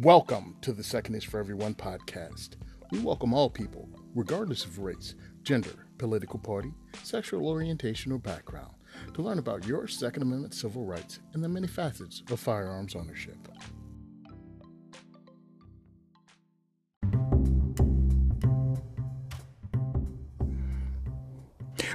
Welcome 0.00 0.56
to 0.62 0.72
the 0.72 0.82
Second 0.82 1.14
is 1.14 1.22
for 1.22 1.38
Everyone 1.38 1.72
podcast. 1.72 2.56
We 2.90 2.98
welcome 2.98 3.32
all 3.32 3.48
people, 3.48 3.88
regardless 4.12 4.64
of 4.64 4.80
race, 4.80 5.14
gender, 5.44 5.86
political 5.98 6.40
party, 6.40 6.72
sexual 7.04 7.46
orientation, 7.46 8.10
or 8.10 8.18
background, 8.18 8.74
to 9.14 9.22
learn 9.22 9.38
about 9.38 9.68
your 9.68 9.86
Second 9.86 10.24
Amendment 10.24 10.52
civil 10.52 10.84
rights 10.84 11.20
and 11.32 11.44
the 11.44 11.48
many 11.48 11.68
facets 11.68 12.24
of 12.28 12.40
firearms 12.40 12.96
ownership. 12.96 13.36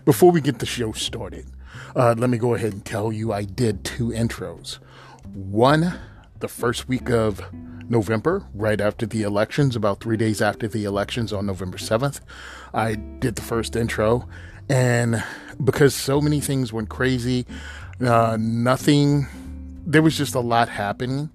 Before 0.05 0.31
we 0.31 0.39
get 0.39 0.59
the 0.59 0.66
show 0.66 0.93
started, 0.93 1.47
uh, 1.97 2.16
let 2.18 2.29
me 2.29 2.38
go 2.38 2.54
ahead 2.55 2.71
and 2.71 2.86
tell 2.86 3.11
you 3.11 3.34
I 3.34 3.43
did 3.43 3.84
two 3.84 4.07
intros. 4.07 4.79
One, 5.34 6.00
the 6.40 6.48
first 6.48 6.88
week 6.88 7.10
of 7.10 7.42
November, 7.90 8.43
right 8.54 8.80
after 8.80 9.06
the 9.06 9.24
elections, 9.24 9.75
about 9.75 10.00
three 10.00 10.18
days 10.18 10.42
after 10.42 10.68
the 10.68 10.84
elections 10.84 11.34
on 11.34 11.46
November 11.46 11.78
7th, 11.78 12.21
I 12.74 12.96
did 12.96 13.36
the 13.36 13.42
first 13.42 13.75
intro. 13.75 14.28
And 14.70 15.24
because 15.64 15.96
so 15.96 16.21
many 16.21 16.39
things 16.39 16.71
went 16.71 16.89
crazy, 16.89 17.46
uh, 18.02 18.38
nothing, 18.39 19.28
there 19.86 20.02
was 20.02 20.18
just 20.18 20.36
a 20.36 20.39
lot 20.39 20.70
happening. 20.70 21.30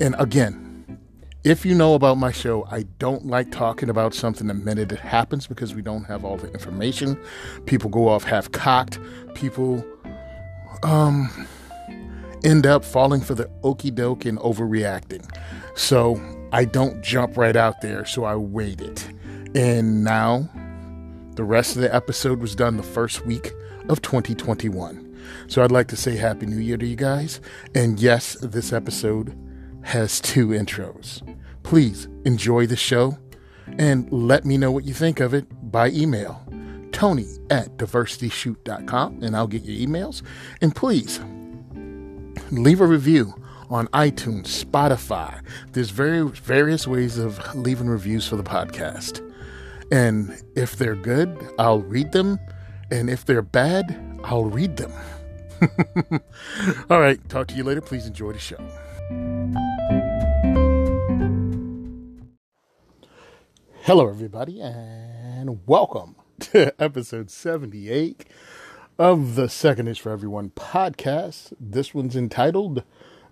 And 0.00 0.14
again, 0.18 1.00
if 1.44 1.66
you 1.66 1.74
know 1.74 1.94
about 1.94 2.16
my 2.16 2.32
show, 2.32 2.66
I 2.70 2.84
don't 2.98 3.26
like 3.26 3.50
talking 3.50 3.90
about 3.90 4.14
something 4.14 4.46
the 4.46 4.54
minute 4.54 4.92
it 4.92 5.00
happens 5.00 5.46
because 5.46 5.74
we 5.74 5.82
don't 5.82 6.04
have 6.04 6.24
all 6.24 6.36
the 6.36 6.50
information. 6.52 7.18
People 7.66 7.90
go 7.90 8.08
off 8.08 8.24
half 8.24 8.50
cocked. 8.52 8.98
People 9.34 9.84
um, 10.82 11.28
end 12.44 12.66
up 12.66 12.84
falling 12.84 13.20
for 13.20 13.34
the 13.34 13.50
okey 13.62 13.90
doke 13.90 14.24
and 14.24 14.38
overreacting. 14.38 15.24
So 15.74 16.20
I 16.52 16.64
don't 16.64 17.02
jump 17.02 17.36
right 17.36 17.56
out 17.56 17.80
there, 17.80 18.04
so 18.04 18.24
I 18.24 18.36
waited. 18.36 19.02
And 19.54 20.04
now 20.04 20.48
the 21.34 21.44
rest 21.44 21.74
of 21.74 21.82
the 21.82 21.92
episode 21.92 22.40
was 22.40 22.54
done 22.54 22.76
the 22.76 22.82
first 22.82 23.26
week 23.26 23.52
of 23.88 24.02
2021. 24.02 25.00
So 25.48 25.62
I'd 25.62 25.72
like 25.72 25.88
to 25.88 25.96
say 25.96 26.16
Happy 26.16 26.46
New 26.46 26.58
Year 26.58 26.76
to 26.76 26.86
you 26.86 26.96
guys. 26.96 27.40
And 27.74 27.98
yes, 27.98 28.34
this 28.40 28.72
episode 28.72 29.36
has 29.82 30.20
two 30.20 30.48
intros. 30.48 31.22
Please 31.62 32.08
enjoy 32.24 32.66
the 32.66 32.76
show 32.76 33.18
and 33.78 34.10
let 34.12 34.44
me 34.44 34.58
know 34.58 34.70
what 34.70 34.84
you 34.84 34.94
think 34.94 35.20
of 35.20 35.34
it 35.34 35.46
by 35.72 35.88
email. 35.90 36.40
Tony 36.92 37.26
at 37.50 37.76
diversityshoot.com 37.76 39.22
and 39.22 39.36
I'll 39.36 39.48
get 39.48 39.62
your 39.62 39.88
emails. 39.88 40.22
And 40.60 40.74
please 40.74 41.20
leave 42.50 42.80
a 42.80 42.86
review 42.86 43.34
on 43.70 43.88
iTunes, 43.88 44.64
Spotify. 44.64 45.40
There's 45.72 45.90
very 45.90 46.22
various 46.28 46.86
ways 46.86 47.18
of 47.18 47.54
leaving 47.54 47.88
reviews 47.88 48.26
for 48.26 48.36
the 48.36 48.42
podcast. 48.42 49.20
And 49.90 50.42
if 50.54 50.76
they're 50.76 50.96
good, 50.96 51.36
I'll 51.58 51.80
read 51.80 52.12
them. 52.12 52.38
And 52.90 53.08
if 53.08 53.24
they're 53.24 53.42
bad, 53.42 54.20
I'll 54.24 54.44
read 54.44 54.76
them. 54.76 54.92
All 56.90 57.00
right, 57.00 57.26
talk 57.28 57.48
to 57.48 57.54
you 57.54 57.64
later. 57.64 57.80
Please 57.80 58.06
enjoy 58.06 58.32
the 58.32 58.38
show. 58.38 58.58
Hello, 63.82 64.08
everybody, 64.08 64.60
and 64.60 65.66
welcome 65.66 66.16
to 66.40 66.74
episode 66.82 67.30
78 67.30 68.24
of 68.98 69.34
the 69.34 69.48
Second 69.48 69.88
is 69.88 69.98
for 69.98 70.12
Everyone 70.12 70.50
podcast. 70.50 71.52
This 71.58 71.94
one's 71.94 72.16
entitled 72.16 72.82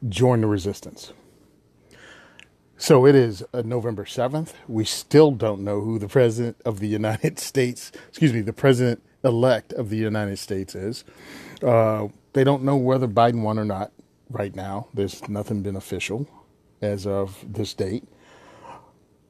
Join 0.08 0.40
the 0.40 0.46
Resistance. 0.46 1.12
So 2.76 3.06
it 3.06 3.14
is 3.14 3.44
uh, 3.54 3.62
November 3.64 4.04
7th. 4.04 4.54
We 4.66 4.84
still 4.84 5.30
don't 5.30 5.62
know 5.62 5.80
who 5.80 5.98
the 5.98 6.08
President 6.08 6.56
of 6.64 6.80
the 6.80 6.88
United 6.88 7.38
States, 7.40 7.92
excuse 8.08 8.32
me, 8.32 8.40
the 8.40 8.52
President 8.52 9.02
elect 9.24 9.72
of 9.72 9.88
the 9.90 9.96
United 9.96 10.38
States 10.38 10.74
is. 10.74 11.04
Uh, 11.62 12.08
they 12.32 12.44
don't 12.44 12.64
know 12.64 12.76
whether 12.76 13.06
Biden 13.06 13.42
won 13.42 13.58
or 13.58 13.64
not 13.64 13.92
right 14.30 14.54
now. 14.56 14.88
There's 14.94 15.28
nothing 15.28 15.62
been 15.62 15.76
official 15.76 16.28
as 16.80 17.06
of 17.06 17.44
this 17.46 17.74
date 17.74 18.04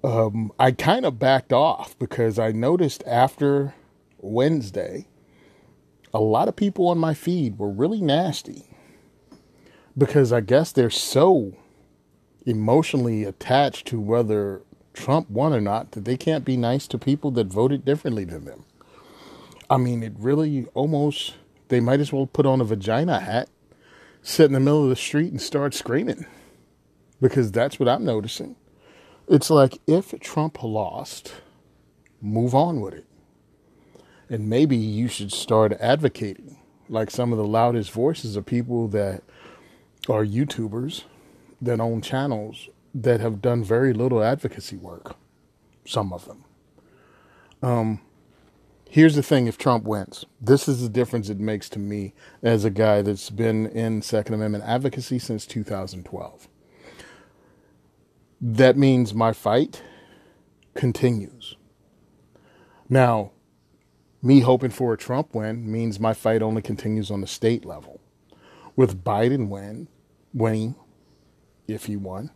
um, 0.05 0.53
I 0.59 0.73
kind 0.73 1.07
of 1.07 1.19
backed 1.19 1.53
off 1.53 1.99
because 1.99 2.39
I 2.39 2.53
noticed 2.53 3.03
after 3.07 3.75
Wednesday, 4.19 5.07
a 6.15 6.21
lot 6.21 6.49
of 6.49 6.57
people 6.57 6.89
on 6.89 6.99
my 6.99 7.15
feed 7.15 7.59
were 7.59 7.71
really 7.71 8.01
nasty 8.01 8.67
because 9.97 10.33
I 10.33 10.41
guess 10.41 10.73
they're 10.73 10.91
so 10.91 11.55
emotionally 12.47 13.25
attached 13.25 13.87
to 13.89 14.01
whether 14.01 14.63
Trump 14.93 15.31
won 15.31 15.53
or 15.53 15.61
not 15.61 15.93
that 15.93 16.05
they 16.05 16.17
can't 16.17 16.45
be 16.45 16.57
nice 16.57 16.87
to 16.89 16.99
people 16.99 17.31
that 17.33 17.47
voted 17.47 17.85
differently 17.85 18.25
than 18.25 18.45
them. 18.45 18.65
I 19.71 19.79
mean, 19.79 20.03
it 20.03 20.13
really 20.19 20.67
almost, 20.75 21.35
they 21.69 21.81
might 21.81 22.01
as 22.01 22.13
well 22.13 22.27
put 22.27 22.47
on 22.47 22.61
a 22.61 22.65
vagina 22.65 23.21
hat, 23.21 23.49
sit 24.23 24.47
in 24.47 24.53
the 24.53 24.61
middle 24.61 24.85
of 24.85 24.91
the 24.91 24.97
street 24.97 25.31
and 25.31 25.41
start 25.41 25.73
screaming 25.73 26.27
because 27.21 27.53
that's 27.53 27.79
what 27.79 27.89
I'm 27.89 28.05
noticing. 28.05 28.57
It's 29.29 29.49
like 29.49 29.79
if 29.87 30.19
Trump 30.21 30.63
lost, 30.63 31.35
move 32.21 32.55
on 32.55 32.81
with 32.81 32.95
it. 32.95 33.07
And 34.29 34.49
maybe 34.49 34.77
you 34.77 35.09
should 35.09 35.33
start 35.33 35.73
advocating. 35.81 36.59
Like 36.89 37.11
some 37.11 37.33
of 37.33 37.39
the 37.39 37.47
loudest 37.47 37.91
voices 37.91 38.37
are 38.37 38.43
people 38.43 38.89
that 38.89 39.23
are 40.09 40.25
YouTubers 40.25 41.05
that 41.61 41.81
own 41.81 42.01
channels 42.01 42.69
that 42.95 43.21
have 43.21 43.41
done 43.41 43.63
very 43.63 43.93
little 43.93 44.23
advocacy 44.23 44.77
work. 44.77 45.17
Some 45.87 46.13
of 46.13 46.27
them. 46.27 46.45
Um, 47.63 48.01
here's 48.89 49.15
the 49.15 49.23
thing 49.23 49.47
if 49.47 49.57
Trump 49.57 49.85
wins, 49.85 50.25
this 50.41 50.69
is 50.69 50.83
the 50.83 50.89
difference 50.89 51.29
it 51.29 51.39
makes 51.39 51.69
to 51.71 51.79
me 51.79 52.13
as 52.43 52.65
a 52.65 52.71
guy 52.71 53.03
that's 53.03 53.31
been 53.31 53.67
in 53.69 54.03
Second 54.03 54.35
Amendment 54.35 54.65
advocacy 54.65 55.19
since 55.19 55.47
2012 55.47 56.49
that 58.43 58.77
means 58.77 59.15
my 59.15 59.33
fight 59.33 59.83
continues. 60.75 61.57
Now, 62.89 63.31
me 64.23 64.41
hoping 64.41 64.71
for 64.71 64.93
a 64.93 64.99
Trump 64.99 65.35
win 65.35 65.71
means 65.71 65.99
my 65.99 66.15
fight 66.15 66.43
only 66.43 66.63
continues 66.63 67.11
on 67.11 67.21
the 67.21 67.27
state 67.27 67.65
level. 67.65 68.01
With 68.77 69.03
Biden 69.03 69.49
win, 69.49 69.89
winning, 70.33 70.77
if 71.67 71.87
he 71.87 71.97
won, 71.97 72.31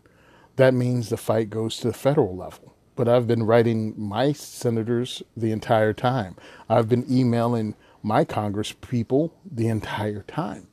that 0.57 0.75
means 0.75 1.09
the 1.09 1.17
fight 1.17 1.49
goes 1.49 1.77
to 1.79 1.89
the 1.89 1.95
federal 1.95 2.37
level. 2.37 2.75
But 2.97 3.09
I've 3.09 3.27
been 3.27 3.45
writing 3.45 3.95
my 3.97 4.33
senators 4.33 5.23
the 5.37 5.53
entire 5.53 5.93
time. 5.93 6.37
I've 6.69 6.89
been 6.89 7.07
emailing 7.11 7.75
my 8.03 8.25
Congress 8.25 8.73
people 8.73 9.35
the 9.49 9.69
entire 9.69 10.23
time. 10.23 10.69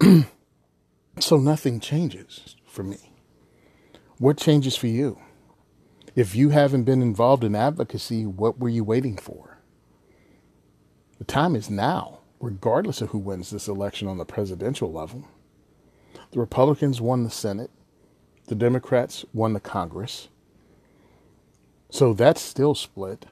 so 1.18 1.38
nothing 1.38 1.80
changes 1.80 2.56
for 2.66 2.82
me. 2.82 3.12
What 4.18 4.36
changes 4.36 4.76
for 4.76 4.86
you? 4.88 5.18
If 6.14 6.34
you 6.34 6.50
haven't 6.50 6.84
been 6.84 7.02
involved 7.02 7.44
in 7.44 7.54
advocacy, 7.54 8.24
what 8.26 8.58
were 8.58 8.68
you 8.68 8.84
waiting 8.84 9.16
for? 9.16 9.55
The 11.18 11.24
time 11.24 11.56
is 11.56 11.70
now, 11.70 12.20
regardless 12.40 13.00
of 13.00 13.10
who 13.10 13.18
wins 13.18 13.50
this 13.50 13.68
election 13.68 14.08
on 14.08 14.18
the 14.18 14.24
presidential 14.24 14.92
level. 14.92 15.26
The 16.32 16.40
Republicans 16.40 17.00
won 17.00 17.24
the 17.24 17.30
Senate, 17.30 17.70
the 18.46 18.54
Democrats 18.54 19.24
won 19.32 19.52
the 19.52 19.60
Congress. 19.60 20.28
So 21.90 22.12
that's 22.12 22.40
still 22.40 22.74
split. 22.74 23.26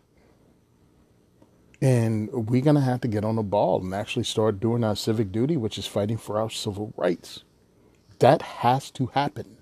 And 1.80 2.30
we're 2.32 2.62
going 2.62 2.76
to 2.76 2.80
have 2.80 3.00
to 3.02 3.08
get 3.08 3.24
on 3.24 3.36
the 3.36 3.42
ball 3.42 3.80
and 3.80 3.92
actually 3.94 4.24
start 4.24 4.60
doing 4.60 4.84
our 4.84 4.96
civic 4.96 5.30
duty, 5.32 5.56
which 5.56 5.76
is 5.76 5.86
fighting 5.86 6.16
for 6.16 6.40
our 6.40 6.48
civil 6.48 6.94
rights. 6.96 7.42
That 8.20 8.40
has 8.42 8.90
to 8.92 9.06
happen 9.06 9.58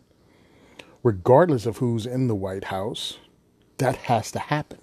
regardless 1.02 1.66
of 1.66 1.78
who's 1.78 2.06
in 2.06 2.28
the 2.28 2.34
White 2.34 2.64
House, 2.64 3.18
that 3.78 3.96
has 3.96 4.30
to 4.32 4.38
happen. 4.38 4.78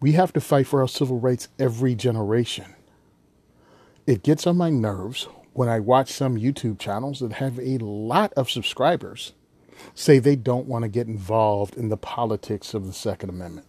We 0.00 0.12
have 0.12 0.32
to 0.34 0.40
fight 0.40 0.66
for 0.66 0.80
our 0.80 0.88
civil 0.88 1.18
rights 1.18 1.48
every 1.58 1.94
generation. 1.94 2.76
It 4.06 4.22
gets 4.22 4.46
on 4.46 4.56
my 4.56 4.70
nerves 4.70 5.28
when 5.52 5.68
I 5.68 5.80
watch 5.80 6.12
some 6.12 6.36
YouTube 6.36 6.78
channels 6.78 7.18
that 7.20 7.32
have 7.34 7.58
a 7.58 7.78
lot 7.78 8.32
of 8.34 8.48
subscribers 8.48 9.32
say 9.94 10.18
they 10.18 10.36
don't 10.36 10.66
want 10.66 10.84
to 10.84 10.88
get 10.88 11.08
involved 11.08 11.76
in 11.76 11.88
the 11.88 11.96
politics 11.96 12.74
of 12.74 12.86
the 12.86 12.92
Second 12.92 13.30
Amendment. 13.30 13.66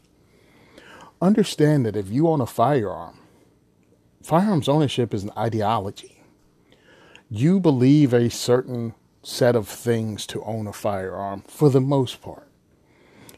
Understand 1.21 1.85
that 1.85 1.95
if 1.95 2.09
you 2.09 2.27
own 2.27 2.41
a 2.41 2.45
firearm, 2.45 3.19
firearms 4.21 4.69
ownership 4.69 5.13
is 5.13 5.23
an 5.23 5.31
ideology. 5.35 6.21
You 7.29 7.59
believe 7.59 8.13
a 8.13 8.29
certain 8.29 8.93
set 9.23 9.55
of 9.55 9.67
things 9.67 10.25
to 10.27 10.43
own 10.43 10.67
a 10.67 10.73
firearm 10.73 11.43
for 11.47 11.69
the 11.69 11.81
most 11.81 12.21
part. 12.21 12.47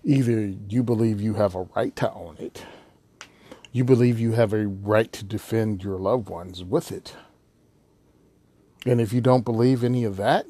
Either 0.03 0.53
you 0.69 0.83
believe 0.83 1.21
you 1.21 1.35
have 1.35 1.55
a 1.55 1.67
right 1.75 1.95
to 1.95 2.11
own 2.11 2.35
it, 2.38 2.65
you 3.71 3.83
believe 3.83 4.19
you 4.19 4.33
have 4.33 4.53
a 4.53 4.68
right 4.68 5.12
to 5.13 5.23
defend 5.23 5.83
your 5.83 5.97
loved 5.97 6.29
ones 6.29 6.63
with 6.63 6.91
it. 6.91 7.15
And 8.85 9.00
if 9.00 9.13
you 9.13 9.21
don't 9.21 9.45
believe 9.45 9.83
any 9.83 10.03
of 10.03 10.18
that, 10.18 10.45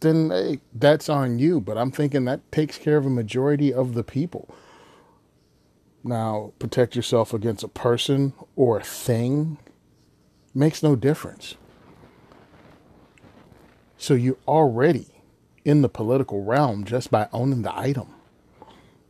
then 0.00 0.30
hey, 0.30 0.60
that's 0.72 1.08
on 1.08 1.38
you. 1.38 1.60
But 1.60 1.78
I'm 1.78 1.90
thinking 1.90 2.24
that 2.24 2.50
takes 2.52 2.78
care 2.78 2.96
of 2.96 3.06
a 3.06 3.10
majority 3.10 3.72
of 3.72 3.94
the 3.94 4.04
people. 4.04 4.54
Now, 6.02 6.52
protect 6.58 6.96
yourself 6.96 7.34
against 7.34 7.64
a 7.64 7.68
person 7.68 8.32
or 8.56 8.78
a 8.78 8.84
thing 8.84 9.58
makes 10.54 10.82
no 10.82 10.96
difference. 10.96 11.56
So 13.98 14.14
you're 14.14 14.38
already 14.48 15.08
in 15.64 15.82
the 15.82 15.88
political 15.88 16.42
realm 16.42 16.84
just 16.84 17.10
by 17.10 17.28
owning 17.32 17.62
the 17.62 17.76
item. 17.76 18.14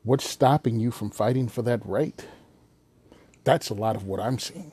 What's 0.02 0.28
stopping 0.28 0.80
you 0.80 0.90
from 0.90 1.10
fighting 1.10 1.46
for 1.48 1.62
that 1.62 1.84
right? 1.84 2.26
That's 3.50 3.68
a 3.68 3.74
lot 3.74 3.96
of 3.96 4.04
what 4.04 4.20
I'm 4.20 4.38
seeing. 4.38 4.70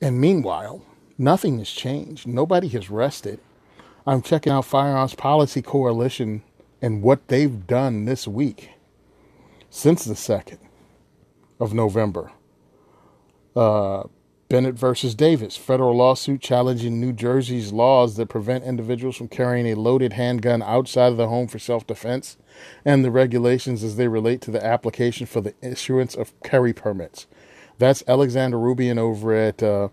And 0.00 0.20
meanwhile, 0.20 0.84
nothing 1.16 1.60
has 1.60 1.70
changed. 1.70 2.26
Nobody 2.26 2.66
has 2.70 2.90
rested. 2.90 3.38
I'm 4.04 4.20
checking 4.20 4.52
out 4.52 4.64
Firearms 4.64 5.14
Policy 5.14 5.62
Coalition 5.62 6.42
and 6.82 7.04
what 7.04 7.28
they've 7.28 7.68
done 7.68 8.04
this 8.04 8.26
week 8.26 8.70
since 9.70 10.04
the 10.04 10.14
2nd 10.14 10.58
of 11.60 11.72
November. 11.72 12.32
Uh, 13.54 14.08
Bennett 14.54 14.76
versus 14.76 15.16
Davis, 15.16 15.56
federal 15.56 15.96
lawsuit 15.96 16.40
challenging 16.40 17.00
New 17.00 17.12
Jersey's 17.12 17.72
laws 17.72 18.14
that 18.14 18.28
prevent 18.28 18.62
individuals 18.62 19.16
from 19.16 19.26
carrying 19.26 19.66
a 19.66 19.74
loaded 19.74 20.12
handgun 20.12 20.62
outside 20.62 21.10
of 21.10 21.16
the 21.16 21.26
home 21.26 21.48
for 21.48 21.58
self 21.58 21.84
defense 21.88 22.36
and 22.84 23.04
the 23.04 23.10
regulations 23.10 23.82
as 23.82 23.96
they 23.96 24.06
relate 24.06 24.40
to 24.42 24.52
the 24.52 24.64
application 24.64 25.26
for 25.26 25.40
the 25.40 25.54
issuance 25.60 26.14
of 26.14 26.40
carry 26.44 26.72
permits. 26.72 27.26
That's 27.78 28.04
Alexander 28.06 28.56
Roubian 28.56 28.96
over 28.96 29.34
at 29.34 29.60
uh, 29.60 29.88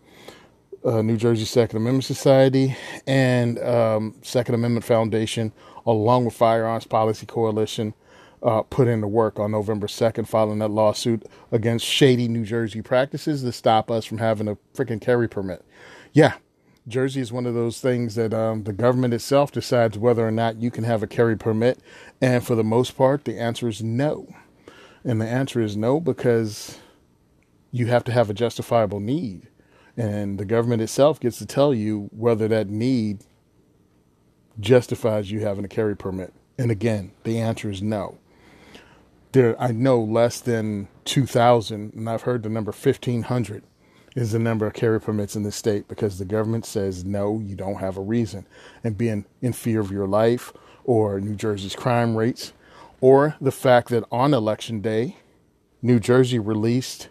uh, 0.85 1.01
New 1.01 1.17
Jersey 1.17 1.45
Second 1.45 1.77
Amendment 1.77 2.05
Society 2.05 2.77
and 3.07 3.57
um, 3.63 4.13
Second 4.21 4.53
Amendment 4.53 4.85
Foundation, 4.85 5.53
along 5.87 6.25
with 6.25 6.35
Firearms 6.35 6.85
Policy 6.85 7.25
Coalition, 7.25 7.95
uh, 8.43 8.63
put 8.63 8.87
into 8.87 9.07
work 9.07 9.39
on 9.39 9.51
November 9.51 9.87
2nd, 9.87 10.27
following 10.27 10.59
that 10.59 10.71
lawsuit 10.71 11.25
against 11.51 11.85
shady 11.85 12.27
New 12.27 12.45
Jersey 12.45 12.81
practices 12.81 13.43
that 13.43 13.53
stop 13.53 13.91
us 13.91 14.05
from 14.05 14.17
having 14.17 14.47
a 14.47 14.57
freaking 14.73 15.01
carry 15.01 15.27
permit. 15.29 15.63
Yeah, 16.11 16.35
Jersey 16.87 17.21
is 17.21 17.31
one 17.31 17.45
of 17.45 17.53
those 17.53 17.79
things 17.79 18.15
that 18.15 18.33
um, 18.33 18.63
the 18.63 18.73
government 18.73 19.13
itself 19.13 19.51
decides 19.51 19.97
whether 19.97 20.27
or 20.27 20.31
not 20.31 20.57
you 20.57 20.71
can 20.71 20.83
have 20.83 21.03
a 21.03 21.07
carry 21.07 21.37
permit. 21.37 21.79
And 22.19 22.45
for 22.45 22.55
the 22.55 22.63
most 22.63 22.97
part, 22.97 23.25
the 23.25 23.39
answer 23.39 23.67
is 23.67 23.83
no. 23.83 24.33
And 25.03 25.21
the 25.21 25.27
answer 25.27 25.61
is 25.61 25.77
no 25.77 25.99
because 25.99 26.79
you 27.71 27.87
have 27.87 28.03
to 28.05 28.11
have 28.11 28.29
a 28.29 28.33
justifiable 28.33 28.99
need. 28.99 29.47
And 29.95 30.39
the 30.39 30.45
government 30.45 30.81
itself 30.81 31.19
gets 31.19 31.37
to 31.37 31.45
tell 31.45 31.73
you 31.73 32.09
whether 32.11 32.47
that 32.47 32.69
need 32.69 33.25
justifies 34.59 35.31
you 35.31 35.41
having 35.41 35.65
a 35.65 35.69
carry 35.69 35.95
permit. 35.95 36.33
And 36.57 36.71
again, 36.71 37.11
the 37.23 37.39
answer 37.39 37.69
is 37.69 37.81
no 37.81 38.17
there 39.31 39.59
I 39.61 39.71
know 39.71 40.01
less 40.01 40.39
than 40.39 40.87
2,000, 41.05 41.93
and 41.93 42.09
I've 42.09 42.23
heard 42.23 42.43
the 42.43 42.49
number 42.49 42.71
1,500 42.71 43.63
is 44.15 44.31
the 44.33 44.39
number 44.39 44.65
of 44.65 44.73
carry 44.73 44.99
permits 44.99 45.35
in 45.35 45.43
the 45.43 45.51
state 45.51 45.87
because 45.87 46.17
the 46.17 46.25
government 46.25 46.65
says 46.65 47.05
no, 47.05 47.39
you 47.39 47.55
don't 47.55 47.79
have 47.79 47.97
a 47.97 48.01
reason, 48.01 48.45
and 48.83 48.97
being 48.97 49.25
in 49.41 49.53
fear 49.53 49.79
of 49.79 49.91
your 49.91 50.07
life 50.07 50.51
or 50.83 51.19
New 51.21 51.35
Jersey's 51.35 51.75
crime 51.75 52.15
rates, 52.15 52.53
or 52.99 53.35
the 53.39 53.51
fact 53.51 53.89
that 53.89 54.03
on 54.11 54.33
election 54.33 54.81
day, 54.81 55.17
New 55.81 55.99
Jersey 55.99 56.39
released 56.39 57.09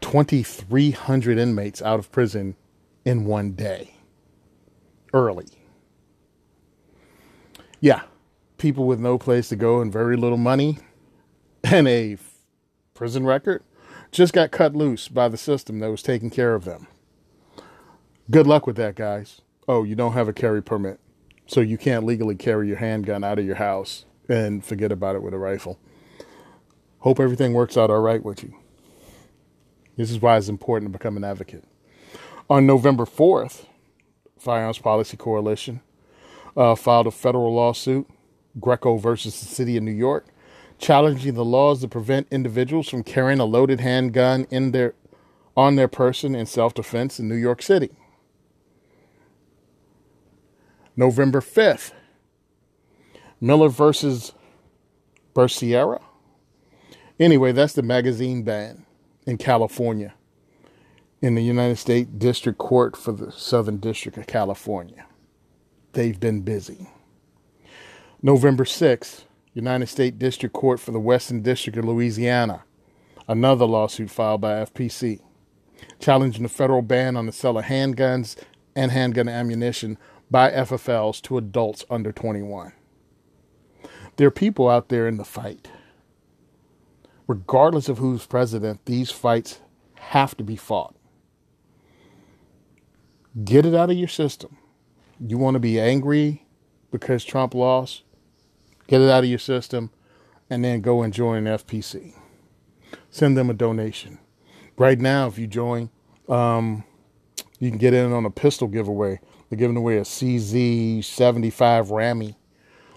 2,300 0.00 1.38
inmates 1.38 1.82
out 1.82 1.98
of 1.98 2.10
prison 2.10 2.56
in 3.04 3.24
one 3.24 3.52
day, 3.52 3.94
early. 5.12 5.48
Yeah, 7.80 8.02
people 8.56 8.86
with 8.86 9.00
no 9.00 9.18
place 9.18 9.48
to 9.50 9.56
go 9.56 9.80
and 9.80 9.92
very 9.92 10.16
little 10.16 10.38
money 10.38 10.78
and 11.64 11.88
a 11.88 12.16
prison 12.94 13.24
record 13.24 13.62
just 14.12 14.32
got 14.32 14.50
cut 14.50 14.74
loose 14.74 15.08
by 15.08 15.28
the 15.28 15.36
system 15.36 15.78
that 15.80 15.90
was 15.90 16.02
taking 16.02 16.30
care 16.30 16.54
of 16.54 16.64
them. 16.64 16.86
Good 18.30 18.46
luck 18.46 18.66
with 18.66 18.76
that, 18.76 18.94
guys. 18.94 19.40
Oh, 19.68 19.84
you 19.84 19.94
don't 19.94 20.12
have 20.12 20.28
a 20.28 20.32
carry 20.32 20.62
permit, 20.62 21.00
so 21.46 21.60
you 21.60 21.78
can't 21.78 22.04
legally 22.04 22.34
carry 22.34 22.68
your 22.68 22.76
handgun 22.76 23.24
out 23.24 23.38
of 23.38 23.46
your 23.46 23.56
house 23.56 24.04
and 24.28 24.64
forget 24.64 24.92
about 24.92 25.16
it 25.16 25.22
with 25.22 25.34
a 25.34 25.38
rifle. 25.38 25.78
Hope 27.00 27.18
everything 27.18 27.52
works 27.52 27.76
out 27.76 27.90
all 27.90 28.00
right 28.00 28.22
with 28.22 28.42
you. 28.42 28.54
This 29.96 30.10
is 30.10 30.20
why 30.20 30.36
it's 30.36 30.48
important 30.48 30.92
to 30.92 30.98
become 30.98 31.16
an 31.16 31.24
advocate. 31.24 31.64
On 32.48 32.66
November 32.66 33.04
4th, 33.04 33.64
Firearms 34.38 34.78
Policy 34.78 35.16
Coalition 35.16 35.80
uh, 36.56 36.74
filed 36.74 37.06
a 37.06 37.10
federal 37.10 37.54
lawsuit, 37.54 38.08
Greco 38.58 38.96
versus 38.96 39.38
the 39.38 39.46
City 39.46 39.76
of 39.76 39.82
New 39.82 39.90
York, 39.92 40.26
challenging 40.80 41.34
the 41.34 41.44
laws 41.44 41.82
that 41.82 41.90
prevent 41.90 42.26
individuals 42.30 42.88
from 42.88 43.04
carrying 43.04 43.38
a 43.38 43.44
loaded 43.44 43.80
handgun 43.80 44.46
in 44.50 44.72
their 44.72 44.94
on 45.56 45.76
their 45.76 45.88
person 45.88 46.34
in 46.34 46.46
self-defense 46.46 47.20
in 47.20 47.28
New 47.28 47.34
York 47.34 47.60
City. 47.60 47.90
November 50.96 51.40
5th, 51.40 51.92
Miller 53.40 53.68
versus 53.68 54.32
Becerra. 55.34 56.00
Anyway, 57.18 57.52
that's 57.52 57.74
the 57.74 57.82
magazine 57.82 58.42
ban 58.42 58.86
in 59.26 59.36
California 59.36 60.14
in 61.20 61.34
the 61.34 61.42
United 61.42 61.76
States 61.76 62.10
District 62.16 62.58
Court 62.58 62.96
for 62.96 63.12
the 63.12 63.30
Southern 63.32 63.76
District 63.78 64.16
of 64.16 64.26
California. 64.26 65.06
They've 65.92 66.18
been 66.18 66.40
busy. 66.40 66.88
November 68.22 68.64
6th, 68.64 69.24
United 69.54 69.88
States 69.88 70.16
District 70.16 70.54
Court 70.54 70.78
for 70.78 70.92
the 70.92 71.00
Western 71.00 71.42
District 71.42 71.76
of 71.78 71.84
Louisiana, 71.84 72.64
another 73.26 73.66
lawsuit 73.66 74.10
filed 74.10 74.40
by 74.40 74.64
FPC, 74.64 75.20
challenging 75.98 76.44
the 76.44 76.48
federal 76.48 76.82
ban 76.82 77.16
on 77.16 77.26
the 77.26 77.32
sale 77.32 77.58
of 77.58 77.64
handguns 77.64 78.36
and 78.76 78.92
handgun 78.92 79.28
ammunition 79.28 79.98
by 80.30 80.50
FFLs 80.50 81.20
to 81.22 81.36
adults 81.36 81.84
under 81.90 82.12
21. 82.12 82.72
There 84.16 84.28
are 84.28 84.32
people 84.32 84.68
out 84.68 84.88
there 84.88 85.08
in 85.08 85.16
the 85.16 85.24
fight. 85.24 85.68
Regardless 87.26 87.88
of 87.88 87.98
who's 87.98 88.26
president, 88.26 88.84
these 88.84 89.10
fights 89.10 89.60
have 89.94 90.36
to 90.36 90.44
be 90.44 90.56
fought. 90.56 90.94
Get 93.44 93.66
it 93.66 93.74
out 93.74 93.90
of 93.90 93.96
your 93.96 94.08
system. 94.08 94.58
You 95.18 95.38
want 95.38 95.54
to 95.54 95.60
be 95.60 95.80
angry 95.80 96.46
because 96.90 97.24
Trump 97.24 97.54
lost? 97.54 98.02
Get 98.90 99.02
it 99.02 99.08
out 99.08 99.22
of 99.22 99.30
your 99.30 99.38
system, 99.38 99.92
and 100.50 100.64
then 100.64 100.80
go 100.80 101.02
and 101.02 101.14
join 101.14 101.44
FPC. 101.44 102.12
Send 103.08 103.38
them 103.38 103.48
a 103.48 103.54
donation. 103.54 104.18
Right 104.76 104.98
now, 104.98 105.28
if 105.28 105.38
you 105.38 105.46
join, 105.46 105.90
um, 106.28 106.82
you 107.60 107.70
can 107.70 107.78
get 107.78 107.94
in 107.94 108.12
on 108.12 108.26
a 108.26 108.30
pistol 108.30 108.66
giveaway. 108.66 109.20
They're 109.48 109.60
giving 109.60 109.76
away 109.76 109.98
a 109.98 110.00
CZ75 110.00 111.92
Rami, 111.92 112.36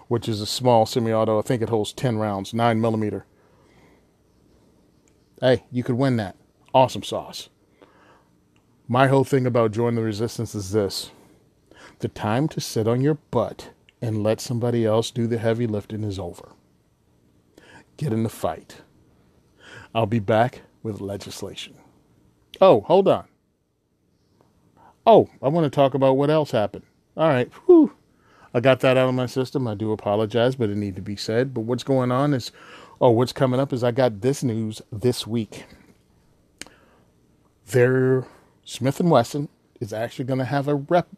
which 0.08 0.28
is 0.28 0.40
a 0.40 0.46
small 0.46 0.84
semi-auto. 0.84 1.38
I 1.38 1.42
think 1.42 1.62
it 1.62 1.68
holds 1.68 1.92
10 1.92 2.18
rounds, 2.18 2.52
9 2.52 2.80
millimeter. 2.80 3.24
Hey, 5.40 5.62
you 5.70 5.84
could 5.84 5.94
win 5.94 6.16
that. 6.16 6.34
Awesome 6.74 7.04
sauce. 7.04 7.50
My 8.88 9.06
whole 9.06 9.22
thing 9.22 9.46
about 9.46 9.70
joining 9.70 9.94
the 9.94 10.02
resistance 10.02 10.56
is 10.56 10.72
this 10.72 11.12
the 12.00 12.08
time 12.08 12.48
to 12.48 12.60
sit 12.60 12.88
on 12.88 13.00
your 13.00 13.14
butt 13.30 13.70
and 14.04 14.22
let 14.22 14.38
somebody 14.38 14.84
else 14.84 15.10
do 15.10 15.26
the 15.26 15.38
heavy 15.38 15.66
lifting 15.66 16.04
is 16.04 16.18
over. 16.18 16.52
Get 17.96 18.12
in 18.12 18.22
the 18.22 18.28
fight. 18.28 18.82
I'll 19.94 20.04
be 20.04 20.18
back 20.18 20.60
with 20.82 21.00
legislation. 21.00 21.74
Oh, 22.60 22.82
hold 22.82 23.08
on. 23.08 23.24
Oh, 25.06 25.30
I 25.42 25.48
want 25.48 25.64
to 25.64 25.70
talk 25.74 25.94
about 25.94 26.18
what 26.18 26.28
else 26.28 26.50
happened. 26.50 26.84
All 27.16 27.28
right. 27.30 27.50
Whew. 27.64 27.94
I 28.52 28.60
got 28.60 28.80
that 28.80 28.98
out 28.98 29.08
of 29.08 29.14
my 29.14 29.24
system. 29.24 29.66
I 29.66 29.74
do 29.74 29.90
apologize, 29.90 30.54
but 30.54 30.68
it 30.68 30.76
needed 30.76 30.96
to 30.96 31.02
be 31.02 31.16
said. 31.16 31.54
But 31.54 31.62
what's 31.62 31.82
going 31.82 32.12
on 32.12 32.34
is, 32.34 32.52
oh, 33.00 33.10
what's 33.10 33.32
coming 33.32 33.58
up 33.58 33.72
is 33.72 33.82
I 33.82 33.90
got 33.90 34.20
this 34.20 34.44
news 34.44 34.82
this 34.92 35.26
week. 35.26 35.64
Their 37.68 38.26
Smith 38.64 39.00
and 39.00 39.10
Wesson 39.10 39.48
is 39.80 39.94
actually 39.94 40.26
going 40.26 40.40
to 40.40 40.44
have 40.44 40.68
a 40.68 40.74
rep, 40.74 41.08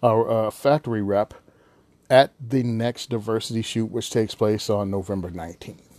a, 0.00 0.16
a 0.16 0.50
factory 0.52 1.02
rep 1.02 1.34
at 2.14 2.32
the 2.38 2.62
next 2.62 3.10
diversity 3.10 3.60
shoot, 3.60 3.86
which 3.86 4.08
takes 4.08 4.36
place 4.36 4.70
on 4.70 4.88
November 4.88 5.30
19th. 5.30 5.98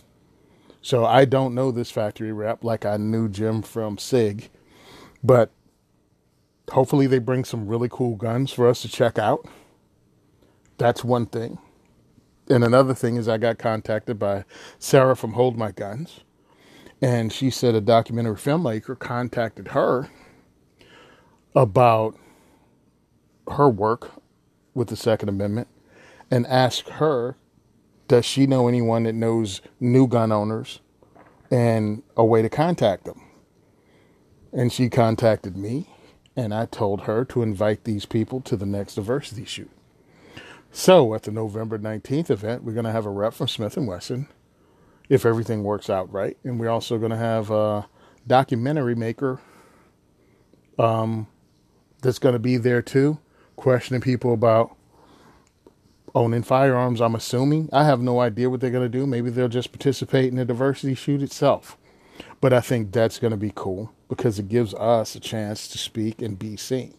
So 0.80 1.04
I 1.04 1.26
don't 1.26 1.54
know 1.54 1.70
this 1.70 1.90
factory 1.90 2.32
rep 2.32 2.64
like 2.64 2.86
I 2.86 2.96
knew 2.96 3.28
Jim 3.28 3.60
from 3.60 3.98
SIG, 3.98 4.48
but 5.22 5.50
hopefully 6.70 7.06
they 7.06 7.18
bring 7.18 7.44
some 7.44 7.68
really 7.68 7.90
cool 7.90 8.16
guns 8.16 8.50
for 8.50 8.66
us 8.66 8.80
to 8.80 8.88
check 8.88 9.18
out. 9.18 9.46
That's 10.78 11.04
one 11.04 11.26
thing. 11.26 11.58
And 12.48 12.64
another 12.64 12.94
thing 12.94 13.16
is 13.16 13.28
I 13.28 13.36
got 13.36 13.58
contacted 13.58 14.18
by 14.18 14.46
Sarah 14.78 15.16
from 15.16 15.34
Hold 15.34 15.58
My 15.58 15.70
Guns, 15.70 16.20
and 17.02 17.30
she 17.30 17.50
said 17.50 17.74
a 17.74 17.80
documentary 17.82 18.36
filmmaker 18.36 18.98
contacted 18.98 19.68
her 19.68 20.08
about 21.54 22.16
her 23.50 23.68
work 23.68 24.12
with 24.72 24.88
the 24.88 24.96
Second 24.96 25.28
Amendment 25.28 25.68
and 26.30 26.46
ask 26.46 26.88
her, 26.88 27.36
does 28.08 28.24
she 28.24 28.46
know 28.46 28.68
anyone 28.68 29.04
that 29.04 29.14
knows 29.14 29.60
new 29.80 30.06
gun 30.06 30.32
owners 30.32 30.80
and 31.50 32.02
a 32.16 32.24
way 32.24 32.42
to 32.42 32.48
contact 32.48 33.04
them? 33.04 33.22
And 34.52 34.72
she 34.72 34.88
contacted 34.88 35.56
me, 35.56 35.88
and 36.34 36.54
I 36.54 36.66
told 36.66 37.02
her 37.02 37.24
to 37.26 37.42
invite 37.42 37.84
these 37.84 38.06
people 38.06 38.40
to 38.42 38.56
the 38.56 38.66
next 38.66 38.94
diversity 38.94 39.44
shoot. 39.44 39.70
So 40.72 41.14
at 41.14 41.22
the 41.22 41.30
November 41.30 41.78
19th 41.78 42.30
event, 42.30 42.62
we're 42.62 42.72
going 42.72 42.84
to 42.84 42.92
have 42.92 43.06
a 43.06 43.10
rep 43.10 43.34
from 43.34 43.48
Smith 43.48 43.76
& 43.76 43.78
Wesson 43.78 44.28
if 45.08 45.24
everything 45.24 45.62
works 45.62 45.88
out 45.88 46.12
right. 46.12 46.36
And 46.44 46.60
we're 46.60 46.68
also 46.68 46.98
going 46.98 47.10
to 47.10 47.16
have 47.16 47.50
a 47.50 47.88
documentary 48.26 48.94
maker 48.94 49.40
um, 50.78 51.26
that's 52.02 52.18
going 52.18 52.34
to 52.34 52.38
be 52.38 52.56
there 52.56 52.82
too, 52.82 53.18
questioning 53.56 54.00
people 54.00 54.32
about 54.32 54.75
owning 56.16 56.42
firearms, 56.42 57.02
I'm 57.02 57.14
assuming. 57.14 57.68
I 57.74 57.84
have 57.84 58.00
no 58.00 58.20
idea 58.20 58.48
what 58.48 58.60
they're 58.60 58.70
going 58.70 58.90
to 58.90 58.98
do. 58.98 59.06
Maybe 59.06 59.28
they'll 59.28 59.48
just 59.48 59.70
participate 59.70 60.30
in 60.30 60.36
the 60.36 60.46
diversity 60.46 60.94
shoot 60.94 61.20
itself. 61.20 61.76
But 62.40 62.54
I 62.54 62.60
think 62.60 62.90
that's 62.90 63.18
going 63.18 63.32
to 63.32 63.36
be 63.36 63.52
cool 63.54 63.92
because 64.08 64.38
it 64.38 64.48
gives 64.48 64.72
us 64.74 65.14
a 65.14 65.20
chance 65.20 65.68
to 65.68 65.78
speak 65.78 66.22
and 66.22 66.38
be 66.38 66.56
seen. 66.56 66.94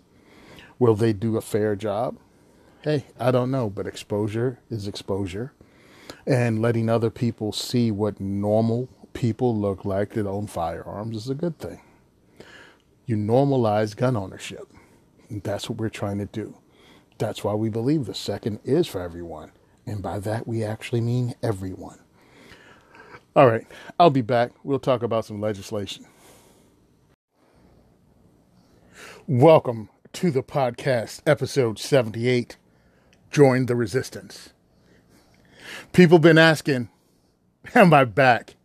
Will 0.77 0.93
they 0.93 1.13
do 1.13 1.35
a 1.35 1.41
fair 1.41 1.75
job? 1.75 2.17
Hey, 2.83 3.05
I 3.19 3.31
don't 3.31 3.49
know, 3.49 3.71
but 3.71 3.87
exposure 3.87 4.59
is 4.69 4.87
exposure. 4.87 5.51
And 6.27 6.61
letting 6.61 6.87
other 6.87 7.09
people 7.09 7.51
see 7.51 7.89
what 7.89 8.19
normal 8.21 8.87
people 9.13 9.57
look 9.57 9.83
like 9.83 10.11
that 10.11 10.27
own 10.27 10.45
firearms 10.45 11.17
is 11.17 11.29
a 11.29 11.35
good 11.35 11.57
thing. 11.57 11.81
You 13.07 13.15
normalize 13.15 13.95
gun 13.95 14.15
ownership. 14.15 14.67
And 15.29 15.41
that's 15.41 15.67
what 15.67 15.79
we're 15.79 15.89
trying 15.89 16.19
to 16.19 16.25
do. 16.25 16.55
That's 17.17 17.43
why 17.43 17.55
we 17.55 17.69
believe 17.69 18.05
the 18.05 18.13
second 18.13 18.59
is 18.63 18.85
for 18.85 19.01
everyone. 19.01 19.51
And 19.87 20.03
by 20.03 20.19
that, 20.19 20.47
we 20.47 20.63
actually 20.63 21.01
mean 21.01 21.33
everyone. 21.41 21.99
All 23.35 23.47
right, 23.47 23.65
I'll 23.99 24.11
be 24.11 24.21
back. 24.21 24.51
We'll 24.63 24.79
talk 24.79 25.01
about 25.01 25.25
some 25.25 25.41
legislation. 25.41 26.05
Welcome 29.25 29.89
to 30.13 30.29
the 30.29 30.43
podcast, 30.43 31.21
episode 31.25 31.79
78 31.79 32.57
Join 33.31 33.65
the 33.65 33.75
Resistance. 33.75 34.53
People 35.93 36.19
been 36.19 36.37
asking, 36.37 36.89
Am 37.75 37.93
I 37.93 38.05
back? 38.05 38.55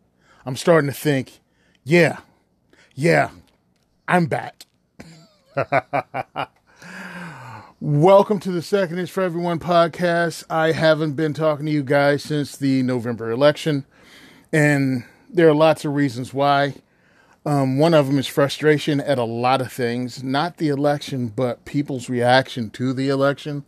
I'm 0.45 0.55
starting 0.55 0.89
to 0.89 0.95
think, 0.95 1.39
yeah, 1.83 2.19
yeah, 2.93 3.31
I'm 4.07 4.27
back. 4.27 4.65
Welcome 7.85 8.39
to 8.39 8.51
the 8.53 8.61
Second 8.61 8.99
Is 8.99 9.09
for 9.09 9.21
Everyone 9.23 9.59
podcast. 9.59 10.45
I 10.49 10.71
haven't 10.71 11.15
been 11.15 11.33
talking 11.33 11.65
to 11.65 11.71
you 11.73 11.83
guys 11.83 12.23
since 12.23 12.55
the 12.55 12.81
November 12.81 13.29
election, 13.29 13.85
and 14.53 15.03
there 15.29 15.49
are 15.49 15.53
lots 15.53 15.83
of 15.83 15.93
reasons 15.93 16.33
why. 16.33 16.75
Um, 17.45 17.77
one 17.77 17.93
of 17.93 18.07
them 18.07 18.17
is 18.17 18.25
frustration 18.25 19.01
at 19.01 19.17
a 19.17 19.25
lot 19.25 19.59
of 19.59 19.69
things, 19.69 20.23
not 20.23 20.59
the 20.59 20.69
election, 20.69 21.27
but 21.27 21.65
people's 21.65 22.07
reaction 22.07 22.69
to 22.69 22.93
the 22.93 23.09
election. 23.09 23.65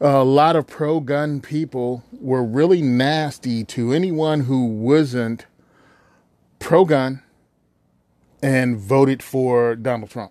A 0.00 0.22
lot 0.22 0.54
of 0.54 0.68
pro 0.68 1.00
gun 1.00 1.40
people 1.40 2.04
were 2.12 2.44
really 2.44 2.82
nasty 2.82 3.64
to 3.64 3.92
anyone 3.92 4.42
who 4.42 4.64
wasn't 4.64 5.46
pro 6.60 6.84
gun 6.84 7.24
and 8.40 8.78
voted 8.78 9.24
for 9.24 9.74
Donald 9.74 10.10
Trump. 10.10 10.30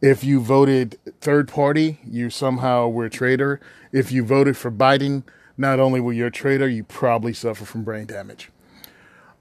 If 0.00 0.22
you 0.22 0.40
voted 0.40 0.98
third 1.20 1.48
party, 1.48 1.98
you 2.08 2.30
somehow 2.30 2.88
were 2.88 3.06
a 3.06 3.10
traitor. 3.10 3.60
If 3.92 4.12
you 4.12 4.24
voted 4.24 4.56
for 4.56 4.70
Biden, 4.70 5.24
not 5.56 5.80
only 5.80 6.00
were 6.00 6.12
you 6.12 6.26
a 6.26 6.30
traitor, 6.30 6.68
you 6.68 6.84
probably 6.84 7.32
suffer 7.32 7.64
from 7.64 7.82
brain 7.82 8.06
damage. 8.06 8.50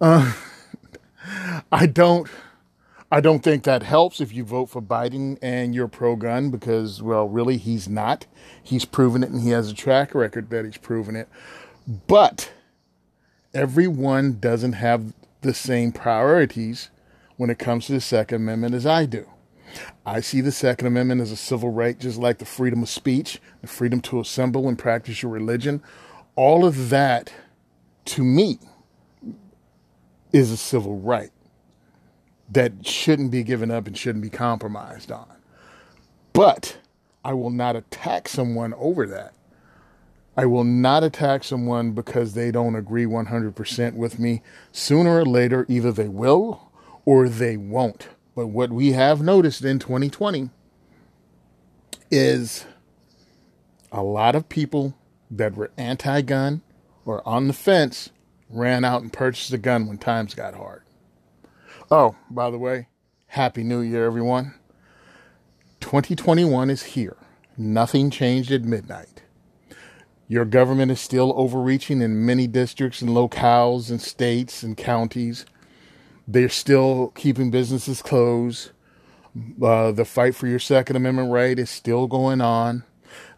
Uh, 0.02 0.34
I 1.72 1.86
don't. 1.86 2.28
I 3.10 3.22
don't 3.22 3.42
think 3.42 3.64
that 3.64 3.84
helps 3.84 4.20
if 4.20 4.34
you 4.34 4.44
vote 4.44 4.66
for 4.66 4.82
Biden 4.82 5.38
and 5.42 5.74
you're 5.74 5.88
pro 5.88 6.18
gun 6.18 6.50
because, 6.50 7.02
well, 7.02 7.30
really, 7.30 7.56
he's 7.56 7.88
not. 7.88 8.26
He's 8.62 8.84
proven 8.84 9.24
it 9.24 9.30
and 9.30 9.42
he 9.42 9.52
has 9.52 9.72
a 9.72 9.74
track 9.74 10.14
record 10.14 10.50
that 10.50 10.66
he's 10.66 10.78
proven 10.78 11.16
it. 11.16 11.30
But 12.08 12.52
everyone 13.54 14.40
doesn't 14.40 14.74
have 14.74 15.14
the 15.40 15.54
same 15.54 15.94
priorities 15.94 16.90
when 17.38 17.50
it 17.50 17.60
comes 17.60 17.86
to 17.86 17.94
the 17.94 18.02
Second 18.02 18.42
Amendment 18.42 18.76
as 18.76 18.86
I 18.86 19.06
do. 19.06 19.30
I 20.06 20.22
see 20.22 20.42
the 20.42 20.52
Second 20.52 20.88
Amendment 20.88 21.22
as 21.22 21.32
a 21.32 21.36
civil 21.36 21.72
right, 21.72 21.98
just 22.00 22.18
like 22.18 22.38
the 22.38 22.46
freedom 22.46 22.84
of 22.84 22.90
speech, 22.90 23.40
the 23.62 23.68
freedom 23.68 24.02
to 24.02 24.20
assemble 24.20 24.68
and 24.68 24.78
practice 24.78 25.22
your 25.22 25.32
religion. 25.32 25.82
All 26.36 26.66
of 26.66 26.90
that, 26.90 27.34
to 28.06 28.24
me, 28.24 28.60
is 30.32 30.52
a 30.52 30.58
civil 30.58 31.00
right 31.00 31.32
that 32.50 32.86
shouldn't 32.86 33.32
be 33.32 33.44
given 33.44 33.72
up 33.72 33.88
and 33.88 33.98
shouldn't 33.98 34.24
be 34.24 34.30
compromised 34.30 35.12
on. 35.12 35.28
But 36.34 36.78
I 37.26 37.34
will 37.34 37.50
not 37.50 37.76
attack 37.76 38.28
someone 38.28 38.74
over 38.76 39.06
that. 39.08 39.34
I 40.38 40.46
will 40.46 40.64
not 40.64 41.04
attack 41.04 41.44
someone 41.44 41.92
because 41.92 42.34
they 42.34 42.52
don't 42.52 42.76
agree 42.76 43.06
100% 43.06 43.96
with 43.96 44.20
me. 44.20 44.44
Sooner 44.72 45.22
or 45.22 45.26
later, 45.26 45.66
either 45.68 45.92
they 45.92 46.08
will 46.08 46.72
or 47.06 47.28
they 47.28 47.58
won't. 47.58 48.08
But 48.38 48.50
what 48.50 48.72
we 48.72 48.92
have 48.92 49.20
noticed 49.20 49.66
in 49.66 49.80
2020 49.80 50.52
is 52.12 52.68
a 53.92 54.04
lot 54.04 54.36
of 54.36 54.48
people 54.48 54.96
that 55.32 55.56
were 55.56 55.72
anti 55.76 56.22
gun 56.22 56.62
or 57.04 57.28
on 57.28 57.48
the 57.48 57.54
fence 57.54 58.12
ran 58.48 58.86
out 58.86 59.02
and 59.02 59.12
purchased 59.12 59.52
a 59.54 59.58
gun 59.58 59.88
when 59.88 59.98
times 59.98 60.36
got 60.36 60.54
hard. 60.54 60.84
Oh, 61.90 62.16
by 62.30 62.52
the 62.52 62.60
way, 62.60 62.90
Happy 63.26 63.64
New 63.64 63.80
Year, 63.80 64.06
everyone. 64.06 64.54
2021 65.80 66.70
is 66.70 66.84
here. 66.84 67.18
Nothing 67.58 68.12
changed 68.12 68.52
at 68.52 68.62
midnight. 68.62 69.24
Your 70.28 70.46
government 70.46 70.92
is 70.92 71.02
still 71.02 71.34
overreaching 71.36 72.04
in 72.04 72.24
many 72.24 72.46
districts 72.46 73.02
and 73.02 73.10
locales 73.10 73.90
and 73.90 74.00
states 74.00 74.62
and 74.62 74.78
counties. 74.78 75.44
They're 76.28 76.50
still 76.50 77.14
keeping 77.16 77.52
businesses 77.52 78.02
closed. 78.02 78.72
Uh, 79.62 79.92
the 79.92 80.04
fight 80.04 80.36
for 80.36 80.48
your 80.48 80.60
Second 80.60 80.96
Amendment 80.96 81.32
right 81.32 81.58
is 81.58 81.70
still 81.70 82.08
going 82.08 82.42
on. 82.42 82.84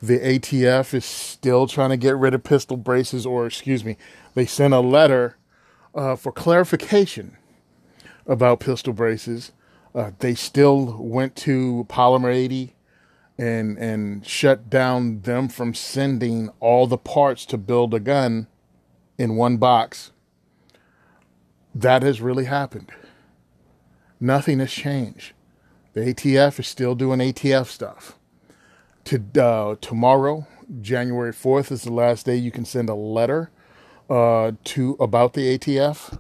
The 0.01 0.19
ATF 0.19 0.93
is 0.93 1.05
still 1.05 1.67
trying 1.67 1.91
to 1.91 1.98
get 1.98 2.17
rid 2.17 2.34
of 2.34 2.43
pistol 2.43 2.77
braces, 2.77 3.25
or 3.25 3.46
excuse 3.46 3.86
me, 3.86 3.98
they 4.34 4.46
sent 4.46 4.74
a 4.74 4.79
letter 4.79 5.38
uh, 5.93 6.15
for 6.15 6.31
clarification 6.31 7.38
about 8.25 8.60
pistol 8.60 8.93
braces. 8.93 9.51
Uh, 9.93 10.12
they 10.19 10.36
still 10.36 10.98
went 10.98 11.36
to 11.36 11.86
Polymer 11.89 12.34
80 12.34 12.75
and 13.38 13.77
and 13.77 14.25
shut 14.25 14.69
down 14.69 15.22
them 15.22 15.48
from 15.48 15.74
sending 15.74 16.50
all 16.60 16.88
the 16.88 16.98
parts 16.98 17.46
to 17.46 17.58
build 17.58 17.93
a 17.93 18.00
gun 18.00 18.48
in 19.17 19.36
one 19.36 19.58
box 19.58 20.12
that 21.73 22.03
has 22.03 22.21
really 22.21 22.45
happened. 22.45 22.91
Nothing 24.19 24.59
has 24.59 24.71
changed. 24.71 25.33
The 25.93 26.01
ATF 26.01 26.59
is 26.59 26.67
still 26.67 26.95
doing 26.95 27.19
ATF 27.19 27.67
stuff. 27.67 28.17
To, 29.05 29.23
uh, 29.41 29.75
tomorrow, 29.81 30.47
January 30.81 31.31
4th, 31.31 31.71
is 31.71 31.83
the 31.83 31.91
last 31.91 32.25
day 32.25 32.35
you 32.35 32.51
can 32.51 32.65
send 32.65 32.89
a 32.89 32.95
letter 32.95 33.49
uh, 34.09 34.51
to 34.65 34.97
about 34.99 35.33
the 35.33 35.57
ATF 35.57 36.19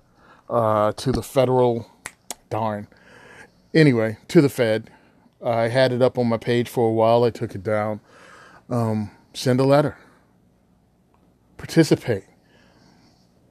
uh, 0.49 0.91
to 0.93 1.11
the 1.11 1.23
federal. 1.23 1.89
Darn. 2.49 2.87
Anyway, 3.73 4.17
to 4.27 4.41
the 4.41 4.49
Fed. 4.49 4.89
I 5.45 5.67
had 5.67 5.91
it 5.91 6.01
up 6.01 6.17
on 6.17 6.27
my 6.27 6.37
page 6.37 6.67
for 6.67 6.89
a 6.89 6.91
while. 6.91 7.23
I 7.23 7.29
took 7.29 7.53
it 7.53 7.63
down. 7.63 7.99
Um, 8.69 9.11
send 9.33 9.59
a 9.59 9.63
letter. 9.63 9.97
Participate. 11.57 12.23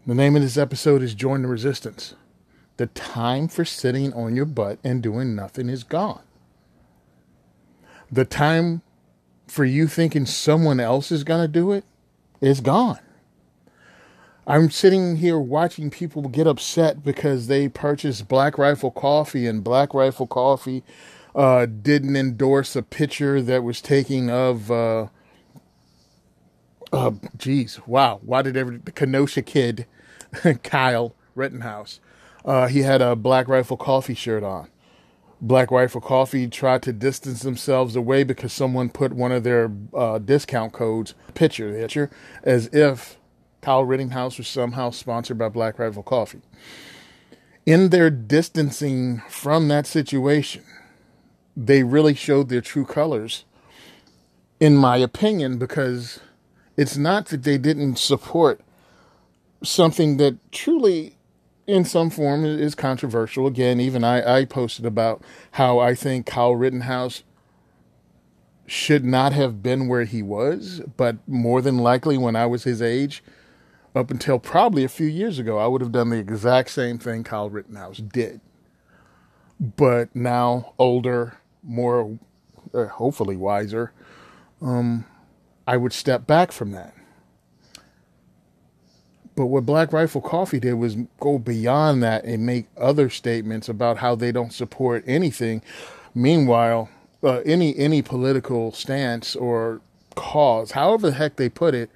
The 0.09 0.15
name 0.15 0.37
of 0.37 0.41
this 0.41 0.57
episode 0.57 1.03
is 1.03 1.13
Join 1.13 1.43
the 1.43 1.49
Resistance. 1.49 2.15
The 2.79 2.87
time 2.87 3.47
for 3.47 3.67
sitting 3.67 4.15
on 4.15 4.35
your 4.35 4.47
butt 4.47 4.79
and 4.83 5.03
doing 5.03 5.35
nothing 5.35 5.69
is 5.69 5.85
gone. 5.85 6.23
The 8.11 8.25
time 8.25 8.81
for 9.47 9.67
you 9.67 9.87
thinking 9.87 10.25
someone 10.25 10.81
else 10.81 11.13
is 11.13 11.25
going 11.25 11.43
to 11.43 11.53
do 11.53 11.73
it 11.73 11.85
is 12.41 12.63
gone. 12.63 13.01
I'm 14.47 14.71
sitting 14.71 15.17
here 15.17 15.39
watching 15.39 15.91
people 15.91 16.23
get 16.23 16.47
upset 16.47 17.05
because 17.05 17.49
they 17.49 17.69
purchased 17.69 18.29
Black 18.29 18.57
Rifle 18.57 18.91
Coffee 18.91 19.47
and 19.47 19.63
Black 19.63 19.93
Rifle 19.93 20.27
Coffee 20.27 20.85
uh, 21.35 21.67
didn't 21.67 22.17
endorse 22.17 22.75
a 22.75 22.83
picture 22.83 23.43
that 23.43 23.63
was 23.63 23.83
taking 23.83 24.31
of 24.31 24.71
uh, 24.71 25.09
uh, 26.95 27.11
geez, 27.37 27.79
wow. 27.87 28.21
Why 28.23 28.41
did 28.41 28.57
every 28.57 28.79
the 28.79 28.91
Kenosha 28.91 29.43
kid 29.43 29.87
Kyle 30.63 31.15
Rittenhouse. 31.35 32.01
Uh, 32.45 32.69
he 32.69 32.83
had 32.83 33.03
a 33.03 33.17
Black 33.17 33.49
Rifle 33.49 33.77
Coffee 33.77 34.15
shirt 34.15 34.43
on. 34.43 34.69
Black 35.41 35.71
Rifle 35.71 36.01
Coffee 36.01 36.49
tried 36.49 36.83
to 36.83 36.93
distance 36.93 37.43
themselves 37.43 37.95
away 37.95 38.25
because 38.25 38.53
someone 38.53 38.89
put 38.89 39.13
one 39.13 39.31
of 39.31 39.45
their 39.45 39.71
uh, 39.95 40.19
discount 40.19 40.73
codes, 40.73 41.15
picture, 41.35 41.73
picture, 41.73 42.11
as 42.43 42.67
if 42.73 43.19
Kyle 43.61 43.85
Rittenhouse 43.85 44.39
was 44.39 44.49
somehow 44.49 44.91
sponsored 44.91 45.39
by 45.39 45.49
Black 45.49 45.79
Rifle 45.79 46.03
Coffee. 46.03 46.43
In 47.67 47.91
their 47.91 48.11
distancing 48.11 49.23
from 49.29 49.69
that 49.69 49.87
situation, 49.87 50.65
they 51.57 51.83
really 51.83 52.15
showed 52.15 52.49
their 52.49 52.61
true 52.61 52.85
colors, 52.85 53.45
in 54.59 54.77
my 54.77 54.97
opinion, 54.97 55.59
because 55.59 56.19
it's 56.77 56.97
not 56.97 57.27
that 57.27 57.43
they 57.43 57.59
didn't 57.59 57.99
support 57.99 58.61
something 59.63 60.17
that 60.19 60.37
truly 60.53 61.17
in 61.67 61.85
some 61.85 62.11
form 62.11 62.45
is 62.45 62.75
controversial. 62.75 63.47
Again, 63.47 63.81
even 63.81 64.05
I, 64.05 64.41
I 64.41 64.45
posted 64.45 64.87
about 64.87 65.23
how 65.53 65.79
I 65.79 65.95
think 65.95 66.27
Kyle 66.27 66.55
Rittenhouse 66.55 67.23
should 68.67 69.05
not 69.05 69.33
have 69.33 69.63
been 69.63 69.89
where 69.89 70.05
he 70.05 70.23
was, 70.23 70.83
but 70.97 71.17
more 71.27 71.63
than 71.63 71.79
likely 71.79 72.19
when 72.19 72.37
I 72.37 72.47
was 72.47 72.65
his 72.65 72.83
age, 72.83 73.23
up 73.95 74.11
until 74.11 74.39
probably 74.39 74.85
a 74.85 74.89
few 74.89 75.07
years 75.07 75.39
ago, 75.39 75.59
I 75.59 75.67
would 75.67 75.81
have 75.81 75.93
done 75.93 76.11
the 76.11 76.19
exact 76.19 76.71
same 76.71 76.99
thing 76.99 77.25
Kyle 77.25 77.51
Rittenhouse 77.51 77.99
did. 77.99 78.41
But 79.59 80.15
now, 80.15 80.75
older, 80.79 81.39
more 81.63 82.19
uh, 82.73 82.87
hopefully 82.87 83.37
wiser, 83.37 83.93
um, 84.61 85.05
I 85.67 85.77
would 85.77 85.93
step 85.93 86.27
back 86.27 86.53
from 86.53 86.73
that. 86.73 86.95
But 89.39 89.47
what 89.47 89.65
Black 89.65 89.93
Rifle 89.93 90.21
Coffee 90.21 90.59
did 90.59 90.73
was 90.73 90.97
go 91.21 91.39
beyond 91.39 92.03
that 92.03 92.25
and 92.25 92.45
make 92.45 92.67
other 92.77 93.09
statements 93.09 93.69
about 93.69 93.99
how 93.99 94.17
they 94.17 94.33
don't 94.33 94.53
support 94.53 95.05
anything. 95.07 95.63
Meanwhile, 96.13 96.89
uh, 97.23 97.43
any 97.47 97.79
any 97.79 98.03
political 98.03 98.73
stance 98.73 99.37
or 99.37 99.81
cause, 100.17 100.73
however 100.73 101.11
the 101.11 101.17
heck 101.17 101.37
they 101.37 101.49
put 101.49 101.73
it, 101.73 101.89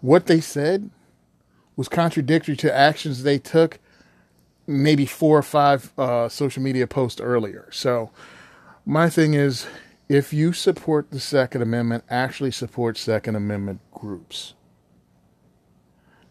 what 0.00 0.26
they 0.26 0.40
said 0.40 0.90
was 1.76 1.88
contradictory 1.88 2.56
to 2.56 2.76
actions 2.76 3.22
they 3.22 3.38
took 3.38 3.78
maybe 4.66 5.06
four 5.06 5.38
or 5.38 5.44
five 5.44 5.92
uh, 5.96 6.28
social 6.28 6.60
media 6.60 6.88
posts 6.88 7.20
earlier. 7.20 7.68
So 7.70 8.10
my 8.84 9.08
thing 9.08 9.34
is, 9.34 9.68
if 10.08 10.32
you 10.32 10.52
support 10.52 11.12
the 11.12 11.20
Second 11.20 11.62
Amendment, 11.62 12.02
actually 12.10 12.50
support 12.50 12.98
Second 12.98 13.36
Amendment 13.36 13.78
groups. 13.92 14.54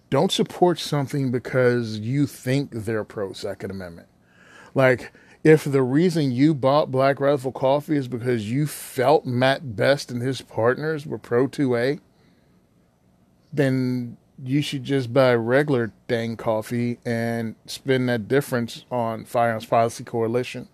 Don't 0.09 0.31
support 0.31 0.79
something 0.79 1.31
because 1.31 1.99
you 1.99 2.27
think 2.27 2.71
they're 2.71 3.03
pro 3.03 3.33
Second 3.33 3.71
Amendment. 3.71 4.07
Like, 4.73 5.11
if 5.43 5.63
the 5.63 5.83
reason 5.83 6.31
you 6.31 6.53
bought 6.53 6.91
Black 6.91 7.19
Rifle 7.19 7.51
Coffee 7.51 7.97
is 7.97 8.07
because 8.07 8.49
you 8.49 8.65
felt 8.65 9.25
Mat 9.25 9.75
Best 9.75 10.09
and 10.11 10.21
his 10.21 10.41
partners 10.41 11.05
were 11.05 11.17
pro 11.17 11.47
2A, 11.47 11.99
then 13.53 14.17
you 14.43 14.61
should 14.61 14.83
just 14.83 15.13
buy 15.13 15.33
regular 15.33 15.93
dang 16.07 16.35
coffee 16.35 16.99
and 17.05 17.55
spend 17.65 18.09
that 18.09 18.27
difference 18.27 18.85
on 18.91 19.23
Firearms 19.23 19.65
Policy 19.65 20.03
Coalition, 20.03 20.67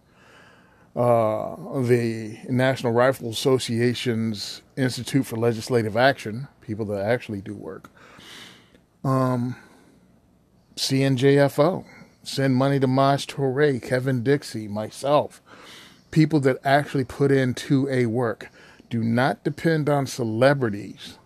uh, 0.95 1.55
the 1.81 2.39
National 2.49 2.91
Rifle 2.91 3.29
Association's 3.29 4.61
Institute 4.77 5.25
for 5.25 5.35
Legislative 5.35 5.95
Action, 5.95 6.47
people 6.61 6.85
that 6.85 7.05
actually 7.05 7.41
do 7.41 7.53
work, 7.53 7.89
um, 9.03 9.55
CNJFO, 10.75 11.85
send 12.23 12.55
money 12.55 12.79
to 12.79 12.87
Maj 12.87 13.27
Toure, 13.27 13.81
Kevin 13.81 14.23
Dixie, 14.23 14.67
myself, 14.67 15.41
people 16.11 16.39
that 16.41 16.57
actually 16.63 17.03
put 17.03 17.31
into 17.31 17.87
a 17.89 18.05
work. 18.05 18.49
Do 18.89 19.03
not 19.03 19.43
depend 19.43 19.89
on 19.89 20.05
celebrities 20.05 21.17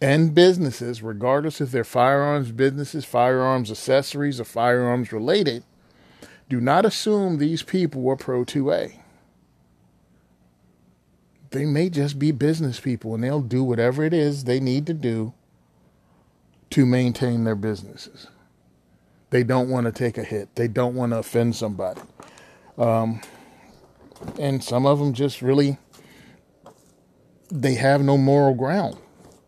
and 0.00 0.34
businesses, 0.34 1.02
regardless 1.02 1.60
if 1.60 1.70
they're 1.70 1.84
firearms 1.84 2.52
businesses, 2.52 3.04
firearms 3.04 3.70
accessories, 3.70 4.40
or 4.40 4.44
firearms 4.44 5.12
related. 5.12 5.64
Do 6.48 6.60
not 6.60 6.84
assume 6.84 7.38
these 7.38 7.62
people 7.62 8.08
are 8.10 8.16
pro 8.16 8.44
2A. 8.44 9.00
They 11.50 11.64
may 11.64 11.88
just 11.88 12.18
be 12.18 12.32
business 12.32 12.80
people 12.80 13.14
and 13.14 13.22
they'll 13.22 13.40
do 13.40 13.62
whatever 13.62 14.04
it 14.04 14.12
is 14.12 14.44
they 14.44 14.60
need 14.60 14.86
to 14.86 14.94
do 14.94 15.32
to 16.70 16.86
maintain 16.86 17.44
their 17.44 17.54
businesses. 17.54 18.28
They 19.30 19.42
don't 19.42 19.68
want 19.68 19.86
to 19.86 19.92
take 19.92 20.18
a 20.18 20.24
hit. 20.24 20.54
They 20.54 20.68
don't 20.68 20.94
want 20.94 21.12
to 21.12 21.18
offend 21.18 21.56
somebody. 21.56 22.00
Um, 22.78 23.20
and 24.38 24.62
some 24.62 24.86
of 24.86 24.98
them 24.98 25.12
just 25.12 25.42
really 25.42 25.78
they 27.50 27.74
have 27.74 28.02
no 28.02 28.16
moral 28.16 28.54
ground. 28.54 28.96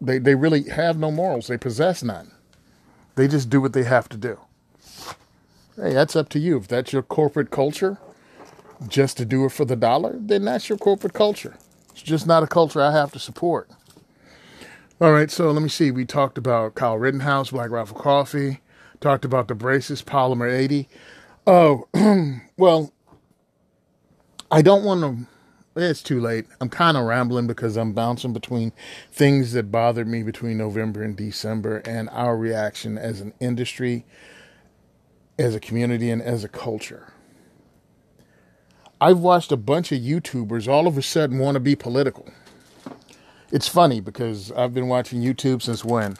They 0.00 0.18
they 0.18 0.34
really 0.34 0.68
have 0.68 0.98
no 0.98 1.10
morals. 1.10 1.46
They 1.46 1.58
possess 1.58 2.02
none. 2.02 2.32
They 3.14 3.28
just 3.28 3.48
do 3.48 3.60
what 3.60 3.72
they 3.72 3.84
have 3.84 4.08
to 4.10 4.16
do. 4.16 4.38
Hey, 5.76 5.92
that's 5.92 6.16
up 6.16 6.28
to 6.30 6.38
you. 6.38 6.58
If 6.58 6.68
that's 6.68 6.92
your 6.92 7.02
corporate 7.02 7.50
culture, 7.50 7.98
just 8.88 9.16
to 9.18 9.24
do 9.24 9.44
it 9.44 9.52
for 9.52 9.64
the 9.64 9.76
dollar, 9.76 10.16
then 10.18 10.44
that's 10.44 10.68
your 10.68 10.78
corporate 10.78 11.14
culture. 11.14 11.56
It's 11.92 12.02
just 12.02 12.26
not 12.26 12.42
a 12.42 12.46
culture 12.46 12.80
I 12.80 12.92
have 12.92 13.12
to 13.12 13.18
support. 13.18 13.70
All 14.98 15.12
right, 15.12 15.30
so 15.30 15.50
let 15.50 15.62
me 15.62 15.68
see. 15.68 15.90
We 15.90 16.06
talked 16.06 16.38
about 16.38 16.74
Kyle 16.74 16.96
Rittenhouse, 16.96 17.50
Black 17.50 17.68
Rifle 17.68 17.98
Coffee, 17.98 18.60
talked 18.98 19.26
about 19.26 19.46
the 19.46 19.54
braces, 19.54 20.00
Polymer 20.00 20.50
80. 20.50 20.88
Oh, 21.46 21.86
well, 22.56 22.94
I 24.50 24.62
don't 24.62 24.84
want 24.84 25.02
to. 25.02 25.26
It's 25.78 26.02
too 26.02 26.18
late. 26.18 26.46
I'm 26.62 26.70
kind 26.70 26.96
of 26.96 27.04
rambling 27.04 27.46
because 27.46 27.76
I'm 27.76 27.92
bouncing 27.92 28.32
between 28.32 28.72
things 29.12 29.52
that 29.52 29.70
bothered 29.70 30.08
me 30.08 30.22
between 30.22 30.56
November 30.56 31.02
and 31.02 31.14
December 31.14 31.82
and 31.84 32.08
our 32.08 32.34
reaction 32.34 32.96
as 32.96 33.20
an 33.20 33.34
industry, 33.38 34.06
as 35.38 35.54
a 35.54 35.60
community, 35.60 36.08
and 36.08 36.22
as 36.22 36.42
a 36.42 36.48
culture. 36.48 37.12
I've 38.98 39.18
watched 39.18 39.52
a 39.52 39.58
bunch 39.58 39.92
of 39.92 39.98
YouTubers 39.98 40.66
all 40.66 40.86
of 40.86 40.96
a 40.96 41.02
sudden 41.02 41.38
want 41.38 41.56
to 41.56 41.60
be 41.60 41.76
political 41.76 42.30
it's 43.52 43.68
funny 43.68 44.00
because 44.00 44.52
I've 44.52 44.74
been 44.74 44.88
watching 44.88 45.22
YouTube 45.22 45.62
since 45.62 45.84
when? 45.84 46.16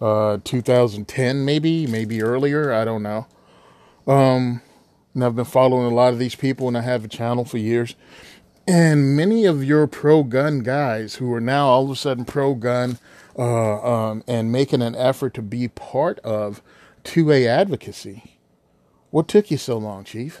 Uh, 0.00 0.38
2010, 0.44 1.44
maybe, 1.44 1.86
maybe 1.86 2.22
earlier. 2.22 2.72
I 2.72 2.84
don't 2.84 3.02
know. 3.02 3.26
Um, 4.06 4.62
and 5.14 5.24
I've 5.24 5.36
been 5.36 5.44
following 5.44 5.92
a 5.92 5.94
lot 5.94 6.12
of 6.12 6.18
these 6.18 6.34
people, 6.34 6.68
and 6.68 6.76
I 6.76 6.82
have 6.82 7.04
a 7.04 7.08
channel 7.08 7.44
for 7.44 7.58
years. 7.58 7.94
And 8.66 9.16
many 9.16 9.44
of 9.44 9.64
your 9.64 9.86
pro 9.86 10.22
gun 10.22 10.60
guys 10.60 11.16
who 11.16 11.32
are 11.34 11.40
now 11.40 11.66
all 11.66 11.84
of 11.84 11.90
a 11.90 11.96
sudden 11.96 12.24
pro 12.24 12.54
gun 12.54 12.98
uh, 13.38 13.82
um, 13.82 14.24
and 14.28 14.52
making 14.52 14.82
an 14.82 14.94
effort 14.94 15.34
to 15.34 15.42
be 15.42 15.68
part 15.68 16.18
of 16.20 16.62
2A 17.04 17.46
advocacy. 17.46 18.38
What 19.10 19.28
took 19.28 19.50
you 19.50 19.56
so 19.56 19.76
long, 19.76 20.04
Chief? 20.04 20.40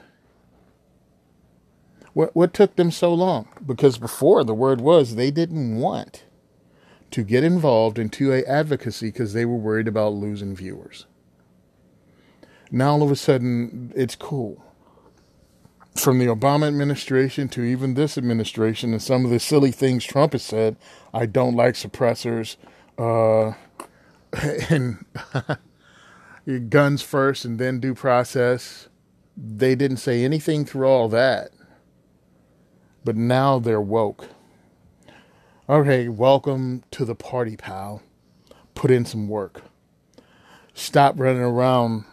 What 2.12 2.34
what 2.34 2.52
took 2.52 2.76
them 2.76 2.90
so 2.90 3.14
long? 3.14 3.48
Because 3.64 3.98
before 3.98 4.44
the 4.44 4.54
word 4.54 4.80
was 4.80 5.14
they 5.14 5.30
didn't 5.30 5.76
want 5.76 6.24
to 7.10 7.22
get 7.22 7.44
involved 7.44 7.98
in 7.98 8.08
2A 8.08 8.46
advocacy 8.46 9.06
because 9.06 9.32
they 9.32 9.44
were 9.44 9.56
worried 9.56 9.88
about 9.88 10.12
losing 10.12 10.54
viewers. 10.54 11.06
Now 12.70 12.92
all 12.92 13.02
of 13.02 13.10
a 13.10 13.16
sudden, 13.16 13.92
it's 13.96 14.14
cool. 14.14 14.64
From 15.96 16.18
the 16.18 16.26
Obama 16.26 16.68
administration 16.68 17.48
to 17.48 17.62
even 17.62 17.94
this 17.94 18.16
administration, 18.16 18.92
and 18.92 19.02
some 19.02 19.24
of 19.24 19.30
the 19.30 19.40
silly 19.40 19.72
things 19.72 20.04
Trump 20.04 20.32
has 20.32 20.42
said, 20.42 20.76
I 21.12 21.26
don't 21.26 21.56
like 21.56 21.74
suppressors, 21.74 22.56
uh, 22.96 23.54
and 24.70 25.04
guns 26.70 27.02
first 27.02 27.44
and 27.44 27.58
then 27.58 27.80
due 27.80 27.94
process. 27.94 28.88
They 29.36 29.74
didn't 29.74 29.96
say 29.98 30.24
anything 30.24 30.64
through 30.64 30.86
all 30.86 31.08
that. 31.08 31.50
But 33.04 33.16
now 33.16 33.58
they're 33.58 33.80
woke. 33.80 34.28
Okay, 35.70 36.08
welcome 36.08 36.82
to 36.90 37.04
the 37.04 37.14
party, 37.14 37.56
pal. 37.56 38.02
Put 38.74 38.90
in 38.90 39.04
some 39.04 39.28
work. 39.28 39.62
Stop 40.74 41.14
running 41.16 41.42
around 41.42 42.06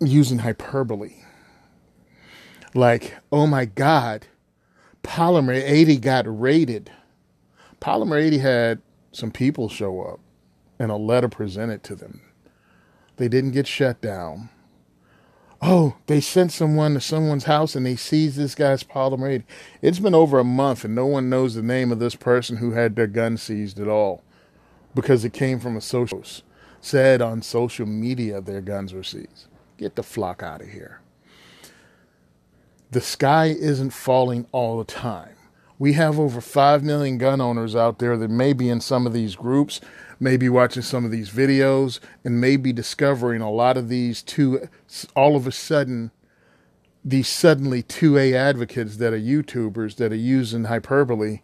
using 0.00 0.38
hyperbole. 0.38 1.12
Like, 2.72 3.18
oh 3.30 3.46
my 3.46 3.66
God, 3.66 4.28
Polymer 5.02 5.62
80 5.62 5.98
got 5.98 6.24
raided. 6.26 6.90
Polymer 7.82 8.18
80 8.18 8.38
had 8.38 8.82
some 9.12 9.30
people 9.30 9.68
show 9.68 10.00
up 10.00 10.20
and 10.78 10.90
a 10.90 10.96
letter 10.96 11.28
presented 11.28 11.82
to 11.82 11.94
them. 11.94 12.22
They 13.16 13.28
didn't 13.28 13.50
get 13.50 13.66
shut 13.66 14.00
down 14.00 14.48
oh, 15.66 15.96
they 16.06 16.20
sent 16.20 16.52
someone 16.52 16.94
to 16.94 17.00
someone's 17.00 17.44
house 17.44 17.74
and 17.76 17.86
they 17.86 17.96
seized 17.96 18.36
this 18.38 18.54
guy's 18.54 18.84
polymer. 18.84 19.44
It's 19.82 19.98
been 19.98 20.14
over 20.14 20.38
a 20.38 20.44
month 20.44 20.84
and 20.84 20.94
no 20.94 21.06
one 21.06 21.30
knows 21.30 21.54
the 21.54 21.62
name 21.62 21.92
of 21.92 21.98
this 21.98 22.14
person 22.16 22.58
who 22.58 22.72
had 22.72 22.96
their 22.96 23.08
gun 23.08 23.36
seized 23.36 23.80
at 23.80 23.88
all 23.88 24.22
because 24.94 25.24
it 25.24 25.32
came 25.32 25.60
from 25.60 25.76
a 25.76 25.82
social 25.82 26.24
said 26.80 27.22
on 27.22 27.42
social 27.42 27.86
media 27.86 28.40
their 28.40 28.60
guns 28.62 28.94
were 28.94 29.04
seized. 29.04 29.48
Get 29.78 29.96
the 29.96 30.04
flock 30.04 30.42
out 30.42 30.62
of 30.62 30.68
here. 30.68 31.00
the 32.90 33.00
sky 33.00 33.46
isn't 33.46 33.90
falling 33.90 34.46
all 34.52 34.78
the 34.78 34.84
time. 34.84 35.36
We 35.78 35.94
have 35.94 36.18
over 36.18 36.40
5 36.40 36.82
million 36.84 37.18
gun 37.18 37.40
owners 37.40 37.76
out 37.76 37.98
there 37.98 38.16
that 38.16 38.30
may 38.30 38.52
be 38.54 38.70
in 38.70 38.80
some 38.80 39.06
of 39.06 39.12
these 39.12 39.36
groups, 39.36 39.80
may 40.18 40.36
be 40.36 40.48
watching 40.48 40.82
some 40.82 41.04
of 41.04 41.10
these 41.10 41.30
videos, 41.30 42.00
and 42.24 42.40
may 42.40 42.56
be 42.56 42.72
discovering 42.72 43.40
a 43.40 43.50
lot 43.50 43.76
of 43.76 43.88
these 43.88 44.22
two, 44.22 44.68
all 45.14 45.36
of 45.36 45.46
a 45.46 45.52
sudden, 45.52 46.10
these 47.04 47.28
suddenly 47.28 47.82
2A 47.82 48.32
advocates 48.32 48.96
that 48.96 49.12
are 49.12 49.20
YouTubers 49.20 49.96
that 49.96 50.12
are 50.12 50.16
using 50.16 50.64
hyperbole 50.64 51.40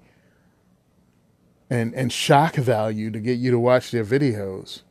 and, 1.70 1.94
and 1.94 2.12
shock 2.12 2.56
value 2.56 3.10
to 3.10 3.20
get 3.20 3.38
you 3.38 3.50
to 3.50 3.58
watch 3.58 3.90
their 3.90 4.04
videos, 4.04 4.82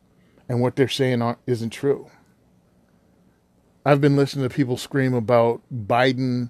and 0.48 0.62
what 0.62 0.76
they're 0.76 0.88
saying 0.88 1.36
isn't 1.46 1.72
true. 1.72 2.10
I've 3.86 4.02
been 4.02 4.15
listening 4.15 4.48
to 4.48 4.56
people 4.56 4.78
scream 4.78 5.13
about 5.13 5.62
Biden 5.74 6.50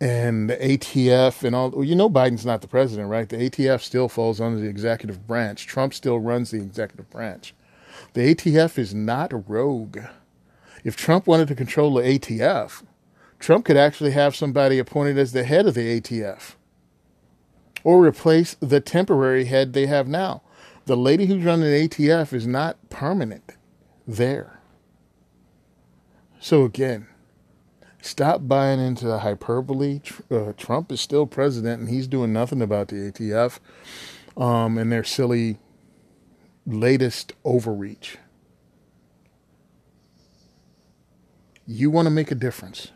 and 0.00 0.48
the 0.48 0.56
ATF 0.56 1.44
and 1.44 1.54
all. 1.54 1.70
Well, 1.70 1.84
you 1.84 1.94
know, 1.94 2.08
Biden's 2.08 2.46
not 2.46 2.62
the 2.62 2.68
president, 2.68 3.08
right? 3.08 3.28
The 3.28 3.36
ATF 3.36 3.80
still 3.82 4.08
falls 4.08 4.40
under 4.40 4.58
the 4.58 4.68
executive 4.68 5.26
branch. 5.26 5.66
Trump 5.66 5.92
still 5.94 6.18
runs 6.18 6.50
the 6.50 6.58
executive 6.58 7.10
branch. 7.10 7.54
The 8.14 8.34
ATF 8.34 8.78
is 8.78 8.94
not 8.94 9.48
rogue. 9.48 9.98
If 10.84 10.96
Trump 10.96 11.26
wanted 11.26 11.48
to 11.48 11.54
control 11.54 11.94
the 11.94 12.02
ATF, 12.02 12.82
Trump 13.38 13.66
could 13.66 13.76
actually 13.76 14.12
have 14.12 14.34
somebody 14.34 14.78
appointed 14.78 15.18
as 15.18 15.32
the 15.32 15.44
head 15.44 15.66
of 15.66 15.74
the 15.74 16.00
ATF 16.00 16.54
or 17.84 18.04
replace 18.04 18.56
the 18.60 18.80
temporary 18.80 19.46
head 19.46 19.72
they 19.72 19.86
have 19.86 20.08
now. 20.08 20.42
The 20.86 20.96
lady 20.96 21.26
who's 21.26 21.44
running 21.44 21.70
the 21.70 21.88
ATF 21.88 22.32
is 22.32 22.46
not 22.46 22.76
permanent 22.90 23.56
there. 24.06 24.60
So 26.40 26.64
again, 26.64 27.06
stop 28.02 28.46
buying 28.46 28.80
into 28.80 29.06
the 29.06 29.20
hyperbole. 29.20 30.00
Uh, 30.30 30.52
Trump 30.56 30.90
is 30.92 31.00
still 31.00 31.26
president, 31.26 31.80
and 31.80 31.88
he's 31.88 32.06
doing 32.06 32.32
nothing 32.32 32.62
about 32.62 32.88
the 32.88 32.96
ATF 32.96 33.58
um, 34.36 34.78
and 34.78 34.90
their 34.90 35.04
silly 35.04 35.58
latest 36.66 37.32
overreach. 37.44 38.18
You 41.66 41.90
want 41.90 42.06
to 42.06 42.10
make 42.10 42.30
a 42.30 42.34
difference. 42.34 42.90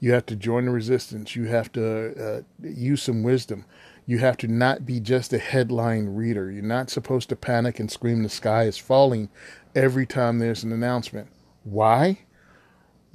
You 0.00 0.12
have 0.12 0.26
to 0.26 0.36
join 0.36 0.64
the 0.64 0.70
resistance. 0.70 1.36
You 1.36 1.44
have 1.44 1.70
to 1.72 2.38
uh, 2.38 2.42
use 2.62 3.02
some 3.02 3.22
wisdom. 3.22 3.64
You 4.06 4.18
have 4.18 4.36
to 4.38 4.48
not 4.48 4.84
be 4.86 4.98
just 4.98 5.32
a 5.32 5.38
headline 5.38 6.06
reader. 6.06 6.50
You're 6.50 6.62
not 6.62 6.90
supposed 6.90 7.28
to 7.28 7.36
panic 7.36 7.78
and 7.78 7.90
scream 7.90 8.22
the 8.22 8.28
sky 8.28 8.64
is 8.64 8.78
falling 8.78 9.28
every 9.74 10.06
time 10.06 10.38
there's 10.38 10.64
an 10.64 10.72
announcement. 10.72 11.28
Why? 11.64 12.20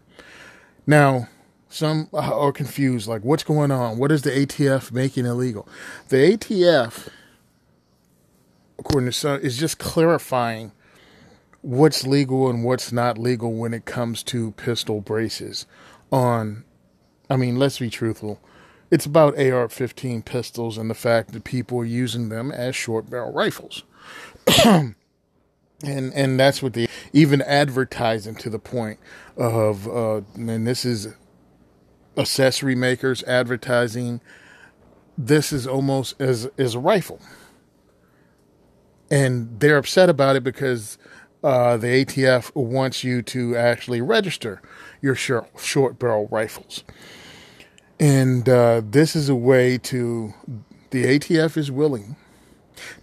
Now, 0.85 1.29
some 1.69 2.07
are 2.13 2.51
confused 2.51 3.07
like, 3.07 3.23
what's 3.23 3.43
going 3.43 3.71
on? 3.71 3.97
What 3.97 4.11
is 4.11 4.21
the 4.21 4.29
ATF 4.29 4.91
making 4.91 5.25
illegal? 5.25 5.67
The 6.09 6.37
ATF, 6.37 7.09
according 8.77 9.07
to 9.07 9.11
some, 9.11 9.39
is 9.39 9.57
just 9.57 9.79
clarifying 9.79 10.71
what's 11.63 12.05
legal 12.05 12.49
and 12.49 12.63
what's 12.63 12.91
not 12.91 13.17
legal 13.17 13.53
when 13.53 13.73
it 13.73 13.85
comes 13.85 14.21
to 14.21 14.51
pistol 14.51 15.01
braces 15.01 15.65
on 16.11 16.63
I 17.29 17.37
mean, 17.37 17.57
let's 17.57 17.79
be 17.79 17.89
truthful. 17.89 18.39
It's 18.91 19.05
about 19.07 19.39
AR-15 19.39 20.23
pistols 20.23 20.77
and 20.77 20.89
the 20.89 20.93
fact 20.93 21.31
that 21.31 21.45
people 21.45 21.79
are 21.79 21.85
using 21.85 22.29
them 22.29 22.51
as 22.51 22.75
short 22.75 23.09
barrel 23.09 23.31
rifles. 23.31 23.83
and 24.65 24.93
and 25.83 26.39
that's 26.39 26.61
what 26.61 26.73
they 26.73 26.87
even 27.11 27.41
advertising 27.41 28.35
to 28.35 28.49
the 28.49 28.59
point 28.59 28.99
of 29.37 29.87
uh 29.87 30.21
and 30.35 30.67
this 30.67 30.85
is 30.85 31.13
accessory 32.17 32.75
makers 32.75 33.23
advertising 33.23 34.21
this 35.17 35.51
is 35.51 35.67
almost 35.67 36.19
as 36.21 36.49
as 36.57 36.75
a 36.75 36.79
rifle 36.79 37.19
and 39.11 39.59
they're 39.59 39.77
upset 39.77 40.09
about 40.09 40.35
it 40.35 40.43
because 40.43 40.97
uh, 41.43 41.77
the 41.77 42.05
ATF 42.05 42.55
wants 42.55 43.03
you 43.03 43.21
to 43.21 43.55
actually 43.55 44.01
register 44.01 44.61
your 45.01 45.15
short, 45.15 45.49
short 45.59 45.99
barrel 45.99 46.27
rifles. 46.31 46.83
And 47.99 48.47
uh, 48.47 48.81
this 48.83 49.15
is 49.15 49.29
a 49.29 49.35
way 49.35 49.77
to, 49.79 50.33
the 50.91 51.03
ATF 51.03 51.57
is 51.57 51.69
willing 51.69 52.15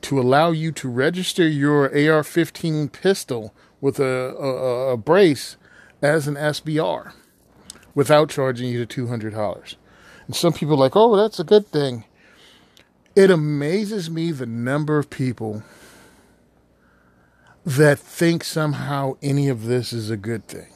to 0.03 0.19
allow 0.19 0.51
you 0.51 0.73
to 0.73 0.89
register 0.89 1.47
your 1.47 1.91
AR 1.95 2.23
15 2.23 2.89
pistol 2.89 3.55
with 3.81 3.99
a, 4.01 4.35
a, 4.37 4.93
a 4.93 4.97
brace 4.97 5.57
as 6.03 6.27
an 6.27 6.35
SBR 6.35 7.13
without 7.95 8.31
charging 8.31 8.69
you 8.69 8.85
the 8.85 8.87
$200. 8.87 9.75
And 10.27 10.37
some 10.37 10.53
people 10.53 10.75
are 10.75 10.79
like, 10.79 10.97
oh, 10.97 11.17
that's 11.17 11.41
a 11.41 11.45
good 11.45 11.67
thing. 11.67 12.05
It 13.17 13.31
amazes 13.31 14.09
me 14.09 14.33
the 14.33 14.47
number 14.47 14.99
of 14.99 15.11
people 15.11 15.63
that 17.65 17.99
think 17.99 18.45
somehow 18.45 19.17
any 19.23 19.49
of 19.49 19.65
this 19.67 19.93
is 19.93 20.11
a 20.11 20.17
good 20.17 20.47
thing. 20.47 20.73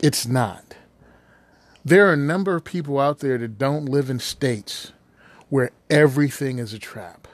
It's 0.00 0.26
not. 0.26 0.74
There 1.84 2.08
are 2.08 2.14
a 2.14 2.16
number 2.16 2.56
of 2.56 2.64
people 2.64 2.98
out 2.98 3.18
there 3.18 3.36
that 3.38 3.58
don't 3.58 3.86
live 3.86 4.08
in 4.08 4.18
states 4.18 4.92
where 5.50 5.70
everything 5.90 6.58
is 6.58 6.72
a 6.72 6.78
trap. 6.78 7.28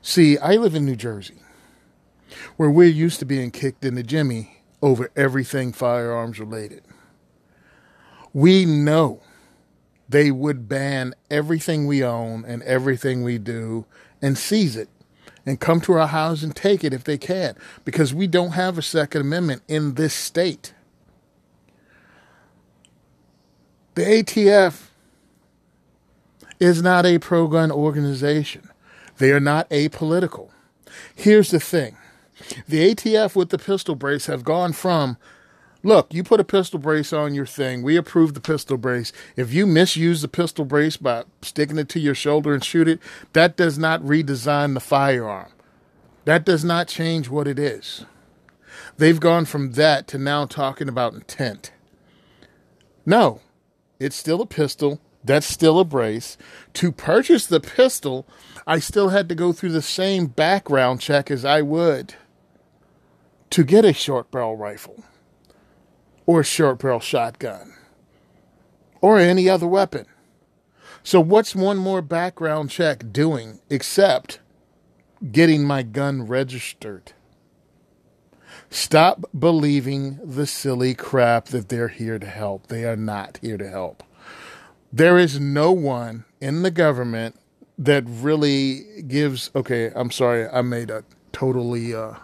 See, 0.00 0.38
I 0.38 0.56
live 0.56 0.74
in 0.74 0.86
New 0.86 0.96
Jersey, 0.96 1.38
where 2.56 2.70
we're 2.70 2.88
used 2.88 3.18
to 3.20 3.24
being 3.24 3.50
kicked 3.50 3.84
in 3.84 3.94
the 3.94 4.02
jimmy 4.02 4.62
over 4.80 5.10
everything 5.16 5.72
firearms 5.72 6.40
related. 6.40 6.82
We 8.32 8.64
know 8.64 9.20
they 10.08 10.30
would 10.30 10.68
ban 10.68 11.14
everything 11.30 11.86
we 11.86 12.04
own 12.04 12.44
and 12.44 12.62
everything 12.62 13.22
we 13.22 13.38
do 13.38 13.86
and 14.20 14.38
seize 14.38 14.76
it 14.76 14.88
and 15.44 15.60
come 15.60 15.80
to 15.82 15.94
our 15.94 16.06
house 16.06 16.42
and 16.42 16.54
take 16.54 16.84
it 16.84 16.92
if 16.92 17.04
they 17.04 17.18
can, 17.18 17.56
because 17.84 18.14
we 18.14 18.26
don't 18.26 18.52
have 18.52 18.78
a 18.78 18.82
Second 18.82 19.22
Amendment 19.22 19.62
in 19.68 19.94
this 19.94 20.14
state. 20.14 20.74
The 23.94 24.02
ATF 24.02 24.88
is 26.60 26.80
not 26.80 27.04
a 27.04 27.18
pro 27.18 27.48
gun 27.48 27.70
organization. 27.70 28.70
They 29.18 29.32
are 29.32 29.40
not 29.40 29.68
apolitical. 29.70 30.50
Here's 31.14 31.50
the 31.50 31.60
thing 31.60 31.96
the 32.66 32.94
ATF 32.94 33.36
with 33.36 33.50
the 33.50 33.58
pistol 33.58 33.94
brace 33.94 34.26
have 34.26 34.44
gone 34.44 34.72
from 34.72 35.16
look, 35.82 36.12
you 36.12 36.22
put 36.22 36.40
a 36.40 36.44
pistol 36.44 36.78
brace 36.78 37.12
on 37.12 37.34
your 37.34 37.46
thing. 37.46 37.82
We 37.82 37.96
approve 37.96 38.34
the 38.34 38.40
pistol 38.40 38.76
brace. 38.76 39.12
If 39.36 39.52
you 39.52 39.66
misuse 39.66 40.22
the 40.22 40.28
pistol 40.28 40.64
brace 40.64 40.96
by 40.96 41.24
sticking 41.42 41.78
it 41.78 41.88
to 41.90 42.00
your 42.00 42.14
shoulder 42.14 42.54
and 42.54 42.64
shoot 42.64 42.88
it, 42.88 43.00
that 43.32 43.56
does 43.56 43.78
not 43.78 44.02
redesign 44.02 44.74
the 44.74 44.80
firearm. 44.80 45.52
That 46.24 46.44
does 46.44 46.64
not 46.64 46.88
change 46.88 47.28
what 47.28 47.48
it 47.48 47.58
is. 47.58 48.04
They've 48.96 49.20
gone 49.20 49.44
from 49.44 49.72
that 49.72 50.06
to 50.08 50.18
now 50.18 50.46
talking 50.46 50.88
about 50.88 51.14
intent. 51.14 51.72
No, 53.04 53.40
it's 53.98 54.16
still 54.16 54.40
a 54.40 54.46
pistol. 54.46 55.00
That's 55.24 55.46
still 55.46 55.78
a 55.78 55.84
brace. 55.84 56.36
To 56.74 56.92
purchase 56.92 57.46
the 57.46 57.60
pistol, 57.60 58.26
I 58.66 58.78
still 58.78 59.10
had 59.10 59.28
to 59.28 59.34
go 59.34 59.52
through 59.52 59.72
the 59.72 59.82
same 59.82 60.26
background 60.26 61.00
check 61.00 61.30
as 61.30 61.44
I 61.44 61.62
would 61.62 62.14
to 63.50 63.64
get 63.64 63.84
a 63.84 63.92
short 63.92 64.30
barrel 64.30 64.56
rifle 64.56 65.04
or 66.26 66.40
a 66.40 66.44
short 66.44 66.78
barrel 66.78 67.00
shotgun 67.00 67.74
or 69.00 69.18
any 69.18 69.48
other 69.48 69.66
weapon. 69.66 70.06
So, 71.02 71.20
what's 71.20 71.54
one 71.54 71.78
more 71.78 72.00
background 72.00 72.70
check 72.70 73.12
doing 73.12 73.60
except 73.68 74.38
getting 75.32 75.64
my 75.64 75.82
gun 75.82 76.26
registered? 76.26 77.12
Stop 78.70 79.24
believing 79.38 80.18
the 80.24 80.46
silly 80.46 80.94
crap 80.94 81.46
that 81.46 81.68
they're 81.68 81.88
here 81.88 82.18
to 82.18 82.26
help. 82.26 82.68
They 82.68 82.84
are 82.84 82.96
not 82.96 83.38
here 83.42 83.58
to 83.58 83.68
help. 83.68 84.02
There 84.92 85.18
is 85.18 85.40
no 85.40 85.72
one 85.72 86.24
in 86.40 86.62
the 86.62 86.70
government 86.70 87.36
that 87.76 88.04
really 88.06 89.02
gives. 89.02 89.50
Okay, 89.56 89.90
I'm 89.94 90.10
sorry, 90.10 90.48
I 90.48 90.62
made 90.62 90.90
a 90.90 91.04
totally. 91.32 91.94
Uh, 91.94 92.14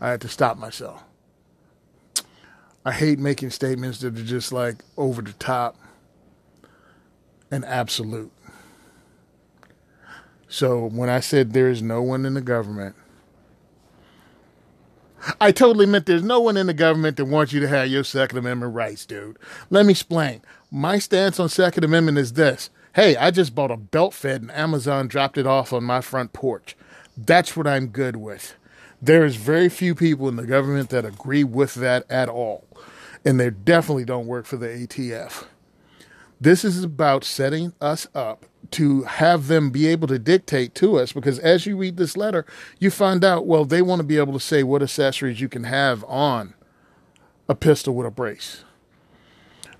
I 0.00 0.10
had 0.10 0.20
to 0.20 0.28
stop 0.28 0.58
myself. 0.58 1.02
I 2.88 2.92
hate 2.92 3.18
making 3.18 3.50
statements 3.50 3.98
that 3.98 4.18
are 4.18 4.22
just 4.22 4.50
like 4.50 4.82
over 4.96 5.20
the 5.20 5.34
top 5.34 5.76
and 7.50 7.62
absolute. 7.66 8.32
So 10.48 10.88
when 10.88 11.10
I 11.10 11.20
said 11.20 11.52
there 11.52 11.68
is 11.68 11.82
no 11.82 12.00
one 12.00 12.24
in 12.24 12.32
the 12.32 12.40
government, 12.40 12.96
I 15.38 15.52
totally 15.52 15.84
meant 15.84 16.06
there's 16.06 16.22
no 16.22 16.40
one 16.40 16.56
in 16.56 16.66
the 16.66 16.72
government 16.72 17.18
that 17.18 17.26
wants 17.26 17.52
you 17.52 17.60
to 17.60 17.68
have 17.68 17.88
your 17.88 18.04
Second 18.04 18.38
Amendment 18.38 18.74
rights, 18.74 19.04
dude. 19.04 19.38
Let 19.68 19.84
me 19.84 19.90
explain. 19.90 20.40
My 20.70 20.98
stance 20.98 21.38
on 21.38 21.50
Second 21.50 21.84
Amendment 21.84 22.16
is 22.16 22.32
this. 22.32 22.70
Hey, 22.94 23.16
I 23.16 23.30
just 23.30 23.54
bought 23.54 23.70
a 23.70 23.76
belt 23.76 24.14
fed 24.14 24.40
and 24.40 24.50
Amazon 24.52 25.08
dropped 25.08 25.36
it 25.36 25.46
off 25.46 25.74
on 25.74 25.84
my 25.84 26.00
front 26.00 26.32
porch. 26.32 26.74
That's 27.18 27.54
what 27.54 27.66
I'm 27.66 27.88
good 27.88 28.16
with. 28.16 28.54
There 29.02 29.26
is 29.26 29.36
very 29.36 29.68
few 29.68 29.94
people 29.94 30.26
in 30.26 30.36
the 30.36 30.46
government 30.46 30.88
that 30.88 31.04
agree 31.04 31.44
with 31.44 31.74
that 31.74 32.10
at 32.10 32.30
all. 32.30 32.64
And 33.28 33.38
they 33.38 33.50
definitely 33.50 34.06
don't 34.06 34.26
work 34.26 34.46
for 34.46 34.56
the 34.56 34.68
ATF. 34.68 35.44
This 36.40 36.64
is 36.64 36.82
about 36.82 37.24
setting 37.24 37.74
us 37.78 38.06
up 38.14 38.46
to 38.70 39.02
have 39.02 39.48
them 39.48 39.68
be 39.68 39.86
able 39.86 40.08
to 40.08 40.18
dictate 40.18 40.74
to 40.76 40.96
us 40.96 41.12
because 41.12 41.38
as 41.40 41.66
you 41.66 41.76
read 41.76 41.98
this 41.98 42.16
letter, 42.16 42.46
you 42.78 42.90
find 42.90 43.22
out, 43.22 43.46
well, 43.46 43.66
they 43.66 43.82
want 43.82 44.00
to 44.00 44.06
be 44.06 44.16
able 44.16 44.32
to 44.32 44.40
say 44.40 44.62
what 44.62 44.82
accessories 44.82 45.42
you 45.42 45.48
can 45.50 45.64
have 45.64 46.04
on 46.04 46.54
a 47.50 47.54
pistol 47.54 47.94
with 47.94 48.06
a 48.06 48.10
brace. 48.10 48.64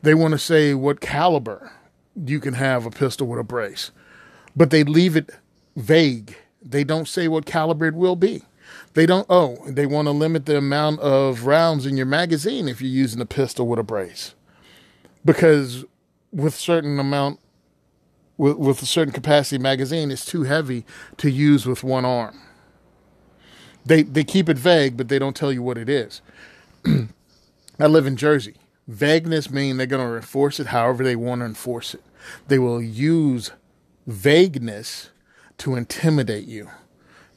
They 0.03 0.13
want 0.13 0.33
to 0.33 0.39
say 0.39 0.75
what 0.75 1.01
caliber 1.01 1.73
you 2.15 2.41
can 2.41 2.53
have 2.53 2.85
a 2.85 2.91
pistol 2.91 3.29
with 3.29 3.41
a 3.41 3.45
brace, 3.45 3.93
but 4.55 4.69
they 4.69 4.85
leave 4.85 5.17
it 5.17 5.31
vague. 5.75 6.37
They 6.61 6.85
don't 6.85 7.09
say 7.09 7.29
what 7.29 7.47
caliber 7.47 7.87
it 7.87 7.95
will 7.95 8.17
be. 8.17 8.43
They 8.99 9.07
don't, 9.07 9.27
oh, 9.31 9.59
they 9.65 9.87
want 9.87 10.07
to 10.07 10.11
limit 10.11 10.47
the 10.47 10.57
amount 10.57 10.99
of 10.99 11.47
rounds 11.47 11.87
in 11.87 11.97
your 11.97 12.05
magazine 12.05 12.67
if 12.67 12.83
you're 12.83 12.91
using 12.91 13.21
a 13.21 13.27
pistol 13.27 13.69
with 13.69 13.79
a 13.79 13.85
brace. 13.85 14.35
Because 15.25 15.85
with 16.33 16.57
certain 16.57 16.99
amount, 16.99 17.39
with, 18.37 18.57
with 18.57 18.83
a 18.83 18.87
certain 18.87 19.15
capacity 19.15 19.57
magazine, 19.57 20.11
it's 20.11 20.25
too 20.25 20.43
heavy 20.43 20.85
to 21.19 21.31
use 21.31 21.65
with 21.65 21.85
one 21.85 22.05
arm. 22.05 22.41
They, 23.87 24.03
they 24.03 24.25
keep 24.25 24.49
it 24.49 24.59
vague, 24.59 24.97
but 24.97 25.09
they 25.09 25.21
don't 25.21 25.37
tell 25.37 25.53
you 25.53 25.63
what 25.63 25.79
it 25.79 25.89
is. 25.89 26.21
I 26.85 27.87
live 27.87 28.05
in 28.05 28.17
Jersey. 28.17 28.55
Vagueness 28.89 29.49
mean 29.49 29.77
they're 29.77 29.87
going 29.87 30.05
to 30.05 30.17
enforce 30.17 30.59
it 30.59 30.67
however 30.67 31.05
they 31.05 31.15
want 31.15 31.43
to 31.43 31.45
enforce 31.45 31.95
it. 31.95 32.03
They 32.49 32.59
will 32.59 32.83
use 32.83 33.53
vagueness 34.09 35.11
to 35.59 35.77
intimidate 35.77 36.49
you. 36.49 36.69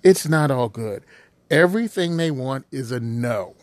It's 0.01 0.27
not 0.27 0.49
all 0.49 0.67
good. 0.67 1.05
Everything 1.51 2.15
they 2.15 2.31
want 2.31 2.65
is 2.71 2.93
a 2.93 3.01
no. 3.01 3.55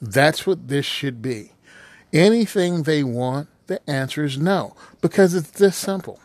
That's 0.00 0.46
what 0.46 0.68
this 0.68 0.86
should 0.86 1.20
be. 1.20 1.50
Anything 2.12 2.84
they 2.84 3.02
want, 3.02 3.48
the 3.66 3.90
answer 3.90 4.24
is 4.24 4.38
no, 4.38 4.76
because 5.00 5.34
it's 5.34 5.50
this 5.50 5.76
simple. 5.76 6.20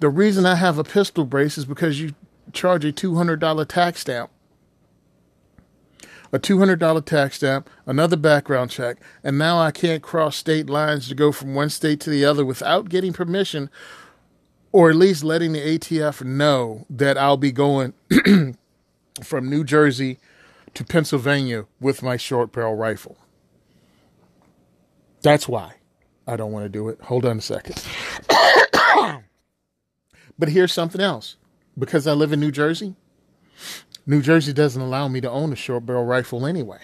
The 0.00 0.08
reason 0.08 0.46
I 0.46 0.54
have 0.54 0.78
a 0.78 0.84
pistol 0.84 1.26
brace 1.26 1.58
is 1.58 1.66
because 1.66 2.00
you 2.00 2.14
charge 2.54 2.86
a 2.86 2.92
$200 2.92 3.68
tax 3.68 4.00
stamp, 4.00 4.30
a 6.32 6.38
$200 6.38 7.04
tax 7.04 7.36
stamp, 7.36 7.68
another 7.84 8.16
background 8.16 8.70
check, 8.70 8.96
and 9.22 9.36
now 9.36 9.58
I 9.58 9.72
can't 9.72 10.02
cross 10.02 10.36
state 10.36 10.70
lines 10.70 11.06
to 11.08 11.14
go 11.14 11.32
from 11.32 11.54
one 11.54 11.68
state 11.68 12.00
to 12.00 12.10
the 12.10 12.24
other 12.24 12.46
without 12.46 12.88
getting 12.88 13.12
permission 13.12 13.68
or 14.72 14.88
at 14.88 14.96
least 14.96 15.22
letting 15.22 15.52
the 15.52 15.78
ATF 15.78 16.24
know 16.24 16.86
that 16.88 17.18
I'll 17.18 17.36
be 17.36 17.52
going 17.52 17.92
from 19.24 19.48
New 19.48 19.64
Jersey 19.64 20.18
to 20.74 20.84
Pennsylvania 20.84 21.66
with 21.80 22.02
my 22.02 22.16
short 22.16 22.52
barrel 22.52 22.74
rifle. 22.74 23.16
That's 25.22 25.48
why 25.48 25.74
I 26.26 26.36
don't 26.36 26.52
want 26.52 26.64
to 26.64 26.68
do 26.68 26.88
it. 26.88 27.00
Hold 27.02 27.24
on 27.24 27.38
a 27.38 27.42
second. 27.42 27.82
but 30.38 30.48
here's 30.48 30.72
something 30.72 31.00
else. 31.00 31.36
Because 31.78 32.06
I 32.06 32.12
live 32.12 32.32
in 32.32 32.40
New 32.40 32.50
Jersey, 32.50 32.96
New 34.04 34.20
Jersey 34.20 34.52
doesn't 34.52 34.82
allow 34.82 35.06
me 35.06 35.20
to 35.20 35.30
own 35.30 35.52
a 35.52 35.56
short 35.56 35.86
barrel 35.86 36.04
rifle 36.04 36.44
anyway. 36.46 36.80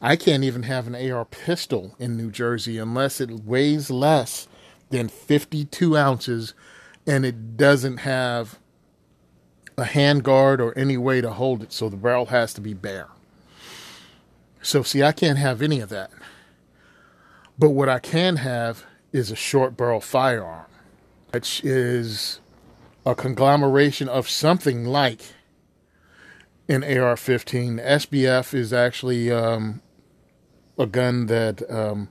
I 0.00 0.16
can't 0.16 0.44
even 0.44 0.64
have 0.64 0.86
an 0.86 1.10
AR 1.10 1.24
pistol 1.24 1.94
in 1.98 2.16
New 2.16 2.30
Jersey 2.30 2.78
unless 2.78 3.20
it 3.20 3.30
weighs 3.44 3.90
less 3.90 4.48
than 4.90 5.08
52 5.08 5.96
ounces 5.96 6.54
and 7.06 7.24
it 7.24 7.56
doesn't 7.56 7.98
have 7.98 8.58
a 9.78 9.84
handguard 9.84 10.58
or 10.58 10.76
any 10.76 10.96
way 10.96 11.20
to 11.20 11.30
hold 11.30 11.62
it, 11.62 11.72
so 11.72 11.88
the 11.88 11.96
barrel 11.96 12.26
has 12.26 12.52
to 12.54 12.60
be 12.60 12.74
bare. 12.74 13.08
So, 14.60 14.82
see, 14.82 15.04
I 15.04 15.12
can't 15.12 15.38
have 15.38 15.62
any 15.62 15.80
of 15.80 15.88
that. 15.90 16.10
But 17.56 17.70
what 17.70 17.88
I 17.88 18.00
can 18.00 18.36
have 18.36 18.84
is 19.12 19.30
a 19.30 19.36
short 19.36 19.76
barrel 19.76 20.00
firearm, 20.00 20.66
which 21.30 21.64
is 21.64 22.40
a 23.06 23.14
conglomeration 23.14 24.08
of 24.08 24.28
something 24.28 24.84
like 24.84 25.22
an 26.68 26.82
AR 26.82 27.16
15. 27.16 27.78
SBF 27.78 28.54
is 28.54 28.72
actually 28.72 29.30
um, 29.30 29.80
a 30.76 30.86
gun 30.86 31.26
that 31.26 31.68
um, 31.70 32.08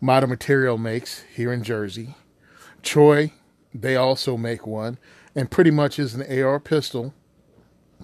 Modern 0.00 0.30
Material 0.30 0.78
makes 0.78 1.24
here 1.34 1.52
in 1.52 1.62
Jersey. 1.62 2.16
Troy, 2.82 3.32
they 3.74 3.96
also 3.96 4.36
make 4.38 4.66
one 4.66 4.98
and 5.34 5.50
pretty 5.50 5.70
much 5.70 5.98
is 5.98 6.14
an 6.14 6.42
AR 6.42 6.60
pistol. 6.60 7.14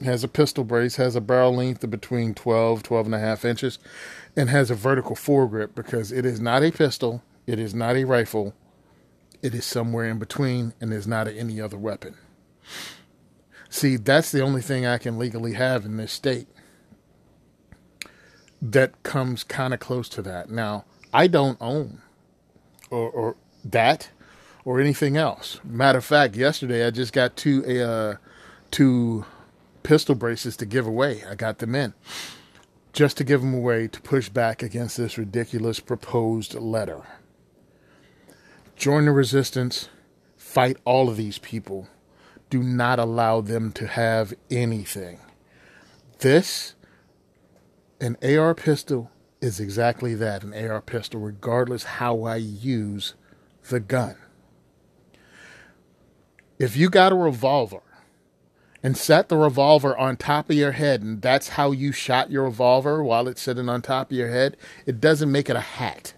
Has 0.05 0.23
a 0.23 0.29
pistol 0.29 0.63
brace, 0.63 0.97
has 0.97 1.17
a 1.17 1.21
barrel 1.21 1.57
length 1.57 1.83
of 1.83 1.91
between 1.91 2.33
12, 2.33 2.85
12 2.85 3.07
and 3.07 3.15
a 3.15 3.19
half 3.19 3.45
inches, 3.45 3.81
and 4.37 4.49
has 4.49 4.71
a 4.71 4.77
vertical 4.77 5.17
foregrip 5.17 5.75
because 5.75 6.13
it 6.13 6.25
is 6.25 6.41
not 6.41 6.63
a 6.63 6.71
pistol, 6.71 7.23
it 7.47 7.59
is 7.59 7.75
not 7.75 7.97
a 7.97 8.05
rifle, 8.05 8.55
it 9.43 9.55
is 9.55 9.65
somewhere 9.65 10.05
in 10.05 10.19
between 10.21 10.73
and 10.81 10.93
is 10.93 11.09
not 11.09 11.27
any 11.27 11.61
other 11.61 11.77
weapon. 11.77 12.15
See, 13.69 13.97
that's 13.97 14.31
the 14.31 14.41
only 14.41 14.63
thing 14.63 14.87
I 14.87 14.99
can 14.99 15.19
legally 15.19 15.55
have 15.55 15.85
in 15.85 15.97
this 15.97 16.13
state 16.13 16.47
that 18.63 19.03
comes 19.03 19.45
kind 19.45 19.75
of 19.75 19.81
close 19.81 20.09
to 20.11 20.23
that. 20.23 20.51
Now, 20.51 20.85
I 21.13 21.27
don't 21.27 21.59
own 21.61 22.03
or, 22.91 23.11
or 23.11 23.37
that 23.65 24.11
or 24.69 24.79
anything 24.79 25.17
else. 25.17 25.61
Matter 25.65 25.97
of 25.97 26.05
fact, 26.05 26.37
yesterday 26.37 26.87
I 26.87 26.91
just 26.91 27.15
got 27.15 27.37
two 27.37 27.65
uh, 27.65 28.17
two 28.71 29.25
pistol 29.83 30.15
braces 30.15 30.59
to 30.59 30.67
give 30.67 30.87
away. 30.87 31.25
I 31.25 31.37
got 31.37 31.57
them 31.57 31.75
in 31.75 31.95
just 32.93 33.17
to 33.17 33.25
give 33.25 33.41
them 33.41 33.55
away 33.55 33.89
to 33.89 34.01
push 34.03 34.29
back 34.29 34.63
against 34.63 34.99
this 34.99 35.17
ridiculous 35.17 35.81
proposed 35.81 36.53
letter. 36.53 37.01
Join 38.77 39.07
the 39.07 39.13
resistance, 39.13 39.89
fight 40.37 40.77
all 40.85 41.09
of 41.09 41.17
these 41.17 41.39
people. 41.39 41.89
Do 42.51 42.63
not 42.63 42.99
allow 42.99 43.41
them 43.41 43.73
to 43.73 43.87
have 43.87 44.35
anything. 44.51 45.19
This, 46.19 46.75
an 48.03 48.19
AR 48.23 48.55
pistol, 48.55 49.11
is 49.41 49.61
exactly 49.61 50.15
that 50.17 50.43
an 50.43 50.53
AR 50.53 50.83
pistol, 50.83 51.21
regardless 51.21 51.85
how 51.85 52.25
I 52.25 52.37
use 52.37 53.15
the 53.71 53.81
gun. 53.81 54.17
If 56.59 56.77
you 56.77 56.91
got 56.91 57.13
a 57.13 57.17
revolver 57.17 57.83
and 58.83 58.97
set 58.97 59.29
the 59.29 59.37
revolver 59.37 59.97
on 59.97 60.17
top 60.17 60.51
of 60.51 60.57
your 60.57 60.73
head, 60.73 61.03
and 61.03 61.23
that's 61.23 61.51
how 61.51 61.73
you 61.73 61.93
shot 61.93 62.31
your 62.31 62.45
revolver 62.45 63.03
while 63.03 63.29
it's 63.29 63.43
sitting 63.43 63.69
on 63.69 63.83
top 63.83 64.11
of 64.11 64.17
your 64.17 64.29
head, 64.29 64.57
it 64.87 65.01
doesn't 65.01 65.31
make 65.31 65.49
it 65.49 65.57
a 65.57 65.61
hat. 65.61 66.15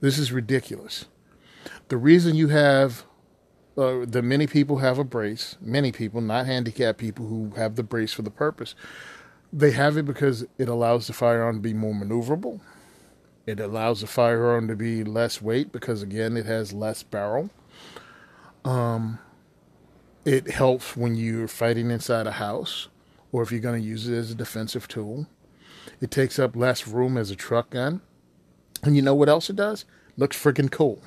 This 0.00 0.18
is 0.18 0.32
ridiculous. 0.32 1.06
The 1.88 1.96
reason 1.96 2.34
you 2.34 2.48
have 2.48 3.04
uh, 3.76 4.04
the 4.06 4.20
many 4.22 4.46
people 4.46 4.78
have 4.78 4.98
a 4.98 5.04
brace, 5.04 5.56
many 5.60 5.92
people, 5.92 6.20
not 6.20 6.46
handicapped 6.46 6.98
people 6.98 7.26
who 7.26 7.52
have 7.56 7.76
the 7.76 7.82
brace 7.82 8.12
for 8.12 8.22
the 8.22 8.30
purpose, 8.30 8.74
they 9.52 9.70
have 9.70 9.96
it 9.96 10.04
because 10.04 10.44
it 10.58 10.68
allows 10.68 11.06
the 11.06 11.12
firearm 11.12 11.56
to 11.56 11.60
be 11.60 11.74
more 11.74 11.94
maneuverable. 11.94 12.60
It 13.46 13.58
allows 13.58 14.00
the 14.00 14.06
firearm 14.06 14.68
to 14.68 14.76
be 14.76 15.02
less 15.02 15.40
weight 15.40 15.72
because, 15.72 16.02
again, 16.02 16.36
it 16.36 16.46
has 16.46 16.72
less 16.72 17.02
barrel. 17.02 17.50
Um, 18.64 19.18
it 20.24 20.50
helps 20.50 20.96
when 20.96 21.14
you're 21.14 21.48
fighting 21.48 21.90
inside 21.90 22.26
a 22.26 22.32
house 22.32 22.88
or 23.32 23.42
if 23.42 23.50
you're 23.50 23.60
going 23.60 23.80
to 23.80 23.86
use 23.86 24.08
it 24.08 24.16
as 24.16 24.30
a 24.30 24.34
defensive 24.34 24.88
tool. 24.88 25.26
It 26.00 26.10
takes 26.10 26.38
up 26.38 26.56
less 26.56 26.86
room 26.86 27.16
as 27.16 27.30
a 27.30 27.36
truck 27.36 27.70
gun. 27.70 28.00
And 28.82 28.96
you 28.96 29.02
know 29.02 29.14
what 29.14 29.28
else 29.28 29.50
it 29.50 29.56
does? 29.56 29.84
Looks 30.16 30.36
freaking 30.36 30.70
cool. 30.70 31.02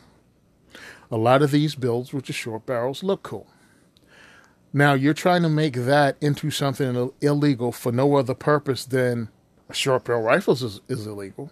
A 1.12 1.18
lot 1.18 1.42
of 1.42 1.52
these 1.52 1.76
builds, 1.76 2.14
with 2.14 2.26
the 2.26 2.34
short 2.34 2.66
barrels, 2.66 3.04
look 3.04 3.24
cool. 3.24 3.48
Now 4.72 4.94
you're 4.94 5.14
trying 5.14 5.44
to 5.44 5.50
make 5.50 5.76
that 5.76 6.18
into 6.20 6.50
something 6.50 7.12
illegal 7.22 7.72
for 7.72 7.92
no 7.92 8.16
other 8.16 8.34
purpose 8.34 8.86
than 8.86 9.30
a 9.70 9.74
short 9.74 10.06
barrel 10.06 10.24
rifles 10.24 10.64
is, 10.64 10.82
is 10.88 11.06
illegal. 11.06 11.52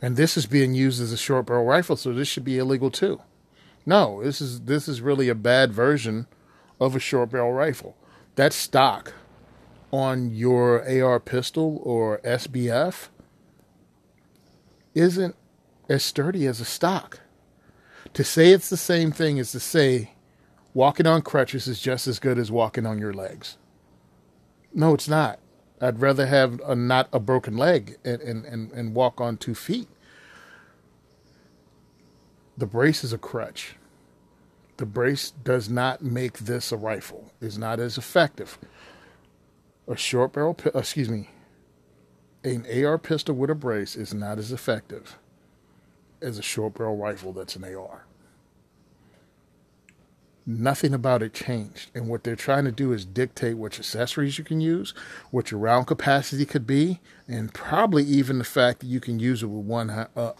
And 0.00 0.16
this 0.16 0.36
is 0.36 0.46
being 0.46 0.74
used 0.74 1.02
as 1.02 1.12
a 1.12 1.18
short 1.18 1.46
barrel 1.46 1.64
rifle, 1.64 1.96
so 1.96 2.12
this 2.12 2.28
should 2.28 2.44
be 2.44 2.56
illegal 2.56 2.90
too. 2.90 3.20
No, 3.86 4.22
this 4.22 4.40
is 4.40 4.62
this 4.62 4.88
is 4.88 5.00
really 5.00 5.28
a 5.28 5.34
bad 5.34 5.72
version 5.72 6.26
of 6.80 6.94
a 6.94 7.00
short 7.00 7.30
barrel 7.30 7.52
rifle. 7.52 7.96
That 8.36 8.52
stock 8.52 9.14
on 9.92 10.30
your 10.30 10.82
AR 10.88 11.18
pistol 11.18 11.80
or 11.82 12.18
SBF 12.18 13.08
isn't 14.94 15.34
as 15.88 16.04
sturdy 16.04 16.46
as 16.46 16.60
a 16.60 16.64
stock. 16.64 17.20
To 18.14 18.24
say 18.24 18.52
it's 18.52 18.70
the 18.70 18.76
same 18.76 19.12
thing 19.12 19.38
is 19.38 19.52
to 19.52 19.60
say 19.60 20.12
walking 20.74 21.06
on 21.06 21.22
crutches 21.22 21.66
is 21.66 21.80
just 21.80 22.06
as 22.06 22.18
good 22.18 22.38
as 22.38 22.50
walking 22.50 22.86
on 22.86 22.98
your 22.98 23.12
legs. 23.12 23.56
No, 24.72 24.94
it's 24.94 25.08
not. 25.08 25.38
I'd 25.80 26.00
rather 26.00 26.26
have 26.26 26.60
a, 26.60 26.74
not 26.74 27.08
a 27.12 27.20
broken 27.20 27.56
leg 27.56 27.96
and, 28.04 28.20
and, 28.20 28.44
and, 28.44 28.72
and 28.72 28.94
walk 28.94 29.20
on 29.20 29.36
two 29.36 29.54
feet. 29.54 29.88
The 32.58 32.66
brace 32.66 33.04
is 33.04 33.12
a 33.12 33.18
crutch. 33.18 33.76
The 34.78 34.86
brace 34.86 35.30
does 35.30 35.70
not 35.70 36.02
make 36.02 36.38
this 36.38 36.72
a 36.72 36.76
rifle. 36.76 37.32
It's 37.40 37.56
not 37.56 37.78
as 37.78 37.96
effective. 37.96 38.58
A 39.86 39.96
short 39.96 40.32
barrel, 40.32 40.58
uh, 40.66 40.80
excuse 40.80 41.08
me, 41.08 41.30
an 42.42 42.66
AR 42.84 42.98
pistol 42.98 43.36
with 43.36 43.50
a 43.50 43.54
brace 43.54 43.94
is 43.94 44.12
not 44.12 44.38
as 44.38 44.50
effective 44.50 45.18
as 46.20 46.36
a 46.36 46.42
short 46.42 46.74
barrel 46.74 46.96
rifle 46.96 47.32
that's 47.32 47.54
an 47.54 47.64
AR 47.64 48.07
nothing 50.48 50.94
about 50.94 51.22
it 51.22 51.34
changed. 51.34 51.90
And 51.94 52.08
what 52.08 52.24
they're 52.24 52.34
trying 52.34 52.64
to 52.64 52.72
do 52.72 52.92
is 52.92 53.04
dictate 53.04 53.58
which 53.58 53.78
accessories 53.78 54.38
you 54.38 54.44
can 54.44 54.60
use, 54.62 54.94
what 55.30 55.50
your 55.50 55.60
round 55.60 55.86
capacity 55.86 56.46
could 56.46 56.66
be, 56.66 57.00
and 57.28 57.52
probably 57.52 58.02
even 58.04 58.38
the 58.38 58.44
fact 58.44 58.80
that 58.80 58.86
you 58.86 58.98
can 58.98 59.20
use 59.20 59.42
it 59.42 59.46
with 59.46 59.66
one. 59.66 59.90
Uh, 59.90 60.32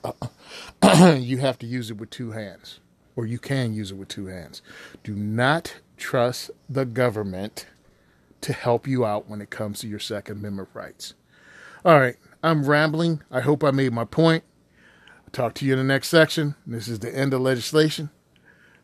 uh, 0.82 1.16
you 1.18 1.38
have 1.38 1.58
to 1.58 1.66
use 1.66 1.90
it 1.90 1.98
with 1.98 2.08
two 2.08 2.30
hands, 2.30 2.80
or 3.16 3.26
you 3.26 3.38
can 3.38 3.74
use 3.74 3.90
it 3.90 3.96
with 3.96 4.08
two 4.08 4.26
hands. 4.26 4.62
Do 5.04 5.14
not 5.14 5.76
trust 5.98 6.50
the 6.70 6.86
government 6.86 7.66
to 8.40 8.54
help 8.54 8.86
you 8.86 9.04
out 9.04 9.28
when 9.28 9.42
it 9.42 9.50
comes 9.50 9.80
to 9.80 9.88
your 9.88 9.98
Second 9.98 10.38
Amendment 10.38 10.70
rights. 10.72 11.12
All 11.84 12.00
right, 12.00 12.16
I'm 12.42 12.64
rambling. 12.64 13.22
I 13.30 13.40
hope 13.40 13.62
I 13.62 13.72
made 13.72 13.92
my 13.92 14.04
point. 14.04 14.44
Talk 15.32 15.52
to 15.54 15.66
you 15.66 15.74
in 15.74 15.78
the 15.78 15.84
next 15.84 16.08
section. 16.08 16.54
This 16.66 16.88
is 16.88 17.00
the 17.00 17.14
end 17.14 17.34
of 17.34 17.42
legislation. 17.42 18.08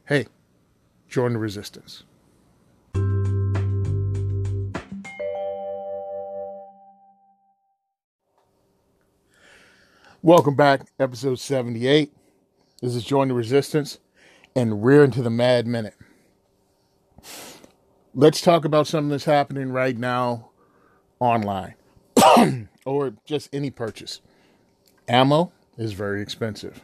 Hey, 0.06 0.26
join 1.14 1.32
the 1.32 1.38
resistance. 1.38 2.02
Welcome 10.22 10.56
back, 10.56 10.88
episode 10.98 11.38
78. 11.38 12.12
This 12.82 12.96
is 12.96 13.04
Join 13.04 13.28
the 13.28 13.34
Resistance 13.34 14.00
and 14.56 14.84
Rear 14.84 15.04
into 15.04 15.22
the 15.22 15.30
Mad 15.30 15.68
Minute. 15.68 15.94
Let's 18.12 18.40
talk 18.40 18.64
about 18.64 18.88
something 18.88 19.10
that's 19.10 19.24
happening 19.24 19.70
right 19.70 19.96
now 19.96 20.50
online 21.20 21.74
or 22.84 23.12
just 23.24 23.50
any 23.52 23.70
purchase. 23.70 24.20
Ammo 25.06 25.52
is 25.78 25.92
very 25.92 26.20
expensive. 26.22 26.82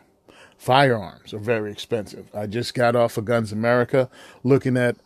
Firearms 0.61 1.33
are 1.33 1.39
very 1.39 1.73
expensive. 1.73 2.29
I 2.35 2.47
just 2.47 2.75
got 2.75 2.95
off 2.95 3.17
of 3.17 3.25
Guns 3.25 3.51
America 3.51 4.11
looking 4.45 4.77
at 4.77 4.99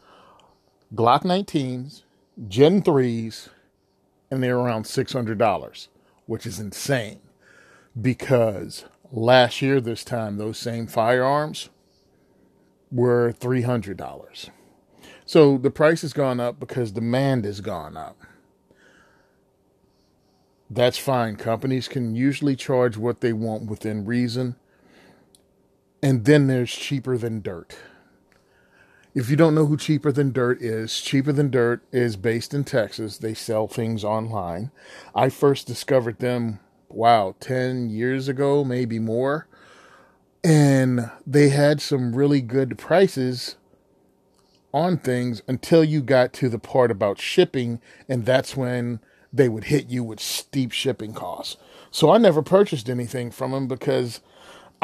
Glock 0.92 1.22
19s, 1.22 2.02
Gen 2.48 2.82
3s, 2.82 3.50
and 4.32 4.42
they're 4.42 4.58
around 4.58 4.82
$600, 4.82 5.88
which 6.26 6.44
is 6.44 6.58
insane 6.58 7.20
because 8.02 8.86
last 9.12 9.62
year, 9.62 9.80
this 9.80 10.02
time, 10.02 10.38
those 10.38 10.58
same 10.58 10.88
firearms 10.88 11.68
were 12.90 13.32
$300. 13.32 14.50
So 15.24 15.56
the 15.56 15.70
price 15.70 16.02
has 16.02 16.12
gone 16.12 16.40
up 16.40 16.58
because 16.58 16.90
demand 16.90 17.44
has 17.44 17.60
gone 17.60 17.96
up. 17.96 18.20
That's 20.68 20.98
fine. 20.98 21.36
Companies 21.36 21.86
can 21.86 22.16
usually 22.16 22.56
charge 22.56 22.96
what 22.96 23.20
they 23.20 23.32
want 23.32 23.66
within 23.70 24.04
reason. 24.04 24.56
And 26.04 26.26
then 26.26 26.48
there's 26.48 26.70
Cheaper 26.70 27.16
Than 27.16 27.40
Dirt. 27.40 27.78
If 29.14 29.30
you 29.30 29.36
don't 29.36 29.54
know 29.54 29.64
who 29.64 29.78
Cheaper 29.78 30.12
Than 30.12 30.32
Dirt 30.32 30.60
is, 30.60 31.00
Cheaper 31.00 31.32
Than 31.32 31.50
Dirt 31.50 31.82
is 31.92 32.16
based 32.16 32.52
in 32.52 32.64
Texas. 32.64 33.16
They 33.16 33.32
sell 33.32 33.66
things 33.66 34.04
online. 34.04 34.70
I 35.14 35.30
first 35.30 35.66
discovered 35.66 36.18
them, 36.18 36.60
wow, 36.90 37.36
10 37.40 37.88
years 37.88 38.28
ago, 38.28 38.64
maybe 38.64 38.98
more. 38.98 39.48
And 40.44 41.10
they 41.26 41.48
had 41.48 41.80
some 41.80 42.14
really 42.14 42.42
good 42.42 42.76
prices 42.76 43.56
on 44.74 44.98
things 44.98 45.40
until 45.48 45.82
you 45.82 46.02
got 46.02 46.34
to 46.34 46.50
the 46.50 46.58
part 46.58 46.90
about 46.90 47.18
shipping. 47.18 47.80
And 48.10 48.26
that's 48.26 48.54
when 48.54 49.00
they 49.32 49.48
would 49.48 49.64
hit 49.64 49.88
you 49.88 50.04
with 50.04 50.20
steep 50.20 50.70
shipping 50.72 51.14
costs. 51.14 51.56
So 51.90 52.10
I 52.10 52.18
never 52.18 52.42
purchased 52.42 52.90
anything 52.90 53.30
from 53.30 53.52
them 53.52 53.66
because 53.66 54.20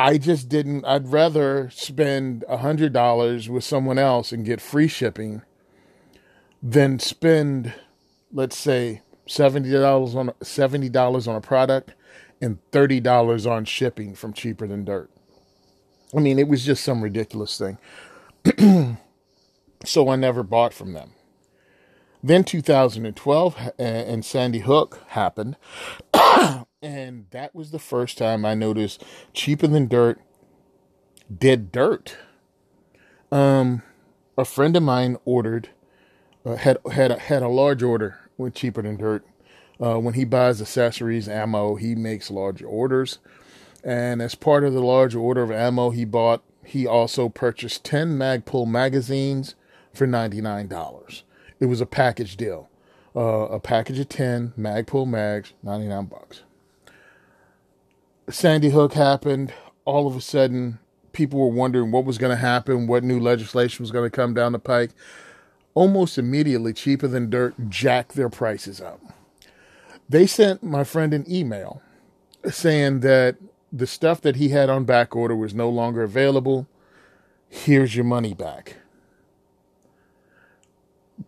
I 0.00 0.16
just 0.16 0.48
didn't. 0.48 0.86
I'd 0.86 1.12
rather 1.12 1.68
spend 1.68 2.42
a 2.48 2.56
hundred 2.56 2.94
dollars 2.94 3.50
with 3.50 3.64
someone 3.64 3.98
else 3.98 4.32
and 4.32 4.46
get 4.46 4.58
free 4.58 4.88
shipping 4.88 5.42
than 6.62 6.98
spend, 6.98 7.74
let's 8.32 8.56
say, 8.56 9.02
seventy 9.26 9.70
dollars 9.70 10.14
on 10.14 10.32
seventy 10.42 10.88
dollars 10.88 11.28
on 11.28 11.36
a 11.36 11.40
product 11.42 11.92
and 12.40 12.58
thirty 12.72 12.98
dollars 12.98 13.46
on 13.46 13.66
shipping 13.66 14.14
from 14.14 14.32
cheaper 14.32 14.66
than 14.66 14.86
dirt. 14.86 15.10
I 16.16 16.20
mean, 16.20 16.38
it 16.38 16.48
was 16.48 16.64
just 16.64 16.82
some 16.82 17.02
ridiculous 17.02 17.58
thing. 17.58 17.76
so 19.84 20.08
I 20.08 20.16
never 20.16 20.42
bought 20.42 20.72
from 20.72 20.94
them. 20.94 21.10
Then 22.22 22.44
2012 22.44 23.56
eh, 23.58 23.70
and 23.84 24.24
Sandy 24.24 24.60
Hook 24.60 25.00
happened. 25.08 25.56
And 26.82 27.26
that 27.30 27.54
was 27.54 27.70
the 27.70 27.78
first 27.78 28.18
time 28.18 28.44
I 28.44 28.54
noticed 28.54 29.04
cheaper 29.32 29.66
than 29.66 29.86
dirt 29.88 30.20
dead 31.38 31.70
dirt. 31.70 32.16
Um, 33.30 33.82
a 34.36 34.44
friend 34.44 34.76
of 34.76 34.82
mine 34.82 35.16
ordered 35.24 35.70
uh, 36.44 36.56
had 36.56 36.78
had 36.92 37.12
a, 37.12 37.18
had 37.18 37.42
a 37.42 37.48
large 37.48 37.82
order 37.82 38.18
with 38.36 38.54
cheaper 38.54 38.82
than 38.82 38.96
dirt. 38.96 39.24
Uh, 39.80 39.98
when 39.98 40.14
he 40.14 40.24
buys 40.24 40.60
accessories, 40.60 41.28
ammo, 41.28 41.76
he 41.76 41.94
makes 41.94 42.30
large 42.30 42.62
orders, 42.62 43.18
and 43.82 44.20
as 44.20 44.34
part 44.34 44.64
of 44.64 44.74
the 44.74 44.82
large 44.82 45.14
order 45.14 45.42
of 45.42 45.50
ammo 45.50 45.90
he 45.90 46.04
bought, 46.04 46.42
he 46.64 46.86
also 46.86 47.28
purchased 47.28 47.84
ten 47.84 48.18
Magpul 48.18 48.66
magazines 48.66 49.54
for 49.94 50.06
ninety 50.06 50.40
nine 50.40 50.68
dollars. 50.68 51.22
It 51.60 51.66
was 51.66 51.80
a 51.80 51.86
package 51.86 52.36
deal. 52.36 52.68
Uh, 53.14 53.48
a 53.48 53.58
package 53.58 53.98
of 53.98 54.08
10 54.08 54.52
Magpul 54.56 55.04
mags, 55.04 55.52
99 55.64 56.04
bucks. 56.04 56.42
Sandy 58.30 58.70
Hook 58.70 58.94
happened. 58.94 59.52
All 59.84 60.06
of 60.06 60.16
a 60.16 60.20
sudden, 60.20 60.78
people 61.12 61.38
were 61.40 61.48
wondering 61.48 61.90
what 61.90 62.04
was 62.04 62.18
going 62.18 62.30
to 62.30 62.40
happen, 62.40 62.86
what 62.86 63.04
new 63.04 63.18
legislation 63.18 63.82
was 63.82 63.90
going 63.90 64.08
to 64.08 64.14
come 64.14 64.34
down 64.34 64.52
the 64.52 64.58
pike. 64.58 64.90
Almost 65.74 66.18
immediately, 66.18 66.72
cheaper 66.72 67.08
than 67.08 67.30
dirt 67.30 67.54
jacked 67.68 68.14
their 68.14 68.28
prices 68.28 68.80
up. 68.80 69.00
They 70.08 70.26
sent 70.26 70.62
my 70.62 70.84
friend 70.84 71.14
an 71.14 71.24
email 71.30 71.82
saying 72.50 73.00
that 73.00 73.36
the 73.72 73.86
stuff 73.86 74.20
that 74.22 74.36
he 74.36 74.48
had 74.48 74.68
on 74.68 74.84
back 74.84 75.14
order 75.14 75.36
was 75.36 75.54
no 75.54 75.68
longer 75.68 76.02
available. 76.02 76.66
Here's 77.48 77.94
your 77.94 78.04
money 78.04 78.34
back. 78.34 78.76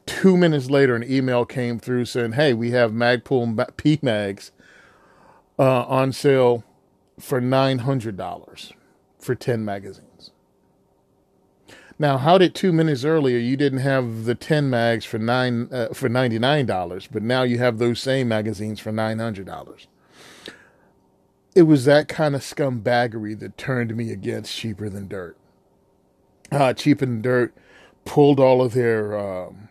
Two 0.07 0.37
minutes 0.37 0.71
later, 0.71 0.97
an 0.97 1.05
email 1.05 1.45
came 1.45 1.79
through 1.79 2.07
saying, 2.07 2.33
Hey, 2.33 2.53
we 2.55 2.73
have 2.73 2.93
Magpul 2.93 3.77
P 3.77 3.99
Mags 4.03 4.51
uh, 5.59 5.85
on 5.85 6.13
sale 6.13 6.65
for 7.23 7.41
$900 7.41 8.73
for 9.21 9.35
10 9.37 9.65
magazines. 9.65 10.33
Now, 11.97 12.19
how 12.19 12.37
did 12.37 12.53
two 12.53 12.73
minutes 12.73 13.05
earlier 13.05 13.39
you 13.39 13.57
didn't 13.57 13.79
have 13.79 14.25
the 14.25 14.35
10 14.35 14.69
mags 14.69 15.05
for 15.05 15.19
nine 15.19 15.69
uh, 15.71 15.91
for 15.95 16.09
$99, 16.09 17.09
but 17.13 17.23
now 17.23 17.45
you 17.45 17.59
have 17.59 17.79
those 17.79 18.01
same 18.01 18.27
magazines 18.27 18.81
for 18.81 18.91
$900? 18.91 19.87
It 21.55 21.63
was 21.63 21.85
that 21.85 22.09
kind 22.09 22.35
of 22.35 22.41
scumbaggery 22.41 23.39
that 23.39 23.57
turned 23.57 23.97
me 23.97 24.11
against 24.11 24.57
Cheaper 24.57 24.89
Than 24.89 25.07
Dirt. 25.07 25.37
Uh, 26.51 26.73
Cheaper 26.75 27.07
Than 27.07 27.23
Dirt 27.23 27.55
pulled 28.05 28.41
all 28.41 28.61
of 28.61 28.75
their 28.75 29.17
um, 29.17 29.69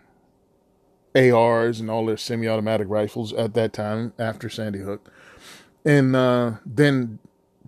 ARs 1.14 1.82
and 1.82 1.91
all 1.91 2.06
their 2.06 2.16
semi 2.16 2.47
automatic 2.47 2.88
rifles 2.89 3.34
at 3.34 3.56
that 3.56 3.74
time 3.74 4.14
after 4.18 4.47
Sandy 4.47 4.80
Hook 4.80 5.12
and 5.86 6.16
uh, 6.16 6.54
then 6.66 7.20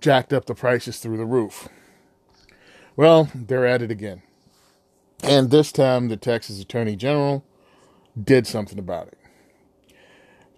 jacked 0.03 0.33
up 0.33 0.45
the 0.45 0.53
prices 0.53 0.99
through 0.99 1.15
the 1.15 1.25
roof. 1.25 1.69
Well, 2.97 3.31
they're 3.33 3.65
at 3.65 3.81
it 3.81 3.89
again. 3.89 4.21
And 5.23 5.49
this 5.49 5.71
time, 5.71 6.09
the 6.09 6.17
Texas 6.17 6.61
Attorney 6.61 6.97
General 6.97 7.45
did 8.21 8.45
something 8.45 8.77
about 8.77 9.07
it. 9.07 9.17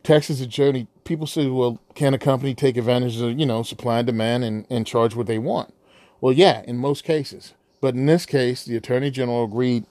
Texas 0.01 0.41
Attorney, 0.41 0.87
people 1.03 1.27
say, 1.27 1.47
well, 1.47 1.79
can 1.93 2.15
a 2.15 2.17
company 2.17 2.55
take 2.55 2.75
advantage 2.75 3.21
of, 3.21 3.39
you 3.39 3.45
know, 3.45 3.61
supply 3.61 3.99
and 3.99 4.07
demand 4.07 4.43
and, 4.43 4.65
and 4.71 4.87
charge 4.87 5.15
what 5.15 5.27
they 5.27 5.37
want? 5.37 5.73
Well, 6.19 6.33
yeah, 6.33 6.63
in 6.67 6.77
most 6.77 7.03
cases. 7.03 7.53
But 7.81 7.93
in 7.93 8.07
this 8.07 8.25
case, 8.25 8.65
the 8.65 8.75
Attorney 8.75 9.11
General 9.11 9.43
agreed 9.43 9.85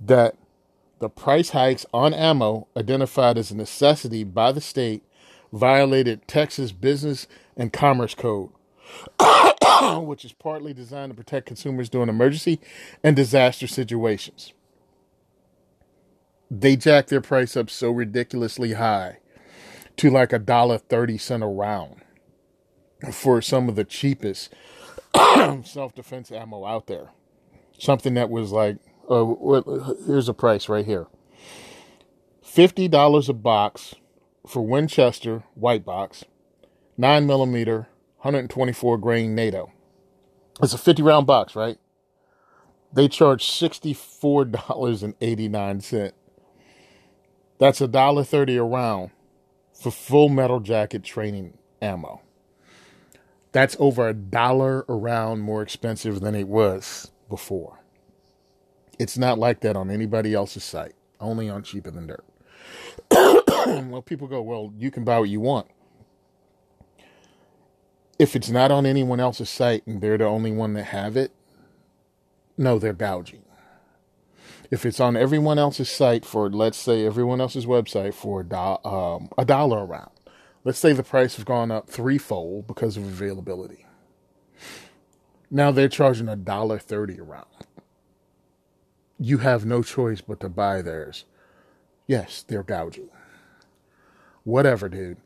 that 0.00 0.36
the 1.00 1.08
price 1.08 1.50
hikes 1.50 1.84
on 1.92 2.14
ammo 2.14 2.68
identified 2.76 3.38
as 3.38 3.50
a 3.50 3.56
necessity 3.56 4.22
by 4.22 4.52
the 4.52 4.60
state 4.60 5.02
violated 5.52 6.28
Texas 6.28 6.70
Business 6.70 7.26
and 7.56 7.72
Commerce 7.72 8.14
Code, 8.14 8.50
which 10.04 10.24
is 10.24 10.32
partly 10.32 10.72
designed 10.74 11.10
to 11.12 11.16
protect 11.16 11.46
consumers 11.46 11.88
during 11.88 12.08
emergency 12.08 12.60
and 13.02 13.16
disaster 13.16 13.66
situations. 13.66 14.52
They 16.50 16.76
jack 16.76 17.08
their 17.08 17.20
price 17.20 17.56
up 17.56 17.70
so 17.70 17.90
ridiculously 17.90 18.74
high 18.74 19.18
to 19.96 20.10
like 20.10 20.32
a 20.32 20.38
dollar 20.38 20.78
thirty 20.78 21.18
cent 21.18 21.42
a 21.42 21.46
round 21.46 22.02
for 23.12 23.42
some 23.42 23.68
of 23.68 23.76
the 23.76 23.84
cheapest 23.84 24.52
self 25.64 25.94
defense 25.94 26.32
ammo 26.32 26.64
out 26.64 26.86
there. 26.86 27.10
Something 27.78 28.14
that 28.14 28.30
was 28.30 28.50
like, 28.50 28.78
uh, 29.08 29.24
here's 30.06 30.28
a 30.28 30.34
price 30.34 30.68
right 30.68 30.84
here 30.84 31.06
$50 32.44 33.28
a 33.28 33.32
box 33.34 33.94
for 34.46 34.66
Winchester 34.66 35.44
white 35.54 35.84
box, 35.84 36.24
9 36.96 37.26
millimeter, 37.26 37.88
124 38.20 38.98
grain 38.98 39.34
NATO. 39.34 39.72
It's 40.62 40.74
a 40.74 40.78
50 40.78 41.02
round 41.02 41.26
box, 41.26 41.56
right? 41.56 41.78
They 42.92 43.08
charge 43.08 43.44
$64.89. 43.44 46.12
That's 47.58 47.80
a 47.80 47.88
dollar 47.88 48.24
thirty 48.24 48.56
a 48.56 48.62
round 48.62 49.10
for 49.72 49.90
full 49.90 50.28
metal 50.28 50.60
jacket 50.60 51.02
training 51.04 51.58
ammo. 51.82 52.20
That's 53.52 53.76
over 53.80 54.08
a 54.08 54.14
dollar 54.14 54.84
a 54.88 54.94
round 54.94 55.42
more 55.42 55.62
expensive 55.62 56.20
than 56.20 56.36
it 56.36 56.48
was 56.48 57.10
before. 57.28 57.80
It's 58.98 59.18
not 59.18 59.38
like 59.38 59.60
that 59.60 59.76
on 59.76 59.90
anybody 59.90 60.34
else's 60.34 60.64
site, 60.64 60.94
only 61.20 61.48
on 61.48 61.62
Cheaper 61.62 61.90
Than 61.90 62.06
Dirt. 62.08 62.24
well, 63.10 64.02
people 64.02 64.28
go, 64.28 64.42
well, 64.42 64.72
you 64.76 64.90
can 64.90 65.04
buy 65.04 65.18
what 65.18 65.28
you 65.28 65.40
want. 65.40 65.68
If 68.18 68.36
it's 68.36 68.50
not 68.50 68.70
on 68.70 68.86
anyone 68.86 69.20
else's 69.20 69.50
site 69.50 69.86
and 69.86 70.00
they're 70.00 70.18
the 70.18 70.24
only 70.24 70.52
one 70.52 70.74
that 70.74 70.84
have 70.86 71.16
it, 71.16 71.32
no, 72.58 72.78
they're 72.78 72.92
gouging. 72.94 73.44
If 74.70 74.86
it's 74.86 75.00
on 75.00 75.16
everyone 75.16 75.58
else's 75.58 75.90
site 75.90 76.24
for, 76.24 76.50
let's 76.50 76.78
say, 76.78 77.06
everyone 77.06 77.40
else's 77.40 77.66
website 77.66 78.14
for 78.14 78.40
a, 78.40 78.44
do- 78.44 78.88
um, 78.90 79.30
a 79.38 79.44
dollar 79.44 79.80
a 79.80 79.84
round, 79.84 80.10
let's 80.64 80.78
say 80.78 80.92
the 80.92 81.02
price 81.04 81.36
has 81.36 81.44
gone 81.44 81.70
up 81.70 81.88
threefold 81.88 82.66
because 82.66 82.96
of 82.96 83.04
availability. 83.04 83.86
Now 85.50 85.70
they're 85.70 85.88
charging 85.88 86.28
a 86.28 86.36
dollar 86.36 86.78
thirty 86.78 87.18
a 87.18 87.22
round. 87.22 87.46
You 89.18 89.38
have 89.38 89.66
no 89.66 89.82
choice 89.82 90.20
but 90.20 90.40
to 90.40 90.48
buy 90.48 90.82
theirs. 90.82 91.24
Yes, 92.06 92.44
they're 92.46 92.62
gouging 92.64 93.10
whatever, 94.44 94.88
dude. 94.88 95.18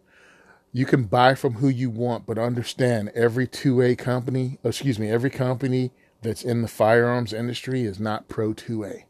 You 0.74 0.86
can 0.86 1.04
buy 1.04 1.34
from 1.34 1.54
who 1.54 1.68
you 1.68 1.90
want, 1.90 2.24
but 2.24 2.38
understand 2.38 3.10
every 3.14 3.46
2A 3.46 3.98
company, 3.98 4.58
excuse 4.64 4.98
me, 4.98 5.10
every 5.10 5.28
company 5.28 5.92
that's 6.22 6.42
in 6.42 6.62
the 6.62 6.68
firearms 6.68 7.34
industry 7.34 7.82
is 7.82 8.00
not 8.00 8.28
pro 8.28 8.54
2A. 8.54 9.02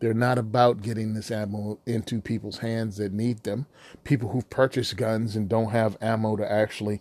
They're 0.00 0.14
not 0.14 0.38
about 0.38 0.80
getting 0.80 1.12
this 1.12 1.30
ammo 1.30 1.78
into 1.84 2.22
people's 2.22 2.58
hands 2.58 2.96
that 2.96 3.12
need 3.12 3.42
them. 3.42 3.66
People 4.02 4.30
who've 4.30 4.48
purchased 4.48 4.96
guns 4.96 5.36
and 5.36 5.48
don't 5.48 5.70
have 5.70 5.98
ammo 6.00 6.36
to 6.36 6.50
actually 6.50 7.00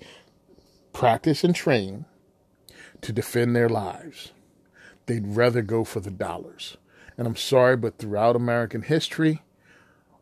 practice 0.92 1.44
and 1.46 1.56
train 1.56 2.06
to 3.02 3.14
defend 3.14 3.56
their 3.56 3.70
lives. 3.70 4.32
They'd 5.06 5.36
rather 5.36 5.62
go 5.62 5.84
for 5.86 6.02
the 6.02 6.12
dollars. 6.12 6.78
And 7.18 7.26
I'm 7.26 7.36
sorry, 7.36 7.78
but 7.78 7.98
throughout 7.98 8.36
American 8.36 8.82
history, 8.82 9.42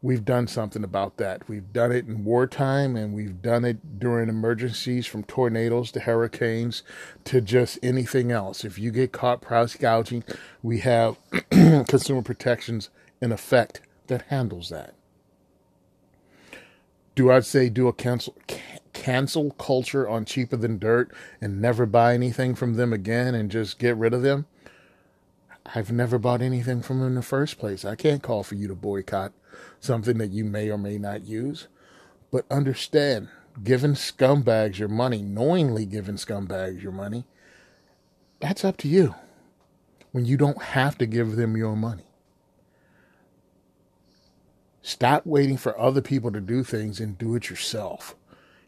we've 0.02 0.26
done 0.26 0.47
something 0.47 0.84
about 0.84 1.18
that. 1.18 1.47
We've 1.47 1.72
done 1.72 1.91
it 1.91 2.08
in 2.08 2.24
wartime 2.24 2.95
and 2.95 3.14
we've 3.14 3.41
done 3.41 3.64
it 3.64 3.99
during 3.99 4.30
emergencies 4.30 5.06
from 5.06 5.24
tornadoes 5.24 5.91
to 5.91 5.99
hurricanes 5.99 6.84
to 7.26 7.39
just 7.39 7.78
anything 7.84 8.32
else. 8.32 8.66
If 8.66 8.80
you 8.80 8.91
get 8.91 9.12
caught 9.12 9.41
price 9.41 9.76
gouging, 9.76 10.24
we 10.64 10.80
have 10.80 11.18
consumer 11.52 12.24
protections 12.24 12.89
in 13.22 13.32
effect 13.32 13.82
that 14.08 14.24
handles 14.24 14.70
that. 14.70 14.95
Do 17.14 17.32
I 17.32 17.41
say 17.41 17.70
do 17.70 17.88
a 17.88 17.93
cancel 17.93 18.36
cancel 18.93 19.52
culture 19.52 20.08
on 20.08 20.26
cheaper 20.26 20.56
than 20.58 20.78
dirt 20.78 21.12
and 21.39 21.62
never 21.62 21.86
buy 21.86 22.14
anything 22.14 22.56
from 22.56 22.76
them 22.76 22.93
again 22.93 23.36
and 23.36 23.52
just 23.52 23.78
get 23.78 23.95
rid 23.97 24.14
of 24.14 24.22
them? 24.22 24.47
I've 25.76 25.91
never 25.91 26.18
bought 26.18 26.41
anything 26.41 26.82
from 26.82 26.99
them 26.99 27.10
in 27.10 27.16
the 27.16 27.22
first 27.22 27.60
place. 27.60 27.86
I 27.86 27.95
can't 27.95 28.24
call 28.24 28.43
for 28.43 28.56
you 28.56 28.68
to 28.68 28.76
boycott 28.76 29.32
something 29.80 30.18
that 30.18 30.32
you 30.32 30.45
may 30.45 30.70
or 30.70 30.78
may 30.78 30.97
not 30.97 31.26
use. 31.26 31.68
But 32.32 32.45
understand, 32.49 33.30
giving 33.64 33.93
scumbags 33.93 34.80
your 34.80 34.89
money, 34.89 35.22
knowingly 35.22 35.86
giving 35.86 36.16
scumbags 36.16 36.82
your 36.82 36.91
money, 36.91 37.26
that's 38.39 38.66
up 38.66 38.78
to 38.78 38.88
you 38.88 39.16
when 40.12 40.26
you 40.26 40.38
don't 40.38 40.62
have 40.62 40.97
to 40.97 41.06
give 41.06 41.36
them 41.36 41.56
your 41.56 41.76
money. 41.76 42.06
Stop 44.82 45.26
waiting 45.26 45.58
for 45.58 45.80
other 45.80 46.02
people 46.02 46.32
to 46.32 46.41
do 46.41 46.64
things 46.64 46.99
and 46.99 47.18
do 47.18 47.36
it 47.36 47.49
yourself. 47.49 48.16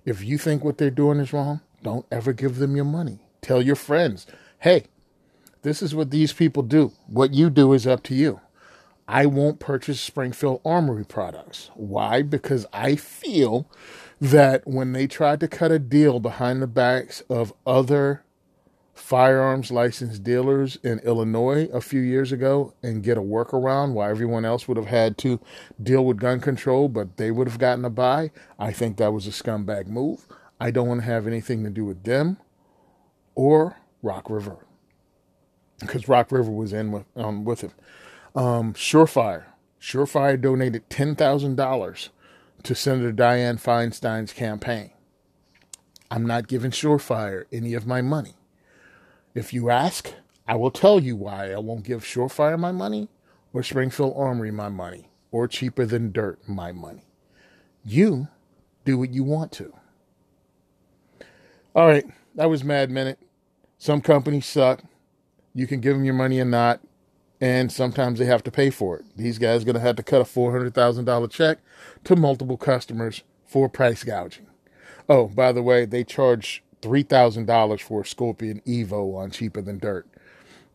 If 0.05 0.23
you 0.23 0.37
think 0.37 0.63
what 0.63 0.77
they're 0.77 0.91
doing 0.91 1.19
is 1.19 1.33
wrong, 1.33 1.61
don't 1.81 2.05
ever 2.11 2.33
give 2.33 2.57
them 2.57 2.75
your 2.75 2.85
money. 2.85 3.19
Tell 3.41 3.61
your 3.61 3.75
friends, 3.75 4.27
hey, 4.59 4.85
this 5.63 5.81
is 5.81 5.95
what 5.95 6.11
these 6.11 6.31
people 6.31 6.61
do. 6.63 6.91
What 7.07 7.33
you 7.33 7.49
do 7.49 7.73
is 7.73 7.87
up 7.87 8.03
to 8.03 8.15
you. 8.15 8.41
I 9.07 9.25
won't 9.25 9.59
purchase 9.59 9.99
Springfield 9.99 10.61
Armory 10.63 11.05
products. 11.05 11.69
Why? 11.75 12.21
Because 12.21 12.65
I 12.71 12.95
feel 12.95 13.69
that 14.21 14.65
when 14.65 14.93
they 14.93 15.07
tried 15.07 15.39
to 15.41 15.47
cut 15.47 15.71
a 15.71 15.79
deal 15.79 16.19
behind 16.19 16.61
the 16.61 16.67
backs 16.67 17.21
of 17.29 17.53
other 17.67 18.23
firearms 18.93 19.71
licensed 19.71 20.23
dealers 20.23 20.77
in 20.83 20.99
Illinois 20.99 21.67
a 21.73 21.81
few 21.81 21.99
years 21.99 22.31
ago 22.31 22.73
and 22.81 23.03
get 23.03 23.17
a 23.17 23.21
workaround 23.21 23.93
while 23.93 24.09
everyone 24.09 24.45
else 24.45 24.67
would 24.67 24.77
have 24.77 24.85
had 24.87 25.17
to 25.17 25.39
deal 25.81 26.05
with 26.05 26.17
gun 26.17 26.39
control, 26.39 26.87
but 26.87 27.17
they 27.17 27.31
would 27.31 27.47
have 27.47 27.59
gotten 27.59 27.83
a 27.83 27.89
buy, 27.89 28.31
I 28.57 28.71
think 28.71 28.97
that 28.97 29.11
was 29.11 29.27
a 29.27 29.31
scumbag 29.31 29.87
move. 29.87 30.25
I 30.59 30.71
don't 30.71 30.87
want 30.87 31.01
to 31.01 31.05
have 31.07 31.27
anything 31.27 31.63
to 31.63 31.69
do 31.69 31.83
with 31.83 32.03
them 32.03 32.37
or 33.35 33.77
Rock 34.01 34.29
River 34.29 34.65
because 35.79 36.07
Rock 36.07 36.31
River 36.31 36.51
was 36.51 36.71
in 36.71 36.91
with 36.91 37.05
um, 37.15 37.43
with 37.43 37.61
him. 37.61 37.71
Um, 38.35 38.73
Surefire. 38.73 39.45
Surefire 39.79 40.39
donated 40.39 40.89
$10,000 40.89 42.09
to 42.63 42.75
Senator 42.75 43.11
Dianne 43.11 43.61
Feinstein's 43.61 44.33
campaign. 44.33 44.91
I'm 46.09 46.25
not 46.25 46.47
giving 46.47 46.71
Surefire 46.71 47.45
any 47.51 47.73
of 47.73 47.85
my 47.85 48.01
money. 48.01 48.35
If 49.35 49.53
you 49.53 49.69
ask, 49.69 50.13
I 50.47 50.55
will 50.55 50.71
tell 50.71 50.99
you 50.99 51.15
why 51.15 51.51
I 51.51 51.57
won't 51.57 51.85
give 51.85 52.03
Surefire 52.03 52.57
my 52.57 52.71
money 52.71 53.09
or 53.51 53.63
Springfield 53.63 54.13
Armory 54.15 54.51
my 54.51 54.69
money 54.69 55.09
or 55.31 55.47
cheaper 55.47 55.85
than 55.85 56.11
dirt 56.11 56.39
my 56.47 56.71
money. 56.71 57.05
You 57.83 58.27
do 58.85 58.97
what 58.97 59.11
you 59.11 59.23
want 59.23 59.51
to. 59.53 59.73
All 61.75 61.87
right, 61.87 62.05
that 62.35 62.49
was 62.49 62.63
Mad 62.63 62.91
Minute. 62.91 63.19
Some 63.77 64.01
companies 64.01 64.45
suck. 64.45 64.83
You 65.53 65.67
can 65.67 65.81
give 65.81 65.95
them 65.95 66.05
your 66.05 66.13
money 66.13 66.39
or 66.39 66.45
not, 66.45 66.79
and 67.43 67.73
sometimes 67.73 68.19
they 68.19 68.25
have 68.25 68.41
to 68.41 68.51
pay 68.51 68.69
for 68.69 68.95
it. 68.95 69.05
These 69.17 69.37
guys 69.37 69.63
are 69.63 69.65
going 69.65 69.75
to 69.75 69.81
have 69.81 69.97
to 69.97 70.03
cut 70.03 70.21
a 70.21 70.23
$400,000 70.23 71.29
check 71.29 71.57
to 72.05 72.15
multiple 72.15 72.55
customers 72.55 73.23
for 73.45 73.67
price 73.67 74.05
gouging. 74.05 74.47
Oh, 75.09 75.27
by 75.27 75.51
the 75.51 75.61
way, 75.61 75.83
they 75.83 76.05
charge 76.05 76.63
$3,000 76.81 77.81
for 77.81 77.99
a 77.99 78.05
Scorpion 78.05 78.61
Evo 78.65 79.17
on 79.17 79.29
Cheaper 79.29 79.61
Than 79.61 79.77
Dirt. 79.77 80.07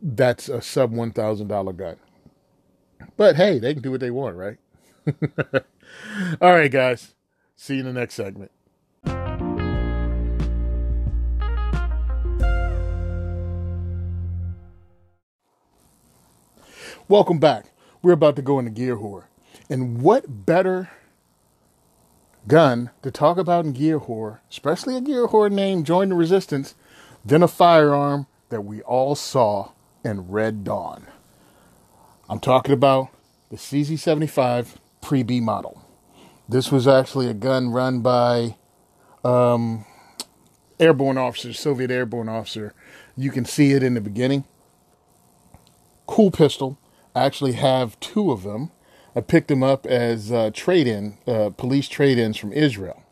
That's 0.02 0.50
a 0.50 0.60
sub 0.60 0.92
$1,000 0.92 1.76
gun. 1.78 1.96
But 3.16 3.36
hey, 3.36 3.58
they 3.58 3.72
can 3.72 3.82
do 3.82 3.92
what 3.92 4.00
they 4.00 4.10
want, 4.10 4.36
right? 4.36 4.58
All 6.42 6.52
right, 6.52 6.70
guys. 6.70 7.14
See 7.56 7.76
you 7.76 7.80
in 7.80 7.86
the 7.86 7.98
next 7.98 8.12
segment. 8.12 8.50
Welcome 17.10 17.38
back. 17.38 17.70
We're 18.02 18.12
about 18.12 18.36
to 18.36 18.42
go 18.42 18.58
into 18.58 18.70
Gear 18.70 18.98
Whore. 18.98 19.24
And 19.70 20.02
what 20.02 20.44
better 20.44 20.90
gun 22.46 22.90
to 23.00 23.10
talk 23.10 23.38
about 23.38 23.64
in 23.64 23.72
Gear 23.72 23.98
Whore, 23.98 24.40
especially 24.50 24.94
a 24.94 25.00
Gear 25.00 25.26
Whore 25.26 25.50
named 25.50 25.86
Join 25.86 26.10
the 26.10 26.14
Resistance, 26.14 26.74
than 27.24 27.42
a 27.42 27.48
firearm 27.48 28.26
that 28.50 28.60
we 28.60 28.82
all 28.82 29.14
saw 29.14 29.70
in 30.04 30.28
Red 30.28 30.64
Dawn. 30.64 31.06
I'm 32.28 32.40
talking 32.40 32.74
about 32.74 33.08
the 33.48 33.56
CZ75 33.56 34.74
Pre 35.00 35.22
B 35.22 35.40
model. 35.40 35.82
This 36.46 36.70
was 36.70 36.86
actually 36.86 37.28
a 37.28 37.34
gun 37.34 37.70
run 37.70 38.00
by 38.00 38.56
um, 39.24 39.86
airborne 40.78 41.16
officer, 41.16 41.54
Soviet 41.54 41.90
airborne 41.90 42.28
officer. 42.28 42.74
You 43.16 43.30
can 43.30 43.46
see 43.46 43.72
it 43.72 43.82
in 43.82 43.94
the 43.94 44.02
beginning. 44.02 44.44
Cool 46.06 46.30
pistol. 46.30 46.78
I 47.18 47.26
actually 47.26 47.52
have 47.54 47.98
two 47.98 48.30
of 48.30 48.44
them. 48.44 48.70
I 49.16 49.20
picked 49.20 49.48
them 49.48 49.64
up 49.64 49.86
as 49.86 50.30
uh, 50.30 50.50
trade-in, 50.54 51.18
uh, 51.26 51.50
police 51.50 51.88
trade-ins 51.88 52.36
from 52.36 52.52
Israel. 52.52 53.02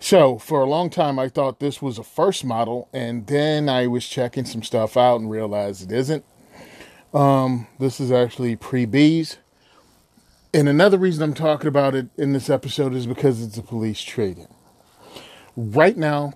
So 0.00 0.38
for 0.38 0.62
a 0.62 0.66
long 0.66 0.90
time, 0.90 1.18
I 1.18 1.28
thought 1.28 1.60
this 1.60 1.80
was 1.80 1.96
a 1.96 2.02
first 2.02 2.44
model, 2.44 2.88
and 2.92 3.28
then 3.28 3.68
I 3.68 3.86
was 3.86 4.08
checking 4.08 4.46
some 4.46 4.64
stuff 4.64 4.96
out 4.96 5.20
and 5.20 5.30
realized 5.30 5.82
it 5.82 5.92
isn't. 5.92 6.24
Um, 7.14 7.68
this 7.78 8.00
is 8.00 8.10
actually 8.10 8.56
pre-Bs. 8.56 9.36
And 10.52 10.68
another 10.68 10.98
reason 10.98 11.22
I'm 11.22 11.34
talking 11.34 11.68
about 11.68 11.94
it 11.94 12.08
in 12.16 12.32
this 12.32 12.50
episode 12.50 12.94
is 12.94 13.06
because 13.06 13.40
it's 13.40 13.58
a 13.58 13.62
police 13.62 14.00
trade-in. 14.00 14.48
Right 15.54 15.96
now, 15.96 16.32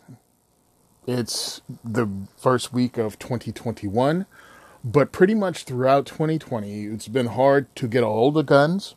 it's 1.09 1.61
the 1.83 2.07
first 2.37 2.73
week 2.73 2.99
of 2.99 3.19
2021. 3.19 4.27
But 4.85 5.13
pretty 5.13 5.35
much 5.35 5.65
throughout 5.65 6.07
2020, 6.07 6.85
it's 6.87 7.09
been 7.09 7.29
hard 7.29 7.75
to 7.77 7.89
get 7.89 8.03
a 8.05 8.07
hold 8.07 8.37
of 8.37 8.47
guns, 8.47 8.95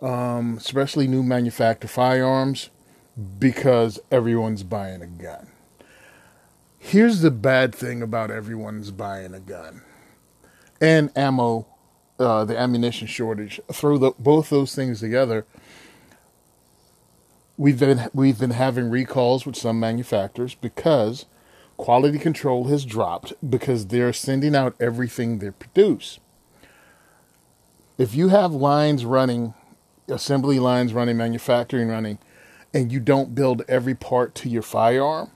um, 0.00 0.56
especially 0.56 1.06
new 1.06 1.22
manufactured 1.22 1.90
firearms, 1.90 2.70
because 3.38 4.00
everyone's 4.10 4.62
buying 4.62 5.02
a 5.02 5.06
gun. 5.06 5.48
Here's 6.78 7.20
the 7.20 7.30
bad 7.30 7.74
thing 7.74 8.00
about 8.00 8.30
everyone's 8.30 8.90
buying 8.90 9.34
a 9.34 9.40
gun 9.40 9.82
and 10.80 11.10
ammo, 11.16 11.66
uh, 12.18 12.44
the 12.46 12.58
ammunition 12.58 13.06
shortage. 13.06 13.60
Throw 13.70 13.98
the, 13.98 14.12
both 14.18 14.48
those 14.48 14.74
things 14.74 15.00
together. 15.00 15.44
We've 17.58 17.78
been 17.78 18.08
we've 18.14 18.38
been 18.38 18.52
having 18.52 18.88
recalls 18.88 19.44
with 19.44 19.56
some 19.56 19.78
manufacturers 19.78 20.54
because 20.54 21.26
quality 21.80 22.18
control 22.18 22.68
has 22.68 22.84
dropped 22.84 23.32
because 23.48 23.86
they're 23.86 24.12
sending 24.12 24.54
out 24.54 24.76
everything 24.78 25.38
they 25.38 25.50
produce. 25.50 26.20
If 27.96 28.14
you 28.14 28.28
have 28.28 28.52
lines 28.52 29.06
running, 29.06 29.54
assembly 30.06 30.58
lines 30.58 30.92
running, 30.92 31.16
manufacturing 31.16 31.88
running, 31.88 32.18
and 32.74 32.92
you 32.92 33.00
don't 33.00 33.34
build 33.34 33.62
every 33.66 33.94
part 33.94 34.34
to 34.36 34.50
your 34.50 34.60
firearm, 34.60 35.30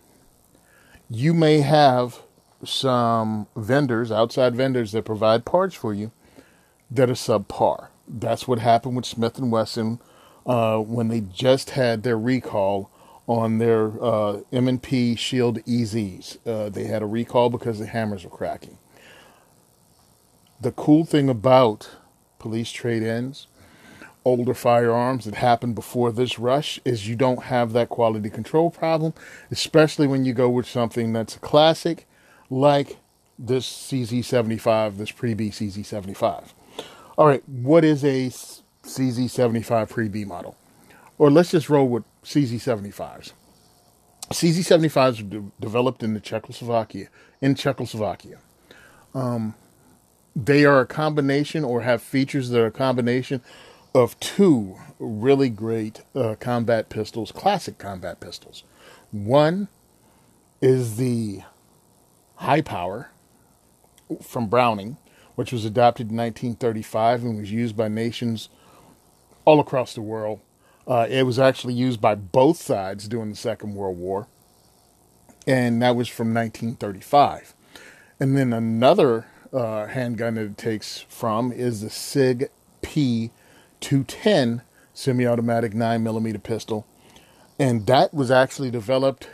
you 1.08 1.32
may 1.32 1.60
have 1.62 2.20
some 2.62 3.46
vendors, 3.56 4.12
outside 4.12 4.54
vendors 4.54 4.92
that 4.92 5.06
provide 5.06 5.46
parts 5.46 5.74
for 5.74 5.94
you 5.94 6.12
that 6.90 7.08
are 7.08 7.14
subpar. 7.14 7.88
That's 8.06 8.46
what 8.46 8.58
happened 8.58 8.96
with 8.96 9.06
Smith 9.06 9.38
and 9.38 9.50
Wesson 9.50 9.98
uh, 10.44 10.76
when 10.76 11.08
they 11.08 11.22
just 11.22 11.70
had 11.70 12.02
their 12.02 12.18
recall 12.18 12.90
on 13.26 13.58
their 13.58 14.02
uh, 14.02 14.40
M&P 14.52 15.16
Shield 15.16 15.58
EZs. 15.64 16.38
Uh, 16.46 16.68
they 16.68 16.84
had 16.84 17.02
a 17.02 17.06
recall 17.06 17.50
because 17.50 17.78
the 17.78 17.86
hammers 17.86 18.24
were 18.24 18.30
cracking. 18.30 18.78
The 20.60 20.72
cool 20.72 21.04
thing 21.04 21.28
about 21.28 21.90
police 22.38 22.70
trade-ins, 22.70 23.46
older 24.24 24.54
firearms 24.54 25.24
that 25.24 25.34
happened 25.34 25.74
before 25.74 26.12
this 26.12 26.38
rush, 26.38 26.78
is 26.84 27.08
you 27.08 27.16
don't 27.16 27.44
have 27.44 27.72
that 27.72 27.88
quality 27.88 28.30
control 28.30 28.70
problem, 28.70 29.14
especially 29.50 30.06
when 30.06 30.24
you 30.24 30.32
go 30.32 30.48
with 30.48 30.66
something 30.66 31.12
that's 31.12 31.36
a 31.36 31.40
classic, 31.40 32.06
like 32.50 32.98
this 33.38 33.66
CZ75, 33.66 34.98
this 34.98 35.10
pre-B 35.10 35.50
CZ75. 35.50 36.52
All 37.16 37.26
right, 37.26 37.46
what 37.48 37.84
is 37.84 38.04
a 38.04 38.28
CZ75 38.84 39.88
pre-B 39.88 40.24
model? 40.24 40.56
Or 41.16 41.30
let's 41.30 41.50
just 41.50 41.68
roll 41.68 41.88
with 41.88 42.04
CZ75s. 42.24 43.32
CZ75s 44.30 45.22
were 45.22 45.40
de- 45.40 45.52
developed 45.60 46.02
in 46.02 46.14
the 46.14 46.20
Czechoslovakia, 46.20 47.08
in 47.40 47.54
Czechoslovakia. 47.54 48.38
Um, 49.14 49.54
they 50.34 50.64
are 50.64 50.80
a 50.80 50.86
combination 50.86 51.62
or 51.62 51.82
have 51.82 52.02
features 52.02 52.48
that 52.48 52.60
are 52.60 52.66
a 52.66 52.72
combination 52.72 53.42
of 53.94 54.18
two 54.18 54.76
really 54.98 55.48
great 55.48 56.02
uh, 56.14 56.34
combat 56.40 56.88
pistols, 56.88 57.30
classic 57.30 57.78
combat 57.78 58.18
pistols. 58.18 58.64
One 59.12 59.68
is 60.60 60.96
the 60.96 61.42
high 62.36 62.62
power 62.62 63.10
from 64.20 64.48
Browning, 64.48 64.96
which 65.36 65.52
was 65.52 65.64
adopted 65.64 66.10
in 66.10 66.16
1935 66.16 67.22
and 67.22 67.38
was 67.38 67.52
used 67.52 67.76
by 67.76 67.88
nations 67.88 68.48
all 69.44 69.60
across 69.60 69.94
the 69.94 70.02
world 70.02 70.40
uh, 70.86 71.06
it 71.08 71.24
was 71.24 71.38
actually 71.38 71.74
used 71.74 72.00
by 72.00 72.14
both 72.14 72.58
sides 72.60 73.08
during 73.08 73.30
the 73.30 73.36
Second 73.36 73.74
World 73.74 73.98
War, 73.98 74.26
and 75.46 75.80
that 75.82 75.96
was 75.96 76.08
from 76.08 76.34
1935. 76.34 77.54
And 78.20 78.36
then 78.36 78.52
another 78.52 79.26
uh, 79.52 79.86
handgun 79.86 80.34
that 80.34 80.44
it 80.44 80.58
takes 80.58 81.00
from 81.08 81.52
is 81.52 81.80
the 81.80 81.90
SIG 81.90 82.50
P210 82.82 84.62
semi 84.92 85.26
automatic 85.26 85.72
9mm 85.72 86.42
pistol, 86.42 86.86
and 87.58 87.86
that 87.86 88.12
was 88.12 88.30
actually 88.30 88.70
developed 88.70 89.28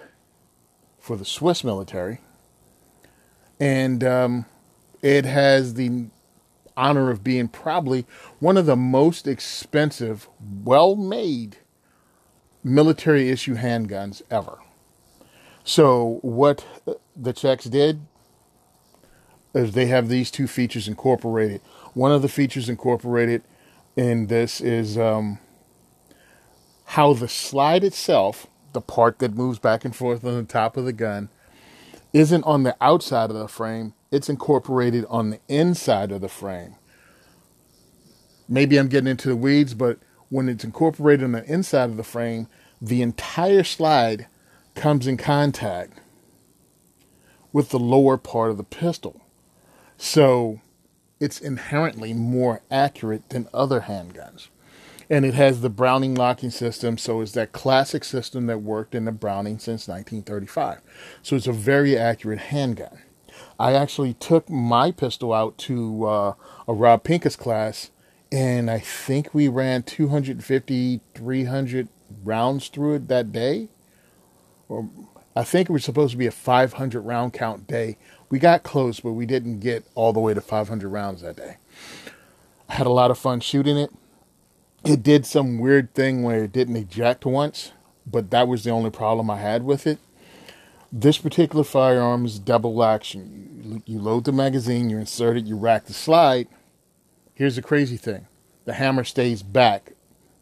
for 0.99 1.17
the 1.17 1.25
Swiss 1.25 1.65
military. 1.65 2.21
And 3.59 4.03
um, 4.05 4.47
it 5.03 5.25
has 5.25 5.75
the 5.75 6.07
honor 6.77 7.11
of 7.11 7.25
being 7.25 7.49
probably 7.49 8.07
one 8.39 8.57
of 8.57 8.67
the 8.67 8.77
most 8.77 9.27
expensive, 9.27 10.29
well 10.41 10.97
made 10.97 11.59
military 12.63 13.31
issue 13.31 13.57
handguns 13.57 14.23
ever. 14.31 14.59
So, 15.65 16.19
what 16.23 16.65
the 17.17 17.33
Czechs 17.33 17.65
did 17.65 18.01
is 19.55 19.73
they 19.73 19.87
have 19.87 20.09
these 20.09 20.31
two 20.31 20.47
features 20.47 20.89
incorporated. 20.89 21.61
One 21.95 22.13
of 22.13 22.23
the 22.23 22.29
features 22.29 22.69
incorporated 22.69 23.43
in 23.97 24.29
this 24.29 24.61
is 24.61 24.97
um, 24.97 25.39
how 26.87 27.13
the 27.13 27.29
slide 27.29 27.85
itself, 27.85 28.47
the 28.73 28.81
part 28.81 29.19
that 29.19 29.35
moves 29.35 29.59
back 29.59 29.85
and 29.85 29.95
forth 29.95 30.25
on 30.25 30.37
the 30.37 30.45
top 30.45 30.77
of 30.77 30.85
the 30.85 30.93
gun, 30.93 31.29
isn't 32.13 32.45
on 32.45 32.63
the 32.63 32.77
outside 32.81 33.31
of 33.31 33.37
the 33.37 33.49
frame, 33.49 33.95
it's 34.11 34.29
incorporated 34.29 35.05
on 35.09 35.31
the 35.31 35.41
inside 35.49 36.13
of 36.13 36.21
the 36.21 36.29
frame. 36.29 36.75
Maybe 38.49 38.79
I'm 38.79 38.89
getting 38.89 39.11
into 39.11 39.29
the 39.29 39.37
weeds, 39.37 39.75
but 39.75 39.99
when 40.29 40.49
it's 40.49 40.65
incorporated 40.65 41.25
on 41.25 41.33
the 41.33 41.45
inside 41.45 41.91
of 41.91 41.97
the 41.97 42.03
frame, 42.03 42.49
the 42.81 43.03
entire 43.03 43.63
slide 43.63 44.27
comes 44.75 45.07
in 45.07 45.17
contact 45.17 45.99
with 47.53 47.71
the 47.71 47.79
lower 47.79 48.17
part 48.17 48.51
of 48.51 48.57
the 48.57 48.65
pistol. 48.65 49.21
So 49.99 50.61
it's 51.21 51.41
inherently 51.41 52.15
more 52.15 52.63
accurate 52.71 53.29
than 53.29 53.49
other 53.53 53.83
handguns. 53.83 54.49
And 55.09 55.25
it 55.25 55.35
has 55.35 55.61
the 55.61 55.69
Browning 55.69 56.15
locking 56.15 56.51
system, 56.51 56.97
so 56.97 57.21
it's 57.21 57.33
that 57.33 57.53
classic 57.53 58.05
system 58.05 58.47
that 58.47 58.63
worked 58.63 58.95
in 58.95 59.05
the 59.05 59.13
Browning 59.13 59.59
since 59.59 59.89
1935. 59.89 60.81
So 61.23 61.37
it's 61.37 61.49
a 61.49 61.53
very 61.53 61.99
accurate 61.99 62.39
handgun. 62.39 63.01
I 63.61 63.75
actually 63.75 64.15
took 64.15 64.49
my 64.49 64.91
pistol 64.91 65.35
out 65.35 65.59
to 65.59 66.07
uh, 66.07 66.33
a 66.67 66.73
Rob 66.73 67.05
Pincus 67.05 67.37
class, 67.37 67.91
and 68.33 68.71
I 68.71 68.79
think 68.79 69.35
we 69.35 69.49
ran 69.49 69.83
250, 69.83 71.01
300 71.15 71.89
rounds 72.25 72.69
through 72.69 72.95
it 72.95 73.09
that 73.09 73.33
day. 73.33 73.69
Or 74.67 74.89
I 75.37 75.45
think 75.45 75.69
it 75.69 75.75
was 75.75 75.85
supposed 75.85 76.13
to 76.13 76.17
be 76.17 76.27
a 76.27 76.31
500 76.31 77.03
round 77.03 77.35
count 77.35 77.67
day. 77.67 77.99
We 78.31 78.39
got 78.39 78.63
close, 78.63 79.01
but 79.01 79.13
we 79.13 79.27
didn't 79.27 79.61
get 79.61 79.85
all 79.95 80.15
the 80.15 80.21
way 80.21 80.33
to 80.33 80.41
500 80.41 80.89
rounds 80.89 81.21
that 81.21 81.37
day. 81.37 81.59
I 82.67 82.77
had 82.77 82.87
a 82.87 82.91
lot 82.91 83.11
of 83.11 83.19
fun 83.19 83.41
shooting 83.41 83.77
it. 83.77 83.91
It 84.87 85.03
did 85.03 85.27
some 85.27 85.59
weird 85.59 85.93
thing 85.93 86.23
where 86.23 86.45
it 86.45 86.53
didn't 86.53 86.77
eject 86.77 87.27
once, 87.27 87.73
but 88.07 88.31
that 88.31 88.49
was 88.49 88.65
the 88.65 88.71
only 88.71 88.89
problem 88.89 89.29
I 89.29 89.37
had 89.37 89.65
with 89.65 89.87
it. 89.87 89.99
This 90.93 91.19
particular 91.19 91.63
firearm 91.63 92.25
is 92.25 92.41
double 92.41 92.83
action. 92.83 93.83
You, 93.87 93.95
you 93.95 94.01
load 94.01 94.25
the 94.25 94.33
magazine, 94.33 94.91
you 94.91 94.99
insert 94.99 95.37
it, 95.37 95.47
you 95.47 95.57
rack 95.57 95.85
the 95.85 95.93
slide. 95.93 96.49
Here's 97.33 97.57
the 97.57 97.63
crazy 97.63 97.97
thing 97.97 98.27
the 98.65 98.75
hammer 98.75 99.05
stays 99.05 99.43
back 99.43 99.93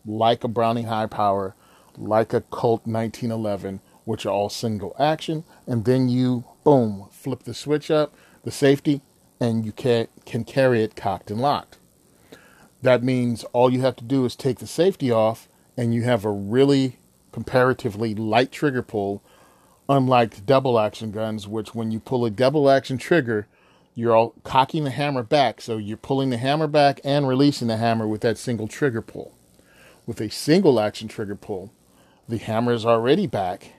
like 0.07 0.43
a 0.43 0.49
Browning 0.49 0.87
High 0.87 1.07
Power, 1.07 1.55
like 1.99 2.33
a 2.33 2.41
Colt 2.41 2.87
1911, 2.87 3.81
which 4.05 4.25
are 4.25 4.31
all 4.31 4.49
single 4.49 4.97
action. 4.99 5.45
And 5.67 5.85
then 5.85 6.09
you, 6.09 6.45
boom, 6.65 7.09
flip 7.13 7.43
the 7.43 7.53
switch 7.53 7.91
up, 7.91 8.15
the 8.45 8.51
safety, 8.51 9.03
and 9.39 9.67
you 9.67 9.73
can, 9.73 10.09
can 10.25 10.45
carry 10.45 10.83
it 10.83 10.97
cocked 10.97 11.31
and 11.31 11.41
locked. 11.41 11.77
That 12.81 13.03
means 13.03 13.45
all 13.53 13.71
you 13.71 13.83
have 13.83 13.97
to 13.97 14.05
do 14.05 14.25
is 14.25 14.35
take 14.35 14.61
the 14.61 14.67
safety 14.67 15.11
off, 15.11 15.47
and 15.77 15.93
you 15.93 16.05
have 16.05 16.25
a 16.25 16.31
really 16.31 16.97
comparatively 17.33 18.15
light 18.15 18.51
trigger 18.51 18.83
pull, 18.83 19.23
unlike 19.89 20.45
double 20.45 20.79
action 20.79 21.11
guns, 21.11 21.49
which 21.49 21.75
when 21.75 21.91
you 21.91 22.01
pull 22.01 22.25
a 22.25 22.31
double 22.31 22.69
action 22.69 22.99
trigger, 22.99 23.47
you're 23.95 24.15
all 24.15 24.35
cocking 24.45 24.85
the 24.85 24.91
hammer 24.91 25.23
back. 25.23 25.61
So 25.61 25.77
you're 25.77 25.97
pulling 25.97 26.31
the 26.31 26.37
hammer 26.37 26.67
back 26.67 27.01
and 27.05 27.27
releasing 27.27 27.69
the 27.69 27.77
hammer 27.77 28.07
with 28.07 28.21
that 28.21 28.39
single 28.39 28.69
trigger 28.69 29.03
pull. 29.03 29.35
With 30.07 30.21
a 30.21 30.31
single 30.31 30.79
action 30.79 31.09
trigger 31.09 31.35
pull, 31.35 31.73
the 32.29 32.39
hammer 32.39 32.73
is 32.73 32.87
already 32.87 33.27
back. 33.27 33.73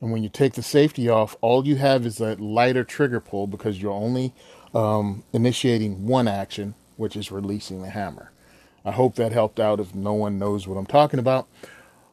And 0.00 0.12
when 0.12 0.22
you 0.22 0.28
take 0.28 0.52
the 0.52 0.62
safety 0.62 1.08
off, 1.08 1.36
all 1.40 1.66
you 1.66 1.76
have 1.76 2.04
is 2.04 2.18
that 2.18 2.40
lighter 2.40 2.84
trigger 2.84 3.20
pull 3.20 3.46
because 3.46 3.80
you're 3.80 3.92
only 3.92 4.34
um, 4.74 5.24
initiating 5.32 6.06
one 6.06 6.28
action 6.28 6.74
which 6.96 7.16
is 7.16 7.32
releasing 7.32 7.82
the 7.82 7.90
hammer. 7.90 8.32
I 8.84 8.92
hope 8.92 9.16
that 9.16 9.32
helped 9.32 9.58
out 9.58 9.80
if 9.80 9.94
no 9.94 10.12
one 10.12 10.38
knows 10.38 10.66
what 10.66 10.76
I'm 10.76 10.86
talking 10.86 11.18
about. 11.18 11.48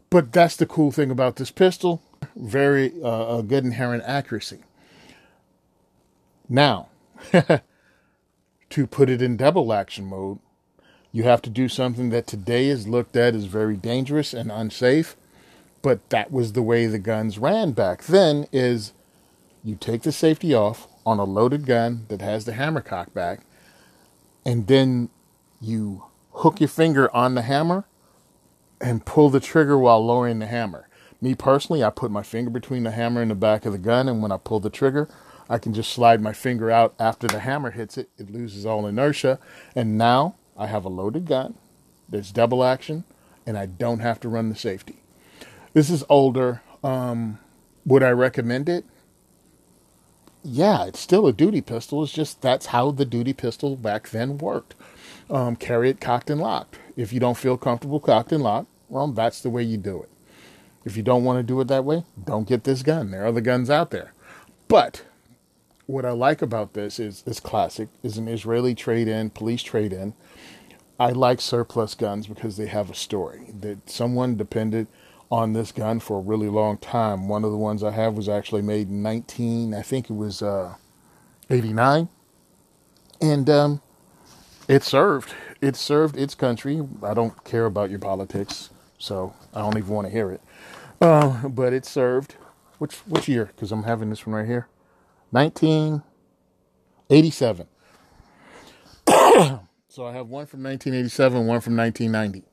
But 0.09 0.31
that's 0.31 0.55
the 0.55 0.65
cool 0.65 0.91
thing 0.91 1.11
about 1.11 1.35
this 1.37 1.51
pistol. 1.51 2.01
Very 2.35 2.93
uh, 3.01 3.37
a 3.37 3.43
good 3.43 3.63
inherent 3.63 4.03
accuracy. 4.05 4.59
Now, 6.49 6.89
to 8.69 8.87
put 8.87 9.09
it 9.09 9.21
in 9.21 9.37
double 9.37 9.71
action 9.71 10.05
mode, 10.05 10.39
you 11.11 11.23
have 11.23 11.41
to 11.43 11.49
do 11.49 11.69
something 11.69 12.09
that 12.09 12.27
today 12.27 12.67
is 12.67 12.87
looked 12.87 13.15
at 13.15 13.35
as 13.35 13.45
very 13.45 13.77
dangerous 13.77 14.33
and 14.33 14.51
unsafe, 14.51 15.15
but 15.81 16.09
that 16.09 16.31
was 16.31 16.53
the 16.53 16.63
way 16.63 16.87
the 16.87 16.99
guns 16.99 17.37
ran 17.37 17.71
back 17.71 18.03
then 18.03 18.47
is 18.51 18.93
you 19.63 19.75
take 19.75 20.01
the 20.01 20.11
safety 20.11 20.53
off 20.53 20.87
on 21.05 21.19
a 21.19 21.23
loaded 21.23 21.65
gun 21.65 22.05
that 22.09 22.21
has 22.21 22.45
the 22.45 22.53
hammer 22.53 22.81
cock 22.81 23.13
back 23.13 23.41
and 24.45 24.67
then 24.67 25.09
you 25.61 26.03
hook 26.33 26.59
your 26.59 26.67
finger 26.67 27.13
on 27.15 27.35
the 27.35 27.43
hammer 27.43 27.85
and 28.81 29.05
pull 29.05 29.29
the 29.29 29.39
trigger 29.39 29.77
while 29.77 30.05
lowering 30.05 30.39
the 30.39 30.47
hammer. 30.47 30.87
Me 31.23 31.35
personally, 31.35 31.81
I 31.81 31.89
put 31.89 32.11
my 32.11 32.21
finger 32.21 32.49
between 32.49 32.83
the 32.83 32.91
hammer 32.91 33.21
and 33.21 33.31
the 33.31 33.35
back 33.35 33.65
of 33.65 33.71
the 33.71 33.77
gun, 33.77 34.09
and 34.09 34.21
when 34.21 34.33
I 34.33 34.35
pull 34.35 34.59
the 34.59 34.69
trigger, 34.69 35.07
I 35.49 35.57
can 35.57 35.73
just 35.73 35.93
slide 35.93 36.19
my 36.19 36.33
finger 36.33 36.69
out 36.69 36.93
after 36.99 37.27
the 37.29 37.39
hammer 37.39 37.71
hits 37.71 37.97
it. 37.97 38.09
It 38.17 38.29
loses 38.29 38.65
all 38.65 38.85
inertia, 38.85 39.39
and 39.73 39.97
now 39.97 40.35
I 40.57 40.67
have 40.67 40.83
a 40.83 40.89
loaded 40.89 41.25
gun 41.25 41.53
that's 42.09 42.33
double 42.33 42.61
action, 42.61 43.05
and 43.47 43.57
I 43.57 43.67
don't 43.67 43.99
have 43.99 44.19
to 44.19 44.27
run 44.27 44.49
the 44.49 44.55
safety. 44.55 44.97
This 45.71 45.89
is 45.89 46.03
older. 46.09 46.61
Um, 46.83 47.39
would 47.85 48.03
I 48.03 48.09
recommend 48.09 48.67
it? 48.67 48.83
yeah, 50.43 50.83
it's 50.85 50.99
still 50.99 51.25
a 51.25 51.31
duty 51.31 51.61
pistol. 51.61 52.03
It's 52.03 52.11
just 52.11 52.41
that's 52.41 52.65
how 52.67 52.91
the 52.91 53.05
duty 53.05 53.31
pistol 53.31 53.77
back 53.77 54.09
then 54.09 54.37
worked. 54.37 54.75
Um, 55.29 55.55
carry 55.55 55.89
it 55.89 56.01
cocked 56.01 56.29
and 56.29 56.41
locked. 56.41 56.77
If 56.97 57.13
you 57.13 57.21
don't 57.21 57.37
feel 57.37 57.55
comfortable 57.55 58.01
cocked 58.01 58.33
and 58.33 58.43
locked, 58.43 58.67
well, 58.89 59.07
that's 59.07 59.39
the 59.39 59.49
way 59.49 59.63
you 59.63 59.77
do 59.77 60.03
it. 60.03 60.09
If 60.85 60.97
you 60.97 61.03
don't 61.03 61.23
want 61.23 61.39
to 61.39 61.43
do 61.43 61.59
it 61.61 61.67
that 61.69 61.85
way, 61.85 62.03
don't 62.25 62.47
get 62.47 62.63
this 62.63 62.83
gun. 62.83 63.11
There 63.11 63.23
are 63.23 63.27
other 63.27 63.41
guns 63.41 63.69
out 63.69 63.91
there. 63.91 64.13
But 64.67 65.03
what 65.85 66.05
I 66.05 66.11
like 66.11 66.41
about 66.41 66.73
this 66.73 66.99
is 66.99 67.21
this 67.21 67.39
classic. 67.39 67.89
is 68.01 68.17
an 68.17 68.27
Israeli 68.27 68.75
trade-in, 68.75 69.29
police 69.29 69.63
trade-in. 69.63 70.13
I 70.99 71.11
like 71.11 71.41
surplus 71.41 71.95
guns 71.95 72.27
because 72.27 72.57
they 72.57 72.67
have 72.67 72.89
a 72.89 72.95
story 72.95 73.51
that 73.59 73.89
someone 73.89 74.35
depended 74.37 74.87
on 75.31 75.53
this 75.53 75.71
gun 75.71 75.99
for 75.99 76.17
a 76.17 76.21
really 76.21 76.47
long 76.47 76.77
time. 76.77 77.27
One 77.27 77.43
of 77.43 77.51
the 77.51 77.57
ones 77.57 77.83
I 77.83 77.91
have 77.91 78.13
was 78.13 78.29
actually 78.29 78.61
made 78.61 78.89
in 78.89 79.01
19, 79.01 79.73
I 79.73 79.81
think 79.81 80.09
it 80.09 80.13
was 80.13 80.41
uh, 80.41 80.75
89. 81.49 82.07
And 83.19 83.49
um, 83.49 83.81
it 84.67 84.83
served. 84.83 85.33
It 85.59 85.75
served 85.75 86.17
its 86.17 86.35
country. 86.35 86.81
I 87.01 87.13
don't 87.13 87.43
care 87.43 87.65
about 87.65 87.89
your 87.89 87.99
politics, 87.99 88.69
so 88.97 89.33
I 89.53 89.61
don't 89.61 89.77
even 89.77 89.89
want 89.89 90.07
to 90.07 90.11
hear 90.13 90.31
it. 90.31 90.41
But 91.03 91.73
it 91.73 91.85
served. 91.85 92.35
Which 92.77 92.95
which 92.99 93.27
year? 93.27 93.45
Because 93.45 93.73
I'm 93.73 93.83
having 93.83 94.09
this 94.09 94.25
one 94.25 94.35
right 94.35 94.45
here. 94.45 94.69
1987. 95.31 97.67
so 99.89 100.05
I 100.05 100.13
have 100.13 100.29
one 100.29 100.45
from 100.45 100.63
1987, 100.63 101.45
one 101.45 101.59
from 101.59 101.75
1990. 101.75 102.47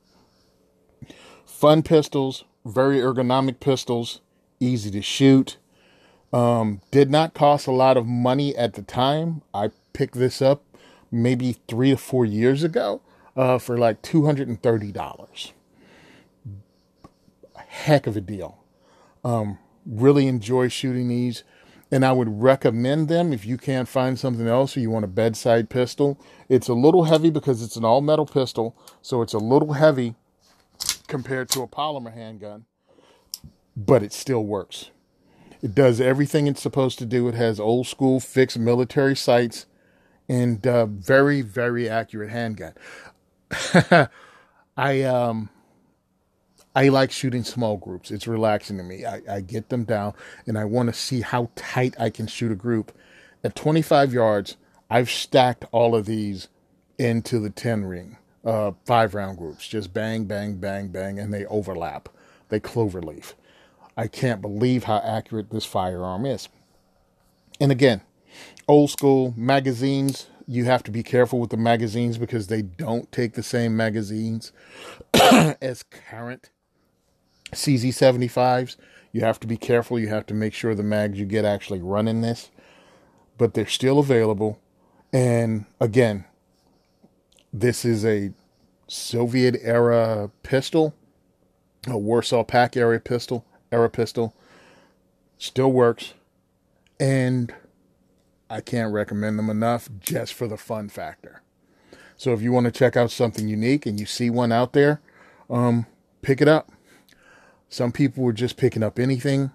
Fun 1.45 1.81
pistols, 1.81 2.43
very 2.65 2.97
ergonomic 2.97 3.61
pistols, 3.61 4.19
easy 4.59 4.91
to 4.91 5.01
shoot. 5.01 5.55
Um, 6.33 6.81
did 6.91 7.09
not 7.09 7.33
cost 7.33 7.67
a 7.67 7.71
lot 7.71 7.95
of 7.95 8.05
money 8.05 8.53
at 8.57 8.73
the 8.73 8.81
time. 8.81 9.43
I 9.53 9.71
picked 9.93 10.15
this 10.15 10.41
up 10.41 10.61
maybe 11.09 11.55
three 11.69 11.91
to 11.91 11.97
four 11.97 12.25
years 12.25 12.63
ago 12.63 12.99
uh, 13.37 13.59
for 13.59 13.77
like 13.77 14.01
$230. 14.01 15.51
Heck 17.71 18.05
of 18.05 18.17
a 18.17 18.21
deal. 18.21 18.57
Um, 19.23 19.57
really 19.85 20.27
enjoy 20.27 20.67
shooting 20.67 21.07
these. 21.07 21.45
And 21.89 22.05
I 22.05 22.11
would 22.11 22.41
recommend 22.41 23.07
them 23.07 23.31
if 23.31 23.45
you 23.45 23.57
can't 23.57 23.87
find 23.87 24.19
something 24.19 24.45
else 24.45 24.75
or 24.75 24.81
you 24.81 24.89
want 24.89 25.05
a 25.05 25.07
bedside 25.07 25.69
pistol. 25.69 26.19
It's 26.49 26.67
a 26.67 26.73
little 26.73 27.05
heavy 27.05 27.29
because 27.29 27.63
it's 27.63 27.77
an 27.77 27.85
all 27.85 28.01
metal 28.01 28.25
pistol. 28.25 28.75
So 29.01 29.21
it's 29.21 29.33
a 29.33 29.37
little 29.37 29.71
heavy 29.71 30.15
compared 31.07 31.47
to 31.51 31.61
a 31.61 31.67
polymer 31.67 32.13
handgun, 32.13 32.65
but 33.77 34.03
it 34.03 34.11
still 34.11 34.43
works. 34.43 34.91
It 35.61 35.73
does 35.73 36.01
everything 36.01 36.47
it's 36.47 36.61
supposed 36.61 36.99
to 36.99 37.05
do. 37.05 37.29
It 37.29 37.35
has 37.35 37.57
old 37.57 37.87
school 37.87 38.19
fixed 38.19 38.59
military 38.59 39.15
sights 39.15 39.65
and 40.27 40.61
very, 40.61 41.41
very 41.41 41.87
accurate 41.89 42.31
handgun. 42.31 42.73
I 44.77 45.03
um 45.03 45.49
I 46.75 46.87
like 46.89 47.11
shooting 47.11 47.43
small 47.43 47.77
groups. 47.77 48.11
It's 48.11 48.27
relaxing 48.27 48.77
to 48.77 48.83
me. 48.83 49.05
I, 49.05 49.21
I 49.29 49.41
get 49.41 49.69
them 49.69 49.83
down 49.83 50.13
and 50.47 50.57
I 50.57 50.65
want 50.65 50.87
to 50.87 50.93
see 50.93 51.21
how 51.21 51.49
tight 51.55 51.95
I 51.99 52.09
can 52.09 52.27
shoot 52.27 52.51
a 52.51 52.55
group. 52.55 52.91
At 53.43 53.55
25 53.55 54.13
yards, 54.13 54.57
I've 54.89 55.09
stacked 55.09 55.65
all 55.71 55.95
of 55.95 56.05
these 56.05 56.47
into 56.97 57.39
the 57.39 57.49
10 57.49 57.85
ring 57.85 58.17
uh, 58.45 58.71
five 58.85 59.13
round 59.13 59.37
groups, 59.37 59.67
just 59.67 59.93
bang, 59.93 60.25
bang, 60.25 60.55
bang, 60.55 60.87
bang, 60.87 61.19
and 61.19 61.33
they 61.33 61.45
overlap. 61.45 62.09
They 62.49 62.59
cloverleaf. 62.59 63.33
I 63.97 64.07
can't 64.07 64.41
believe 64.41 64.85
how 64.85 64.97
accurate 64.97 65.51
this 65.51 65.65
firearm 65.65 66.25
is. 66.25 66.49
And 67.59 67.71
again, 67.71 68.01
old 68.67 68.89
school 68.89 69.33
magazines, 69.37 70.27
you 70.47 70.65
have 70.65 70.83
to 70.83 70.91
be 70.91 71.03
careful 71.03 71.39
with 71.39 71.49
the 71.49 71.57
magazines 71.57 72.17
because 72.17 72.47
they 72.47 72.61
don't 72.61 73.11
take 73.11 73.33
the 73.33 73.43
same 73.43 73.75
magazines 73.77 74.51
as 75.13 75.83
current 75.83 76.50
CZ75s. 77.51 78.77
You 79.11 79.21
have 79.21 79.39
to 79.41 79.47
be 79.47 79.57
careful. 79.57 79.99
You 79.99 80.07
have 80.09 80.25
to 80.27 80.33
make 80.33 80.53
sure 80.53 80.73
the 80.73 80.83
mags 80.83 81.19
you 81.19 81.25
get 81.25 81.45
actually 81.45 81.81
run 81.81 82.07
in 82.07 82.21
this. 82.21 82.49
But 83.37 83.53
they're 83.53 83.67
still 83.67 83.99
available. 83.99 84.59
And 85.11 85.65
again, 85.79 86.25
this 87.51 87.83
is 87.83 88.05
a 88.05 88.31
Soviet 88.87 89.57
era 89.61 90.31
pistol, 90.43 90.93
a 91.87 91.97
Warsaw 91.97 92.43
Pact 92.43 92.77
era 92.77 92.99
pistol, 92.99 93.45
era 93.71 93.89
pistol. 93.89 94.33
Still 95.37 95.71
works. 95.71 96.13
And 96.99 97.53
I 98.49 98.61
can't 98.61 98.93
recommend 98.93 99.39
them 99.39 99.49
enough 99.49 99.89
just 99.99 100.33
for 100.33 100.47
the 100.47 100.57
fun 100.57 100.89
factor. 100.89 101.41
So 102.17 102.33
if 102.33 102.41
you 102.41 102.51
want 102.51 102.65
to 102.65 102.71
check 102.71 102.95
out 102.95 103.09
something 103.09 103.47
unique 103.47 103.85
and 103.85 103.99
you 103.99 104.05
see 104.05 104.29
one 104.29 104.51
out 104.51 104.73
there, 104.73 105.01
um, 105.49 105.87
pick 106.21 106.41
it 106.41 106.47
up. 106.47 106.71
Some 107.71 107.93
people 107.93 108.25
were 108.25 108.33
just 108.33 108.57
picking 108.57 108.83
up 108.83 108.99
anything. 108.99 109.51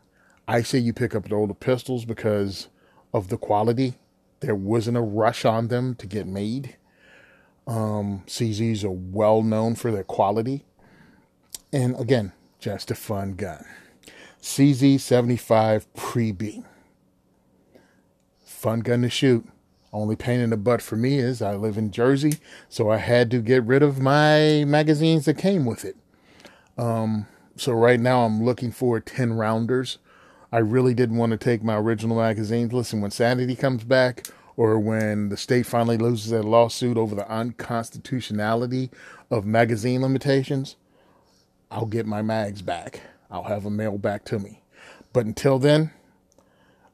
I 0.49 0.63
say 0.63 0.79
you 0.79 0.95
pick 0.95 1.15
up 1.15 1.29
the 1.29 1.35
older 1.35 1.53
pistols 1.53 2.07
because 2.07 2.69
of 3.13 3.29
the 3.29 3.37
quality. 3.37 3.97
There 4.41 4.55
wasn't 4.55 4.97
a 4.97 5.03
rush 5.03 5.45
on 5.45 5.69
them 5.69 5.95
to 5.97 6.07
get 6.07 6.27
made. 6.27 6.77
Um, 7.67 8.23
CZs 8.27 8.85
are 8.85 8.91
well 8.91 9.43
known 9.43 9.75
for 9.75 9.93
their 9.93 10.03
quality. 10.03 10.65
And 11.75 12.01
again, 12.01 12.33
just 12.59 12.91
a 12.91 12.95
fun 12.95 13.35
gun. 13.35 13.67
CZ75 14.41 15.85
Pre 15.95 16.33
B. 16.33 16.65
Fun 18.47 18.81
gun 18.81 19.03
to 19.03 19.11
shoot. 19.11 19.47
Only 19.93 20.17
pain 20.17 20.41
in 20.41 20.51
the 20.51 20.57
butt 20.57 20.81
for 20.81 20.97
me 20.97 21.19
is 21.19 21.43
I 21.43 21.55
live 21.55 21.77
in 21.77 21.91
Jersey, 21.91 22.39
so 22.71 22.91
I 22.91 22.97
had 22.97 23.31
to 23.33 23.43
get 23.43 23.63
rid 23.65 23.83
of 23.83 24.01
my 24.01 24.65
magazines 24.67 25.27
that 25.27 25.37
came 25.37 25.67
with 25.67 25.85
it. 25.85 25.97
Um, 26.79 27.27
so 27.57 27.73
right 27.73 28.01
now 28.01 28.25
I'm 28.25 28.45
looking 28.45 28.71
for 28.71 29.01
10 29.01 29.35
rounders. 29.35 29.99
I 30.53 30.59
really 30.59 30.95
didn't 30.95 31.17
want 31.17 31.33
to 31.33 31.39
take 31.39 31.63
my 31.63 31.77
original 31.77 32.17
magazines. 32.17 32.73
Listen, 32.73 33.01
when 33.01 33.11
Sanity 33.11 33.57
comes 33.57 33.85
back, 33.85 34.29
or 34.57 34.79
when 34.79 35.29
the 35.29 35.37
state 35.37 35.67
finally 35.67 35.99
loses 35.99 36.31
their 36.31 36.43
lawsuit 36.43 36.97
over 36.97 37.15
the 37.15 37.31
unconstitutionality 37.31 38.91
of 39.31 39.45
magazine 39.45 40.03
limitations, 40.03 40.77
I'll 41.71 41.87
get 41.87 42.07
my 42.07 42.23
mags 42.23 42.63
back. 42.63 43.03
I'll 43.31 43.45
have 43.45 43.65
them 43.65 43.77
mailed 43.77 44.01
back 44.01 44.25
to 44.27 44.39
me. 44.39 44.63
But 45.13 45.27
until 45.27 45.59
then, 45.59 45.91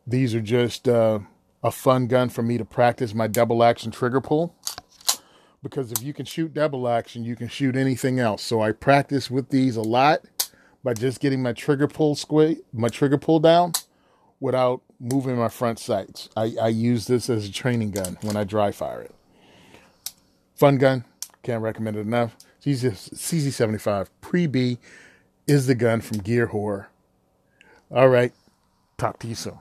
these 0.06 0.34
are 0.34 0.40
just 0.40 0.88
uh, 0.88 1.20
a 1.62 1.70
fun 1.70 2.08
gun 2.08 2.30
for 2.30 2.42
me 2.42 2.58
to 2.58 2.64
practice 2.64 3.14
my 3.14 3.28
double 3.28 3.62
action 3.62 3.92
trigger 3.92 4.20
pull. 4.20 4.56
Because 5.62 5.92
if 5.92 6.02
you 6.02 6.12
can 6.12 6.26
shoot 6.26 6.52
double 6.52 6.88
action, 6.88 7.22
you 7.24 7.36
can 7.36 7.46
shoot 7.46 7.76
anything 7.76 8.18
else. 8.18 8.42
So 8.42 8.60
I 8.60 8.72
practice 8.72 9.30
with 9.30 9.50
these 9.50 9.76
a 9.76 9.82
lot 9.82 10.22
by 10.84 10.94
just 10.94 11.20
getting 11.20 11.42
my 11.42 11.52
trigger 11.52 11.88
pull 11.88 12.14
square, 12.14 12.56
my 12.72 12.88
trigger 12.88 13.18
pull 13.18 13.40
down 13.40 13.72
without 14.40 14.82
moving 14.98 15.36
my 15.36 15.48
front 15.48 15.78
sights. 15.78 16.28
I, 16.36 16.54
I 16.60 16.68
use 16.68 17.06
this 17.06 17.30
as 17.30 17.48
a 17.48 17.52
training 17.52 17.92
gun 17.92 18.18
when 18.22 18.36
I 18.36 18.44
dry 18.44 18.72
fire 18.72 19.02
it. 19.02 19.14
Fun 20.56 20.78
gun, 20.78 21.04
can't 21.42 21.62
recommend 21.62 21.96
it 21.96 22.00
enough. 22.00 22.36
CZ75 22.64 24.08
Pre 24.20 24.46
B 24.46 24.78
is 25.46 25.66
the 25.66 25.74
gun 25.74 26.00
from 26.00 26.18
Gear 26.18 26.48
Whore. 26.48 26.86
All 27.90 28.08
right, 28.08 28.32
talk 28.96 29.18
to 29.20 29.26
you 29.26 29.34
soon. 29.34 29.58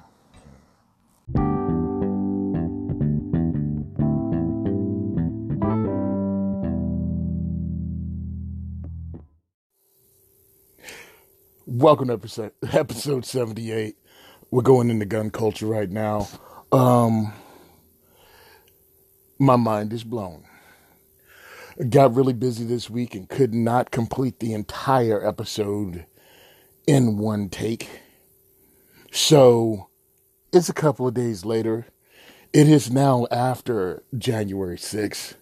Welcome 11.74 12.08
to 12.08 12.16
episode, 12.16 12.52
episode 12.74 13.26
78 13.26 13.96
we're 14.52 14.62
going 14.62 14.90
into 14.90 15.06
gun 15.06 15.30
culture 15.30 15.68
right 15.68 15.90
now. 15.90 16.28
Um, 16.70 17.32
my 19.40 19.56
mind 19.56 19.94
is 19.94 20.04
blown. 20.04 20.44
Got 21.90 22.14
really 22.14 22.34
busy 22.34 22.66
this 22.66 22.90
week 22.90 23.16
and 23.16 23.30
could 23.30 23.54
not 23.54 23.90
complete 23.90 24.42
the 24.42 24.52
entire 24.54 25.26
episode 25.26 26.06
in 26.88 27.18
one 27.18 27.48
take. 27.48 28.02
So 29.14 29.88
it's 30.52 30.68
a 30.68 30.74
couple 30.74 31.08
of 31.08 31.14
days 31.14 31.46
later. 31.46 31.86
It 32.52 32.68
is 32.68 32.92
now 32.92 33.28
after 33.32 34.04
January 34.18 34.76
6th 34.76 35.36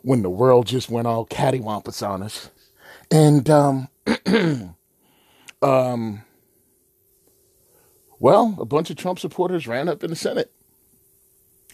when 0.00 0.22
the 0.22 0.30
world 0.30 0.66
just 0.66 0.88
went 0.88 1.06
all 1.06 1.26
cattywampus 1.26 2.08
on 2.08 2.22
us. 2.22 2.48
And, 3.10 3.50
um, 3.50 3.88
um, 5.62 6.22
well, 8.18 8.56
a 8.60 8.64
bunch 8.64 8.90
of 8.90 8.96
Trump 8.96 9.18
supporters 9.18 9.66
ran 9.66 9.88
up 9.88 10.02
in 10.02 10.10
the 10.10 10.16
Senate. 10.16 10.52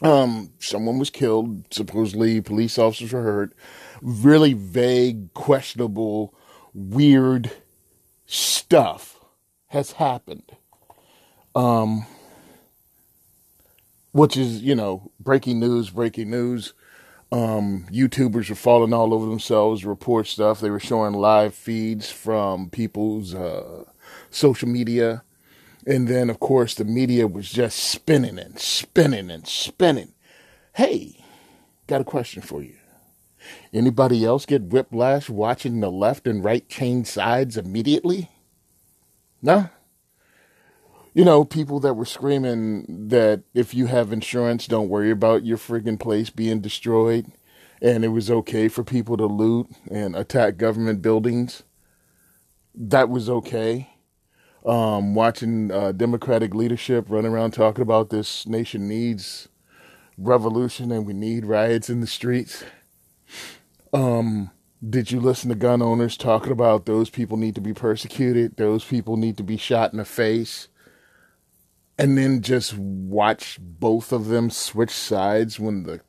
Um, 0.03 0.51
someone 0.59 0.99
was 0.99 1.11
killed. 1.11 1.73
Supposedly, 1.73 2.41
police 2.41 2.79
officers 2.79 3.13
were 3.13 3.23
hurt. 3.23 3.55
Really 4.03 4.53
vague, 4.53 5.33
questionable, 5.35 6.35
weird 6.73 7.53
stuff 8.27 9.19
has 9.69 9.93
happened. 9.93 10.57
Um, 11.55 12.07
which 14.13 14.37
is, 14.37 14.63
you 14.63 14.75
know, 14.75 15.11
breaking 15.21 15.61
news, 15.61 15.91
breaking 15.91 16.31
news. 16.31 16.73
Um, 17.33 17.87
YouTubers 17.91 18.49
were 18.49 18.55
falling 18.55 18.93
all 18.93 19.13
over 19.13 19.27
themselves, 19.27 19.85
report 19.85 20.27
stuff. 20.27 20.61
They 20.61 20.71
were 20.71 20.81
showing 20.81 21.15
live 21.15 21.55
feeds 21.55 22.11
from 22.11 22.71
people's 22.71 23.35
uh, 23.35 23.85
social 24.31 24.69
media 24.69 25.25
and 25.87 26.09
then, 26.09 26.31
of 26.31 26.41
course, 26.41 26.75
the 26.75 26.85
media 26.85 27.27
was 27.27 27.51
just 27.51 27.79
spinning 27.79 28.39
and 28.39 28.59
spinning 28.59 29.31
and 29.31 29.47
spinning. 29.47 30.13
Hey, 30.75 31.25
got 31.87 32.01
a 32.01 32.05
question 32.05 32.43
for 32.43 32.63
you. 32.63 32.77
Anybody 33.73 34.25
else 34.25 34.47
get 34.47 34.63
whiplash 34.63 35.29
watching 35.29 35.81
the 35.81 35.91
left 35.91 36.27
and 36.27 36.43
right 36.43 36.67
change 36.69 37.07
sides 37.07 37.59
immediately? 37.59 38.31
No? 39.43 39.69
You 41.15 41.25
know, 41.25 41.45
people 41.45 41.81
that 41.81 41.95
were 41.95 42.05
screaming 42.05 43.09
that 43.09 43.45
if 43.55 43.73
you 43.73 43.87
have 43.87 44.13
insurance, 44.13 44.67
don't 44.67 44.89
worry 44.89 45.11
about 45.11 45.45
your 45.45 45.59
friggin' 45.59 46.01
place 46.01 46.29
being 46.29 46.61
destroyed, 46.61 47.33
and 47.81 48.05
it 48.05 48.09
was 48.09 48.31
okay 48.31 48.69
for 48.69 48.83
people 48.83 49.17
to 49.17 49.27
loot 49.27 49.69
and 49.91 50.17
attack 50.17 50.57
government 50.57 51.03
buildings. 51.03 51.63
That 52.75 53.09
was 53.09 53.31
okay 53.31 53.95
um, 54.65 55.15
watching 55.15 55.71
uh, 55.71 55.93
Democratic 55.93 56.55
leadership 56.55 57.07
run 57.09 57.27
around 57.27 57.53
talking 57.53 57.83
about 57.83 58.11
this 58.11 58.47
nation 58.47 58.89
needs 58.89 59.49
revolution 60.17 60.93
and 60.93 61.07
we 61.07 61.13
need 61.13 61.45
riots 61.45 61.91
in 61.91 62.01
the 62.01 62.07
streets. 62.07 62.65
Um, 63.93 64.51
did 64.89 65.11
you 65.11 65.21
listen 65.21 65.49
to 65.51 65.55
gun 65.55 65.83
owners 65.83 66.17
talking 66.17 66.53
about 66.53 66.87
those 66.87 67.11
people 67.11 67.37
need 67.37 67.55
to 67.57 67.61
be 67.61 67.75
persecuted, 67.75 68.57
those 68.57 68.85
people 68.85 69.17
need 69.17 69.37
to 69.37 69.43
be 69.43 69.57
shot 69.57 69.93
in 69.93 69.99
the 69.99 70.05
face, 70.05 70.69
and 71.99 72.19
then 72.19 72.43
just 72.43 72.77
watch 72.77 73.59
both 73.61 74.13
of 74.13 74.27
them 74.27 74.51
switch 74.51 74.91
sides 74.91 75.61
when 75.61 75.85
the, 75.85 76.01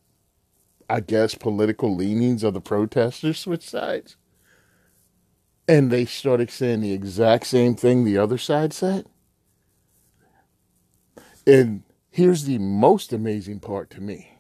I 0.89 0.99
guess, 0.99 1.35
political 1.35 1.95
leanings 1.95 2.43
of 2.43 2.53
the 2.53 2.61
protesters 2.61 3.39
switch 3.39 3.67
sides? 3.67 4.17
and 5.67 5.91
they 5.91 6.05
started 6.05 6.49
saying 6.51 6.81
the 6.81 6.93
exact 6.93 7.47
same 7.47 7.75
thing 7.75 8.03
the 8.03 8.17
other 8.17 8.37
side 8.37 8.73
said. 8.73 9.05
And 11.47 11.83
here's 12.11 12.45
the 12.45 12.57
most 12.59 13.13
amazing 13.13 13.59
part 13.59 13.89
to 13.91 14.01
me 14.01 14.31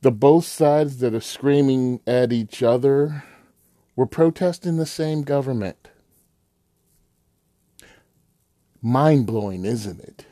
the 0.00 0.12
both 0.12 0.44
sides 0.44 0.98
that 0.98 1.14
are 1.14 1.20
screaming 1.20 2.00
at 2.06 2.32
each 2.32 2.62
other 2.62 3.24
were 3.96 4.06
protesting 4.06 4.76
the 4.76 4.86
same 4.86 5.22
government. 5.22 5.83
Mind 8.86 9.24
blowing, 9.26 9.64
isn't 9.64 9.98
it? 9.98 10.26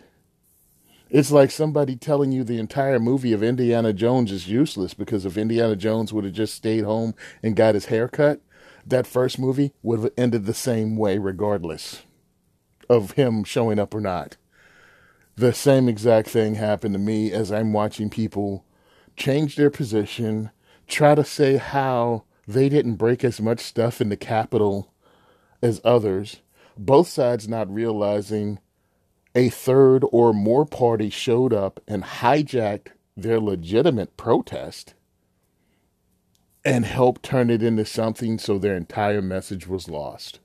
It's 1.09 1.31
like 1.31 1.51
somebody 1.51 1.97
telling 1.97 2.33
you 2.33 2.45
the 2.45 2.59
entire 2.59 2.99
movie 2.99 3.33
of 3.33 3.43
Indiana 3.43 3.95
Jones 3.95 4.31
is 4.31 4.47
useless 4.47 4.93
because 4.93 5.25
if 5.25 5.39
Indiana 5.39 5.75
Jones 5.75 6.13
would 6.13 6.25
have 6.25 6.35
just 6.35 6.55
stayed 6.55 6.85
home 6.85 7.15
and 7.43 7.57
got 7.57 7.75
his 7.75 7.87
hair 7.87 8.09
cut, 8.09 8.43
that 8.87 9.07
first 9.07 9.39
movie 9.39 9.73
would 9.83 10.01
have 10.01 10.13
ended 10.19 10.45
the 10.45 10.53
same 10.53 10.99
way, 10.99 11.17
regardless 11.17 12.03
of 12.91 13.13
him 13.13 13.43
showing 13.43 13.79
up 13.79 13.95
or 13.95 14.03
not. 14.03 14.37
The 15.35 15.55
same 15.55 15.89
exact 15.89 16.29
thing 16.29 16.57
happened 16.57 16.93
to 16.93 16.99
me 16.99 17.33
as 17.33 17.51
I'm 17.51 17.73
watching 17.73 18.11
people 18.11 18.67
change 19.17 19.57
their 19.57 19.71
position, 19.71 20.51
try 20.87 21.15
to 21.15 21.25
say 21.25 21.57
how 21.57 22.25
they 22.47 22.69
didn't 22.69 22.97
break 22.97 23.25
as 23.25 23.41
much 23.41 23.61
stuff 23.61 24.03
in 24.03 24.11
the 24.11 24.17
Capitol 24.19 24.93
as 25.63 25.81
others, 25.85 26.43
both 26.77 27.09
sides 27.09 27.49
not 27.49 27.73
realizing 27.73 28.59
a 29.35 29.49
third 29.49 30.05
or 30.11 30.33
more 30.33 30.67
party 30.67 31.11
showed 31.11 31.53
up 31.53 31.81
and 31.89 32.03
hijacked 32.03 32.89
their 33.17 33.41
legitimate 33.41 34.17
protest 34.17 34.95
and 36.65 36.85
helped 36.85 37.23
turn 37.23 37.51
it 37.51 37.63
into 37.63 37.85
something 37.85 38.39
so 38.39 38.59
their 38.59 38.77
entire 38.77 39.23
message 39.23 39.67
was 39.67 39.89
lost. 39.89 40.39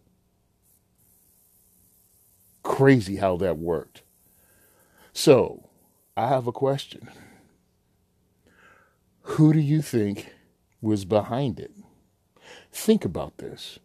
Crazy 2.63 3.17
how 3.17 3.37
that 3.37 3.57
worked. 3.57 4.01
So, 5.13 5.69
I 6.15 6.27
have 6.27 6.47
a 6.47 6.51
question. 6.51 7.09
Who 9.21 9.53
do 9.53 9.59
you 9.59 9.81
think 9.81 10.33
was 10.81 11.05
behind 11.05 11.59
it? 11.59 11.71
Think 12.71 13.05
about 13.05 13.37
this. 13.37 13.79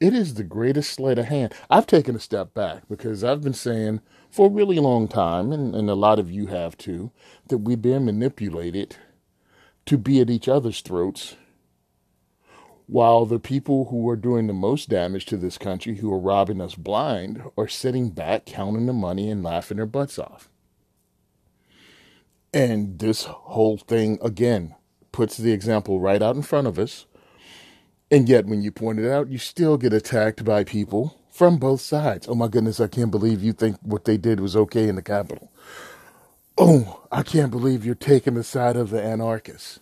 It 0.00 0.14
is 0.14 0.34
the 0.34 0.44
greatest 0.44 0.90
sleight 0.90 1.18
of 1.18 1.26
hand. 1.26 1.52
I've 1.68 1.86
taken 1.86 2.14
a 2.14 2.20
step 2.20 2.54
back 2.54 2.82
because 2.88 3.24
I've 3.24 3.42
been 3.42 3.54
saying 3.54 4.00
for 4.30 4.46
a 4.46 4.50
really 4.50 4.78
long 4.78 5.08
time, 5.08 5.52
and, 5.52 5.74
and 5.74 5.90
a 5.90 5.94
lot 5.94 6.18
of 6.18 6.30
you 6.30 6.46
have 6.46 6.78
too, 6.78 7.10
that 7.48 7.58
we've 7.58 7.82
been 7.82 8.04
manipulated 8.04 8.96
to 9.86 9.98
be 9.98 10.20
at 10.20 10.30
each 10.30 10.48
other's 10.48 10.80
throats 10.80 11.36
while 12.88 13.26
the 13.26 13.38
people 13.38 13.86
who 13.86 14.08
are 14.08 14.16
doing 14.16 14.46
the 14.46 14.52
most 14.54 14.88
damage 14.88 15.26
to 15.26 15.36
this 15.36 15.58
country, 15.58 15.96
who 15.96 16.12
are 16.12 16.18
robbing 16.18 16.60
us 16.60 16.74
blind, 16.74 17.42
are 17.56 17.68
sitting 17.68 18.08
back, 18.08 18.46
counting 18.46 18.86
the 18.86 18.94
money, 18.94 19.30
and 19.30 19.42
laughing 19.42 19.76
their 19.76 19.86
butts 19.86 20.18
off. 20.18 20.48
And 22.54 22.98
this 22.98 23.24
whole 23.24 23.76
thing, 23.76 24.18
again, 24.22 24.74
puts 25.12 25.36
the 25.36 25.52
example 25.52 26.00
right 26.00 26.22
out 26.22 26.34
in 26.34 26.42
front 26.42 26.66
of 26.66 26.78
us. 26.78 27.04
And 28.10 28.28
yet, 28.28 28.46
when 28.46 28.62
you 28.62 28.72
point 28.72 28.98
it 28.98 29.10
out, 29.10 29.28
you 29.28 29.38
still 29.38 29.76
get 29.76 29.92
attacked 29.92 30.44
by 30.44 30.64
people 30.64 31.20
from 31.30 31.58
both 31.58 31.80
sides. 31.80 32.26
Oh 32.28 32.34
my 32.34 32.48
goodness, 32.48 32.80
I 32.80 32.88
can't 32.88 33.10
believe 33.10 33.42
you 33.42 33.52
think 33.52 33.76
what 33.82 34.04
they 34.04 34.16
did 34.16 34.40
was 34.40 34.56
okay 34.56 34.88
in 34.88 34.96
the 34.96 35.02
Capitol. 35.02 35.52
Oh, 36.56 37.06
I 37.12 37.22
can't 37.22 37.50
believe 37.50 37.84
you're 37.84 37.94
taking 37.94 38.34
the 38.34 38.42
side 38.44 38.76
of 38.76 38.90
the 38.90 39.02
anarchists. 39.02 39.80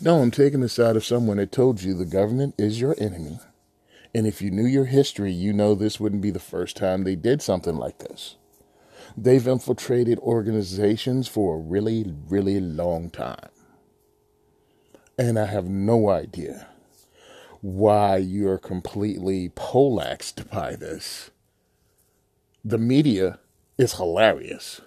No, 0.00 0.20
I'm 0.20 0.30
taking 0.30 0.60
the 0.60 0.68
side 0.68 0.96
of 0.96 1.04
someone 1.04 1.38
that 1.38 1.52
told 1.52 1.82
you 1.82 1.94
the 1.94 2.04
government 2.04 2.54
is 2.58 2.80
your 2.80 2.94
enemy. 2.98 3.40
And 4.14 4.26
if 4.26 4.42
you 4.42 4.50
knew 4.50 4.66
your 4.66 4.86
history, 4.86 5.32
you 5.32 5.52
know 5.52 5.74
this 5.74 6.00
wouldn't 6.00 6.22
be 6.22 6.30
the 6.30 6.38
first 6.40 6.76
time 6.76 7.04
they 7.04 7.16
did 7.16 7.42
something 7.42 7.76
like 7.76 7.98
this. 7.98 8.36
They've 9.16 9.46
infiltrated 9.46 10.18
organizations 10.20 11.28
for 11.28 11.56
a 11.56 11.60
really, 11.60 12.14
really 12.28 12.60
long 12.60 13.10
time. 13.10 13.50
And 15.18 15.38
I 15.38 15.46
have 15.46 15.66
no 15.66 16.08
idea 16.10 16.68
why 17.60 18.16
you're 18.18 18.58
completely 18.58 19.50
polaxed 19.50 20.48
by 20.48 20.76
this. 20.76 21.30
The 22.64 22.78
media 22.78 23.40
is 23.76 23.94
hilarious 23.94 24.80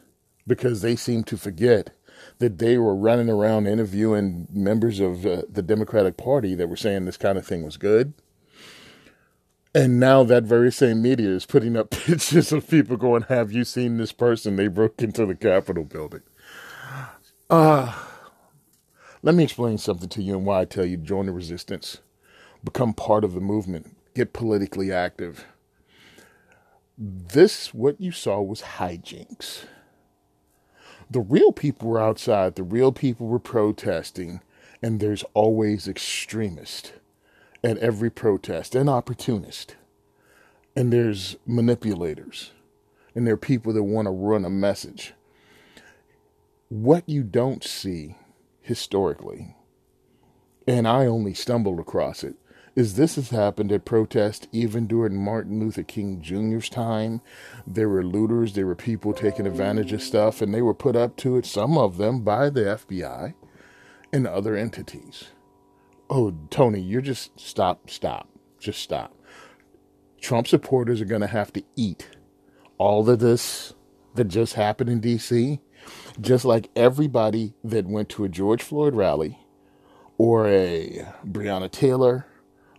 because 0.48 0.82
they 0.82 0.96
seem 0.96 1.24
to 1.26 1.38
forget 1.38 1.92
that 2.40 2.60
they 2.60 2.78
were 2.78 2.96
running 2.96 3.30
around 3.30 3.68
interviewing 3.68 4.48
members 4.52 5.00
of 5.00 5.26
uh, 5.26 5.44
the 5.50 5.62
Democratic 5.62 6.18
Party 6.18 6.56
that 6.56 6.68
were 6.70 6.78
saying 6.78 7.06
this 7.06 7.18
kind 7.18 7.38
of 7.38 7.46
thing 7.46 7.64
was 7.64 7.78
good. 7.78 8.14
And 9.74 10.00
now 10.00 10.24
that 10.24 10.44
very 10.44 10.72
same 10.72 11.02
media 11.02 11.30
is 11.30 11.46
putting 11.46 11.78
up 11.78 11.90
pictures 11.92 12.52
of 12.52 12.70
people 12.70 12.98
going, 12.98 13.24
Have 13.24 13.52
you 13.52 13.64
seen 13.64 13.98
this 13.98 14.12
person? 14.12 14.56
They 14.56 14.68
broke 14.68 15.02
into 15.02 15.26
the 15.26 15.36
Capitol 15.36 15.84
building. 15.84 16.22
Uh, 17.50 17.94
let 19.24 19.36
me 19.36 19.44
explain 19.44 19.78
something 19.78 20.10
to 20.10 20.22
you 20.22 20.36
and 20.36 20.46
why 20.46 20.62
I 20.62 20.66
tell 20.66 20.86
you 20.86 20.98
to 20.98 21.04
join 21.04 21.28
the 21.28 21.32
resistance, 21.32 22.00
become 22.64 22.94
part 22.94 23.24
of 23.24 23.34
the 23.34 23.42
movement, 23.42 23.96
get 24.16 24.34
politically 24.34 24.92
active. 24.92 25.46
This, 26.98 27.74
what 27.74 28.02
you 28.02 28.12
saw, 28.12 28.42
was 28.42 28.62
hijinks. 28.62 29.66
The 31.10 31.20
real 31.20 31.52
people 31.52 31.90
were 31.90 32.02
outside, 32.02 32.56
the 32.56 32.64
real 32.64 32.92
people 32.92 33.28
were 33.28 33.40
protesting, 33.40 34.42
and 34.82 35.00
there's 35.00 35.24
always 35.34 35.88
extremists 35.88 36.94
at 37.64 37.78
every 37.78 38.10
protest 38.10 38.74
and 38.74 38.90
opportunist. 38.90 39.76
And 40.76 40.92
there's 40.92 41.36
manipulators. 41.46 42.52
And 43.14 43.28
there 43.28 43.34
are 43.34 43.38
people 43.38 43.74
that 43.74 43.84
want 43.84 44.06
to 44.06 44.12
run 44.12 44.46
a 44.46 44.50
message. 44.50 45.14
What 46.70 47.08
you 47.08 47.24
don't 47.24 47.64
see 47.64 48.16
historically, 48.62 49.56
and 50.68 50.88
I 50.88 51.06
only 51.06 51.34
stumbled 51.34 51.80
across 51.80 52.24
it, 52.24 52.36
is 52.76 52.96
this 52.96 53.16
has 53.16 53.30
happened 53.30 53.72
at 53.72 53.84
protests 53.84 54.48
even 54.52 54.88
during 54.88 55.22
Martin 55.22 55.60
Luther 55.60 55.84
King 55.84 56.22
Jr.'s 56.22 56.70
time. 56.70 57.22
There 57.68 57.90
were 57.90 58.04
looters, 58.04 58.54
there 58.54 58.68
were 58.68 58.76
people 58.76 59.14
taking 59.14 59.46
advantage 59.46 59.92
of 59.92 60.02
stuff, 60.02 60.42
and 60.42 60.54
they 60.54 60.62
were 60.62 60.74
put 60.74 60.96
up 60.96 61.18
to 61.18 61.36
it, 61.38 61.46
some 61.46 61.78
of 61.78 61.98
them 61.98 62.22
by 62.22 62.50
the 62.50 62.62
FBI 62.62 63.34
and 64.14 64.28
other 64.28 64.56
entities 64.56 65.30
oh, 66.12 66.36
Tony, 66.50 66.82
you're 66.82 67.02
just 67.02 67.40
stop, 67.40 67.90
stop, 67.90 68.28
just 68.60 68.82
stop. 68.82 69.16
Trump 70.20 70.46
supporters 70.46 71.02
are 71.02 71.06
going 71.06 71.22
to 71.22 71.28
have 71.28 71.54
to 71.54 71.64
eat 71.76 72.10
all 72.78 73.10
of 73.10 73.20
this 73.20 73.74
that 74.16 74.26
just 74.26 74.54
happened 74.54 74.90
in 74.90 75.00
D.C., 75.00 75.62
just 76.20 76.46
like 76.46 76.70
everybody 76.76 77.54
that 77.64 77.86
went 77.86 78.10
to 78.10 78.24
a 78.24 78.30
George 78.30 78.62
Floyd 78.62 78.96
rally 78.96 79.40
or 80.18 80.48
a 80.48 81.06
Breonna 81.26 81.72
Taylor 81.72 82.26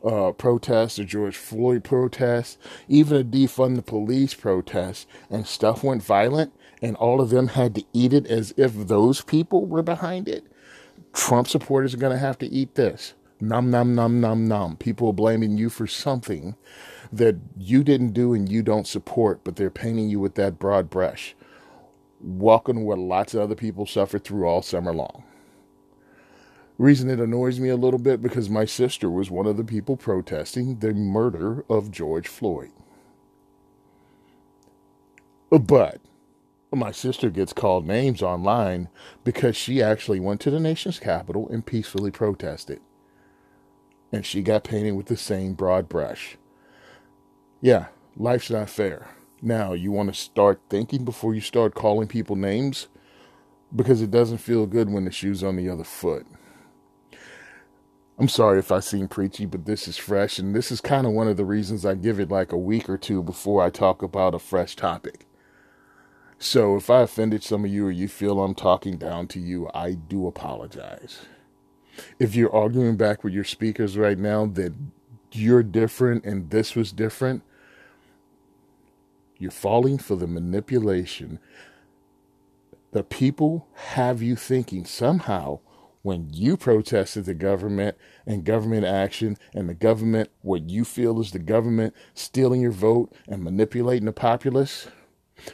uh, 0.05 0.33
protest, 0.33 0.99
a 0.99 1.05
George 1.05 1.37
Floyd 1.37 1.85
protest, 1.85 2.59
even 2.89 3.21
a 3.21 3.25
defund 3.25 3.77
the 3.77 3.83
police 3.83 4.35
protest, 4.35 5.07
and 5.31 5.47
stuff 5.47 5.85
went 5.85 6.03
violent, 6.03 6.53
and 6.81 6.97
all 6.97 7.21
of 7.21 7.31
them 7.31 7.49
had 7.49 7.75
to 7.75 7.85
eat 7.93 8.13
it 8.13 8.27
as 8.27 8.53
if 8.57 8.75
those 8.75 9.21
people 9.21 9.67
were 9.67 9.83
behind 9.83 10.29
it. 10.29 10.45
Trump 11.13 11.47
supporters 11.47 11.95
are 11.95 11.99
going 11.99 12.13
to 12.13 12.19
have 12.19 12.39
to 12.39 12.47
eat 12.47 12.75
this. 12.75 13.15
Num, 13.41 13.71
num, 13.71 13.95
num, 13.95 14.21
num, 14.21 14.47
num. 14.47 14.77
People 14.77 15.13
blaming 15.13 15.59
you 15.59 15.69
for 15.69 15.87
something 15.87 16.57
that 17.13 17.37
you 17.59 17.85
didn't 17.85 18.13
do 18.13 18.33
and 18.33 18.49
you 18.49 18.63
don't 18.63 18.87
support, 18.87 19.41
but 19.45 19.57
they're 19.57 19.71
painting 19.71 20.09
you 20.09 20.21
with 20.21 20.37
that 20.37 20.59
broad 20.59 20.89
brush. 20.89 21.35
To 22.23 22.81
what 22.81 22.99
lots 22.99 23.35
of 23.35 23.43
other 23.43 23.57
people 23.57 23.87
suffered 23.87 24.25
through 24.25 24.47
all 24.47 24.63
summer 24.63 24.93
long. 24.95 25.25
Reason 26.79 27.11
it 27.11 27.21
annoys 27.21 27.61
me 27.61 27.71
a 27.71 27.77
little 27.77 28.01
bit 28.01 28.23
because 28.23 28.51
my 28.51 28.65
sister 28.65 29.11
was 29.11 29.31
one 29.31 29.47
of 29.47 29.57
the 29.57 29.65
people 29.65 29.97
protesting 29.97 30.81
the 30.81 30.95
murder 30.95 31.65
of 31.71 31.91
George 31.93 32.29
Floyd. 32.29 32.73
But 35.51 36.01
my 36.73 36.93
sister 36.93 37.31
gets 37.31 37.53
called 37.53 37.87
names 37.87 38.23
online 38.23 38.89
because 39.25 39.57
she 39.57 39.83
actually 39.83 40.21
went 40.21 40.41
to 40.43 40.51
the 40.51 40.61
nation's 40.61 40.99
capital 41.01 41.49
and 41.49 41.67
peacefully 41.67 42.11
protested 42.11 42.81
and 44.13 44.27
she 44.27 44.43
got 44.43 44.65
painted 44.65 44.93
with 44.93 45.07
the 45.07 45.17
same 45.17 45.55
broad 45.55 45.89
brush. 45.89 46.37
Yeah, 47.63 47.87
life's 48.17 48.51
not 48.51 48.71
fair. 48.71 49.09
Now, 49.43 49.73
you 49.73 49.91
want 49.91 50.15
to 50.15 50.19
start 50.19 50.61
thinking 50.71 51.05
before 51.05 51.35
you 51.35 51.41
start 51.41 51.75
calling 51.75 52.09
people 52.09 52.37
names 52.37 52.89
because 53.75 54.01
it 54.01 54.11
doesn't 54.11 54.39
feel 54.39 54.67
good 54.67 54.89
when 54.91 55.05
the 55.05 55.11
shoe's 55.11 55.43
on 55.43 55.57
the 55.57 55.69
other 55.69 55.85
foot. 55.85 56.27
I'm 58.19 58.29
sorry 58.29 58.61
if 58.61 58.71
I 58.71 58.81
seem 58.81 59.09
preachy, 59.09 59.47
but 59.47 59.67
this 59.67 59.89
is 59.89 59.99
fresh, 59.99 60.39
and 60.39 60.55
this 60.55 60.71
is 60.71 60.81
kind 60.81 61.07
of 61.07 61.13
one 61.13 61.27
of 61.27 61.37
the 61.37 61.45
reasons 61.45 61.85
I 61.85 61.95
give 61.95 62.21
it 62.21 62.31
like 62.31 62.53
a 62.53 62.59
week 62.59 62.89
or 62.89 62.97
two 62.97 63.23
before 63.23 63.63
I 63.63 63.71
talk 63.71 64.03
about 64.03 64.35
a 64.35 64.39
fresh 64.39 64.77
topic. 64.77 65.27
So 66.39 66.77
if 66.77 66.89
I 66.89 67.03
offended 67.03 67.43
some 67.43 67.65
of 67.65 67.71
you 67.71 67.87
or 67.87 67.91
you 67.91 68.09
feel 68.09 68.43
I'm 68.43 68.55
talking 68.55 68.97
down 68.97 69.27
to 69.29 69.41
you, 69.41 69.69
I 69.75 69.95
do 69.95 70.27
apologize 70.27 71.27
if 72.19 72.35
you're 72.35 72.55
arguing 72.55 72.97
back 72.97 73.25
with 73.25 73.33
your 73.33 73.45
speakers 73.45 73.97
right 73.99 74.19
now 74.19 74.47
that 74.47 74.73
you're 75.33 75.63
different 75.63 76.25
and 76.25 76.51
this 76.51 76.75
was 76.75 76.93
different, 76.93 77.43
you're 79.43 79.51
falling 79.51 79.99
for 79.99 80.17
the 80.17 80.27
manipulation. 80.27 81.39
The 82.93 83.03
people 83.03 83.69
have 83.75 84.23
you 84.23 84.37
thinking 84.37 84.85
somehow 84.85 85.61
when 86.03 86.29
you 86.33 86.57
protested 86.57 87.25
the 87.25 87.35
government 87.35 87.97
and 88.27 88.45
government 88.45 88.85
action 88.85 89.37
and 89.55 89.69
the 89.69 89.75
government, 89.75 90.31
what 90.43 90.69
you 90.69 90.85
feel 90.85 91.21
is 91.21 91.31
the 91.31 91.39
government 91.39 91.95
stealing 92.15 92.61
your 92.61 92.73
vote 92.73 93.13
and 93.29 93.43
manipulating 93.43 94.07
the 94.07 94.13
populace, 94.13 94.89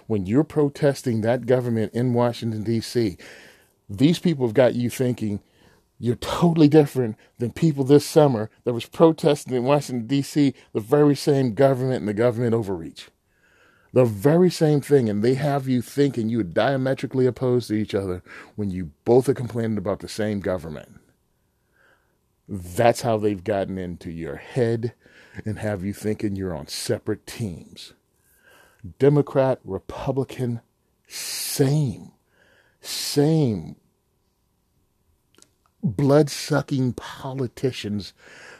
when 0.07 0.27
you're 0.27 0.45
protesting 0.45 1.21
that 1.21 1.47
government 1.47 1.93
in 1.95 2.15
Washington, 2.15 2.63
D.C., 2.63 3.17
these 3.89 4.19
people 4.19 4.47
have 4.47 4.55
got 4.55 4.75
you 4.75 4.91
thinking 4.91 5.41
you're 5.99 6.17
totally 6.17 6.69
different 6.69 7.17
than 7.39 7.53
people 7.53 7.85
this 7.85 8.05
summer 8.05 8.51
that 8.65 8.75
was 8.75 8.87
protesting 8.87 9.55
in 9.55 9.65
Washington, 9.65 10.07
D.C., 10.07 10.55
the 10.73 10.81
very 10.81 11.17
same 11.17 11.55
government 11.55 12.01
and 12.01 12.09
the 12.09 12.15
government 12.15 12.55
overreach. 12.55 13.09
The 13.93 14.05
very 14.05 14.51
same 14.51 14.81
thing, 14.81 15.09
and 15.09 15.23
they 15.23 15.35
have 15.35 15.69
you 15.69 15.83
thinking 15.83 16.29
you 16.29 16.41
are 16.41 16.45
diametrically 16.45 17.27
opposed 17.27 17.69
to 17.69 17.75
each 17.75 17.95
other 17.95 18.23
when 18.57 18.71
you 18.71 18.91
both 19.05 19.29
are 19.29 19.35
complaining 19.35 19.79
about 19.79 20.01
the 20.01 20.09
same 20.09 20.41
government. 20.41 21.01
That's 22.49 23.03
how 23.03 23.19
they've 23.19 23.43
gotten 23.43 23.79
into 23.79 24.11
your 24.11 24.37
head 24.37 24.95
and 25.45 25.59
have 25.59 25.85
you 25.85 25.93
thinking 25.93 26.37
you're 26.37 26.55
on 26.55 26.69
separate 26.69 27.27
teams. 27.27 27.95
Democrat, 28.99 29.61
Republican, 29.65 30.61
same. 31.07 32.13
Same 32.81 33.77
blood 35.83 36.31
sucking 36.31 36.93
politicians 36.95 38.13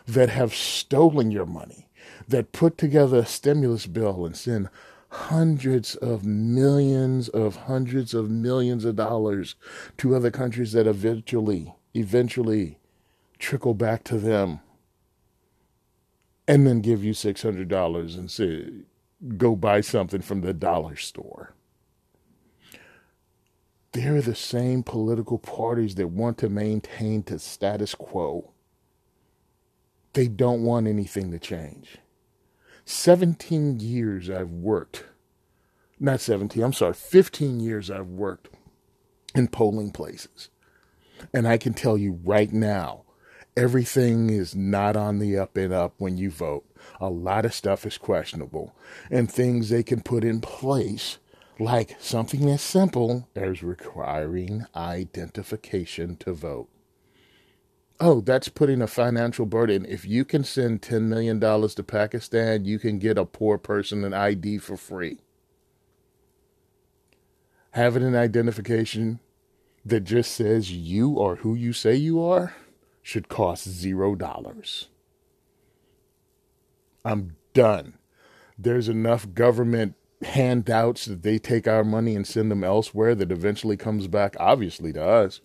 that 0.07 0.31
have 0.31 0.55
stolen 0.55 1.31
your 1.31 1.47
money, 1.47 1.89
that 2.27 2.53
put 2.53 2.79
together 2.79 3.19
a 3.19 3.27
stimulus 3.27 3.87
bill 3.87 4.25
and 4.25 4.37
send 4.37 4.69
hundreds 5.11 5.95
of 5.97 6.25
millions 6.25 7.29
of 7.31 7.57
hundreds 7.57 8.15
of 8.15 8.31
millions 8.31 8.85
of 8.85 8.97
dollars 8.97 9.55
to 9.97 10.15
other 10.15 10.31
countries 10.31 10.73
that 10.73 10.87
eventually, 10.87 11.75
eventually 11.95 12.79
trickle 13.39 13.75
back 13.75 14.05
to 14.05 14.19
them 14.19 14.61
and 16.47 16.67
then 16.67 16.81
give 16.81 17.03
you 17.05 17.13
$600 17.13 18.19
and 18.19 18.31
say, 18.31 18.69
go 19.37 19.57
buy 19.57 19.81
something 19.81 20.21
from 20.21 20.41
the 20.41 20.55
dollar 20.55 20.97
store 20.97 21.55
they're 23.93 24.23
the 24.23 24.35
same 24.35 24.83
political 24.83 25.39
parties 25.39 25.95
that 25.97 26.09
want 26.09 26.39
to 26.39 26.49
maintain 26.49 27.23
the 27.23 27.39
status 27.39 27.95
quo. 27.95 28.53
They 30.13 30.29
don't 30.29 30.63
want 30.63 30.87
anything 30.87 31.31
to 31.31 31.39
change. 31.39 31.99
17 32.89 33.81
years 33.81 34.31
I've 34.31 34.51
worked, 34.51 35.05
not 36.01 36.23
17, 36.23 36.63
I'm 36.63 36.73
sorry, 36.73 36.95
15 36.95 37.61
years 37.61 37.91
I've 37.91 38.07
worked 38.07 38.49
in 39.35 39.49
polling 39.49 39.91
places. 39.91 40.49
And 41.35 41.47
I 41.47 41.59
can 41.59 41.75
tell 41.75 41.99
you 41.99 42.19
right 42.25 42.51
now, 42.51 43.03
everything 43.55 44.31
is 44.31 44.57
not 44.57 44.97
on 44.97 45.19
the 45.19 45.37
up 45.37 45.55
and 45.59 45.71
up 45.71 45.97
when 45.99 46.17
you 46.17 46.31
vote. 46.31 46.65
A 46.99 47.11
lot 47.11 47.45
of 47.45 47.53
stuff 47.53 47.85
is 47.85 47.99
questionable, 47.99 48.75
and 49.11 49.31
things 49.31 49.69
they 49.69 49.83
can 49.83 50.01
put 50.01 50.25
in 50.25 50.41
place, 50.41 51.19
like 51.59 51.95
something 52.01 52.49
as 52.49 52.63
simple 52.63 53.29
as 53.37 53.63
requiring 53.63 54.65
identification 54.75 56.17
to 56.17 56.33
vote. 56.33 56.71
Oh, 58.01 58.21
that's 58.21 58.49
putting 58.49 58.81
a 58.81 58.87
financial 58.87 59.45
burden. 59.45 59.85
If 59.85 60.05
you 60.05 60.25
can 60.25 60.45
send 60.45 60.83
$10 60.83 61.03
million 61.03 61.41
to 61.41 61.83
Pakistan, 61.83 62.65
you 62.65 62.79
can 62.79 63.01
get 63.01 63.19
a 63.19 63.25
poor 63.25 63.59
person 63.59 64.05
an 64.05 64.15
ID 64.15 64.59
for 64.59 64.77
free. 64.77 65.19
Having 67.73 68.05
an 68.05 68.15
identification 68.15 69.19
that 69.85 70.05
just 70.05 70.33
says 70.33 70.71
you 70.71 71.19
are 71.21 71.37
who 71.37 71.55
you 71.55 71.73
say 71.73 71.95
you 71.97 72.23
are 72.23 72.55
should 73.03 73.29
cost 73.29 73.69
zero 73.69 74.15
dollars. 74.15 74.89
I'm 77.05 77.37
done. 77.53 77.95
There's 78.59 78.89
enough 78.89 79.33
government 79.35 79.95
handouts 80.23 81.07
that 81.07 81.23
they 81.23 81.39
take 81.39 81.67
our 81.67 81.85
money 81.85 82.15
and 82.15 82.27
send 82.27 82.51
them 82.51 82.65
elsewhere 82.65 83.15
that 83.15 83.33
eventually 83.33 83.77
comes 83.77 84.09
back, 84.09 84.37
obviously, 84.39 84.93
to 84.93 85.03
us. 85.03 85.41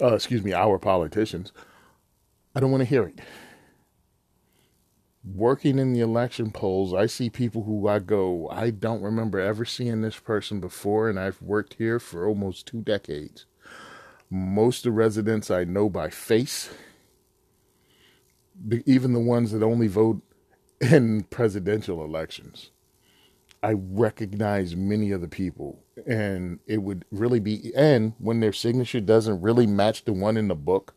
Uh, 0.00 0.14
excuse 0.14 0.42
me, 0.42 0.52
our 0.52 0.78
politicians 0.78 1.52
I 2.54 2.60
don't 2.60 2.70
want 2.70 2.82
to 2.82 2.88
hear 2.88 3.04
it. 3.04 3.20
Working 5.24 5.78
in 5.78 5.92
the 5.92 6.00
election 6.00 6.50
polls, 6.50 6.92
I 6.92 7.06
see 7.06 7.30
people 7.30 7.62
who 7.62 7.86
I 7.88 8.00
go, 8.00 8.48
I 8.50 8.70
don't 8.70 9.02
remember 9.02 9.38
ever 9.38 9.64
seeing 9.64 10.02
this 10.02 10.18
person 10.18 10.60
before, 10.60 11.08
and 11.08 11.18
I've 11.18 11.40
worked 11.40 11.74
here 11.74 11.98
for 11.98 12.26
almost 12.26 12.66
two 12.66 12.82
decades. 12.82 13.46
Most 14.28 14.78
of 14.78 14.84
the 14.84 14.90
residents 14.92 15.50
I 15.50 15.64
know 15.64 15.88
by 15.88 16.10
face, 16.10 16.70
even 18.84 19.12
the 19.12 19.20
ones 19.20 19.52
that 19.52 19.62
only 19.62 19.86
vote 19.86 20.22
in 20.80 21.22
presidential 21.24 22.04
elections. 22.04 22.70
I 23.62 23.74
recognize 23.74 24.74
many 24.74 25.12
of 25.12 25.20
the 25.20 25.28
people, 25.28 25.84
and 26.04 26.58
it 26.66 26.82
would 26.82 27.04
really 27.12 27.38
be, 27.38 27.72
and 27.76 28.14
when 28.18 28.40
their 28.40 28.52
signature 28.52 29.00
doesn't 29.00 29.40
really 29.40 29.68
match 29.68 30.04
the 30.04 30.12
one 30.12 30.36
in 30.36 30.48
the 30.48 30.56
book, 30.56 30.94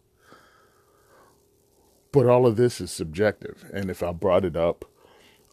but 2.16 2.28
all 2.28 2.48
of 2.48 2.56
this 2.56 2.80
is 2.80 2.92
subjective. 2.92 3.66
And 3.74 3.90
if 3.90 4.02
I 4.02 4.14
brought 4.14 4.46
it 4.46 4.56
up, 4.56 4.86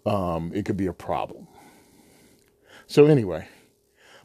um, 0.07 0.53
it 0.55 0.65
could 0.65 0.77
be 0.77 0.87
a 0.87 0.93
problem. 0.93 1.49
So, 2.87 3.07
anyway, 3.07 3.49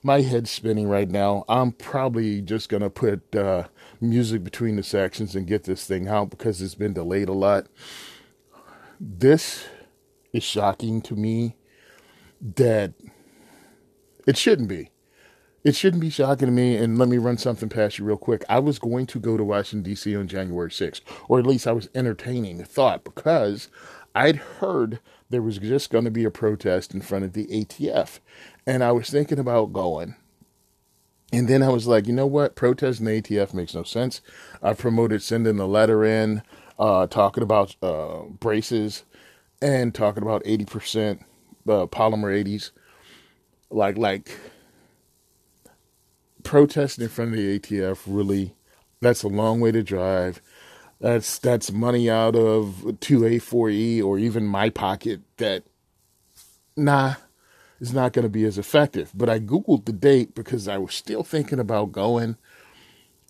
my 0.03 0.21
head's 0.21 0.51
spinning 0.51 0.87
right 0.87 1.09
now. 1.09 1.45
I'm 1.49 1.71
probably 1.71 2.41
just 2.41 2.69
going 2.69 2.83
to 2.83 2.91
put 2.91 3.35
uh, 3.35 3.69
music 3.99 4.43
between 4.43 4.75
the 4.75 4.83
sections 4.83 5.35
and 5.35 5.47
get 5.47 5.63
this 5.63 5.87
thing 5.87 6.07
out 6.07 6.29
because 6.29 6.61
it's 6.61 6.75
been 6.75 6.93
delayed 6.93 7.27
a 7.27 7.33
lot. 7.33 7.65
This 8.99 9.65
is 10.31 10.43
shocking 10.43 11.01
to 11.01 11.15
me 11.15 11.55
that 12.55 12.93
it 14.27 14.37
shouldn't 14.37 14.69
be 14.69 14.91
it 15.67 15.75
shouldn't 15.75 15.99
be 15.99 16.09
shocking 16.09 16.45
to 16.45 16.51
me. 16.51 16.77
And 16.77 16.97
let 16.97 17.09
me 17.09 17.17
run 17.17 17.37
something 17.37 17.67
past 17.67 17.99
you 17.99 18.05
real 18.05 18.15
quick. 18.15 18.45
I 18.47 18.57
was 18.59 18.79
going 18.79 19.05
to 19.07 19.19
go 19.19 19.35
to 19.35 19.43
Washington, 19.43 19.83
D.C. 19.83 20.15
on 20.15 20.29
January 20.29 20.69
6th, 20.69 21.01
or 21.27 21.39
at 21.39 21.45
least 21.45 21.67
I 21.67 21.73
was 21.73 21.89
entertaining 21.93 22.57
the 22.57 22.63
thought 22.63 23.03
because 23.03 23.67
I'd 24.15 24.37
heard 24.37 25.01
there 25.29 25.41
was 25.41 25.57
just 25.57 25.89
going 25.89 26.05
to 26.05 26.09
be 26.09 26.23
a 26.23 26.31
protest 26.31 26.93
in 26.93 27.01
front 27.01 27.25
of 27.25 27.33
the 27.33 27.47
ATF. 27.47 28.19
And 28.65 28.81
I 28.81 28.93
was 28.93 29.09
thinking 29.09 29.39
about 29.39 29.73
going. 29.73 30.15
And 31.33 31.49
then 31.49 31.61
I 31.61 31.67
was 31.67 31.85
like, 31.85 32.07
you 32.07 32.13
know 32.13 32.27
what? 32.27 32.55
Protest 32.55 33.01
in 33.01 33.05
the 33.05 33.21
ATF 33.21 33.53
makes 33.53 33.75
no 33.75 33.83
sense. 33.83 34.21
I 34.63 34.71
promoted 34.71 35.21
sending 35.21 35.59
a 35.59 35.67
letter 35.67 36.05
in, 36.05 36.43
uh, 36.79 37.07
talking 37.07 37.43
about 37.43 37.75
uh, 37.83 38.21
braces 38.39 39.03
and 39.61 39.93
talking 39.93 40.23
about 40.23 40.45
80% 40.45 41.19
uh, 41.67 41.87
polymer 41.87 42.31
80s. 42.31 42.71
Like, 43.69 43.97
like, 43.97 44.31
protesting 46.47 47.03
in 47.03 47.09
front 47.09 47.31
of 47.31 47.37
the 47.37 47.59
ATF 47.59 48.03
really 48.07 48.55
that's 49.01 49.23
a 49.23 49.27
long 49.27 49.59
way 49.59 49.71
to 49.71 49.83
drive. 49.83 50.41
That's 50.99 51.37
that's 51.37 51.71
money 51.71 52.09
out 52.09 52.35
of 52.35 52.83
2A4E 52.85 54.03
or 54.03 54.17
even 54.17 54.45
my 54.45 54.69
pocket 54.69 55.21
that 55.37 55.63
nah 56.75 57.15
is 57.79 57.93
not 57.93 58.13
going 58.13 58.23
to 58.23 58.29
be 58.29 58.45
as 58.45 58.57
effective. 58.57 59.11
But 59.13 59.29
I 59.29 59.39
googled 59.39 59.85
the 59.85 59.93
date 59.93 60.33
because 60.33 60.67
I 60.67 60.77
was 60.77 60.95
still 60.95 61.23
thinking 61.23 61.59
about 61.59 61.91
going. 61.91 62.37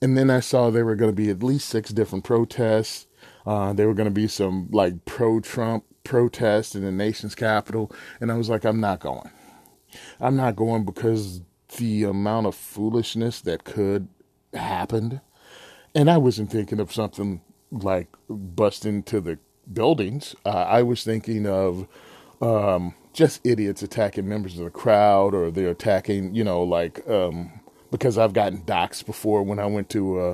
And 0.02 0.16
then 0.16 0.30
I 0.30 0.40
saw 0.40 0.70
there 0.70 0.86
were 0.86 0.96
going 0.96 1.12
to 1.12 1.16
be 1.16 1.30
at 1.30 1.44
least 1.44 1.68
six 1.68 1.90
different 1.90 2.24
protests. 2.24 3.08
Uh, 3.46 3.74
there 3.74 3.88
were 3.88 3.96
going 3.96 4.08
to 4.08 4.12
be 4.12 4.28
some 4.28 4.70
like 4.72 5.06
pro 5.06 5.40
Trump 5.40 5.84
protests 6.04 6.76
in 6.76 6.84
the 6.84 6.92
nation's 6.92 7.36
capital. 7.36 7.92
And 8.22 8.32
I 8.32 8.38
was 8.38 8.48
like, 8.48 8.64
I'm 8.64 8.80
not 8.80 9.00
going. 9.00 9.30
I'm 10.20 10.36
not 10.36 10.56
going 10.56 10.86
because 10.86 11.42
the 11.78 12.04
amount 12.04 12.48
of 12.48 12.56
foolishness 12.56 13.42
that 13.42 13.64
could 13.64 14.08
happen. 14.54 15.22
And 15.94 16.10
I 16.10 16.18
wasn't 16.18 16.52
thinking 16.52 16.80
of 16.80 16.94
something 16.94 17.42
like 17.72 18.08
busting 18.30 19.04
to 19.04 19.20
the 19.20 19.40
buildings. 19.72 20.36
Uh, 20.46 20.50
I 20.50 20.84
was 20.84 21.04
thinking 21.04 21.46
of 21.46 21.88
um, 22.42 22.94
just 23.14 23.46
idiots 23.46 23.82
attacking 23.82 24.28
members 24.28 24.58
of 24.58 24.66
the 24.66 24.72
crowd, 24.72 25.34
or 25.34 25.52
they're 25.52 25.70
attacking, 25.70 26.34
you 26.36 26.44
know, 26.44 26.64
like 26.64 27.08
um, 27.10 27.60
because 27.92 28.18
I've 28.18 28.34
gotten 28.34 28.62
doxxed 28.62 29.06
before 29.06 29.44
when 29.44 29.60
I 29.60 29.66
went 29.66 29.90
to 29.90 30.22
a, 30.22 30.32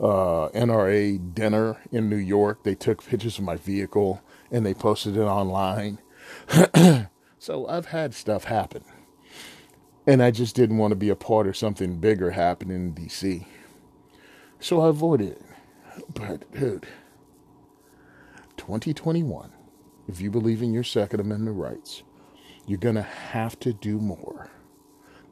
a 0.00 0.50
NRA 0.54 1.34
dinner 1.34 1.78
in 1.90 2.08
New 2.08 2.16
York. 2.16 2.62
They 2.62 2.74
took 2.74 3.04
pictures 3.04 3.38
of 3.38 3.44
my 3.44 3.56
vehicle 3.56 4.22
and 4.50 4.64
they 4.64 4.74
posted 4.74 5.16
it 5.16 5.20
online. 5.20 5.98
so 7.38 7.66
I've 7.66 7.86
had 7.86 8.14
stuff 8.14 8.44
happen. 8.44 8.84
And 10.06 10.22
I 10.22 10.30
just 10.30 10.56
didn't 10.56 10.78
want 10.78 10.92
to 10.92 10.96
be 10.96 11.10
a 11.10 11.16
part 11.16 11.46
of 11.46 11.56
something 11.56 11.98
bigger 11.98 12.30
happening 12.30 12.76
in 12.76 12.94
DC. 12.94 13.46
So 14.58 14.80
I 14.80 14.88
avoided 14.88 15.32
it. 15.32 15.42
But, 16.14 16.50
dude, 16.52 16.86
2021, 18.56 19.52
if 20.08 20.20
you 20.20 20.30
believe 20.30 20.62
in 20.62 20.72
your 20.72 20.84
Second 20.84 21.20
Amendment 21.20 21.56
rights, 21.56 22.02
you're 22.66 22.78
going 22.78 22.94
to 22.94 23.02
have 23.02 23.58
to 23.60 23.72
do 23.72 23.98
more 23.98 24.50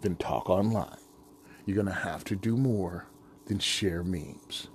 than 0.00 0.16
talk 0.16 0.50
online. 0.50 0.98
You're 1.64 1.76
going 1.76 1.86
to 1.86 1.92
have 1.92 2.24
to 2.24 2.36
do 2.36 2.56
more 2.56 3.06
than 3.46 3.58
share 3.58 4.02
memes. 4.02 4.68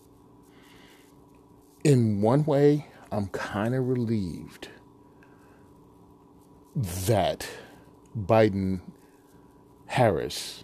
In 1.83 2.21
one 2.21 2.45
way, 2.45 2.87
I'm 3.11 3.27
kind 3.27 3.75
of 3.75 3.87
relieved 3.87 4.69
that 6.75 7.47
Biden 8.17 8.81
Harris 9.93 10.63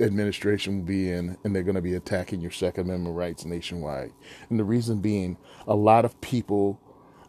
administration 0.00 0.78
will 0.78 0.86
be 0.86 1.10
in, 1.10 1.36
and 1.44 1.54
they're 1.54 1.62
going 1.62 1.74
to 1.74 1.82
be 1.82 1.92
attacking 1.92 2.40
your 2.40 2.50
Second 2.50 2.84
Amendment 2.86 3.14
rights 3.14 3.44
nationwide. 3.44 4.14
And 4.48 4.58
the 4.58 4.64
reason 4.64 5.00
being, 5.00 5.36
a 5.66 5.74
lot 5.74 6.06
of 6.06 6.18
people 6.22 6.80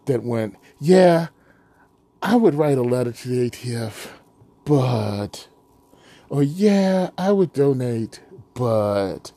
that 0.05 0.23
went, 0.23 0.55
yeah, 0.79 1.27
I 2.21 2.37
would 2.37 2.55
write 2.55 2.77
a 2.77 2.81
letter 2.81 3.11
to 3.11 3.27
the 3.27 3.49
ATF, 3.49 4.11
but, 4.63 5.49
or 6.29 6.43
yeah, 6.43 7.09
I 7.17 7.33
would 7.33 7.51
donate, 7.51 8.21
but, 8.53 9.33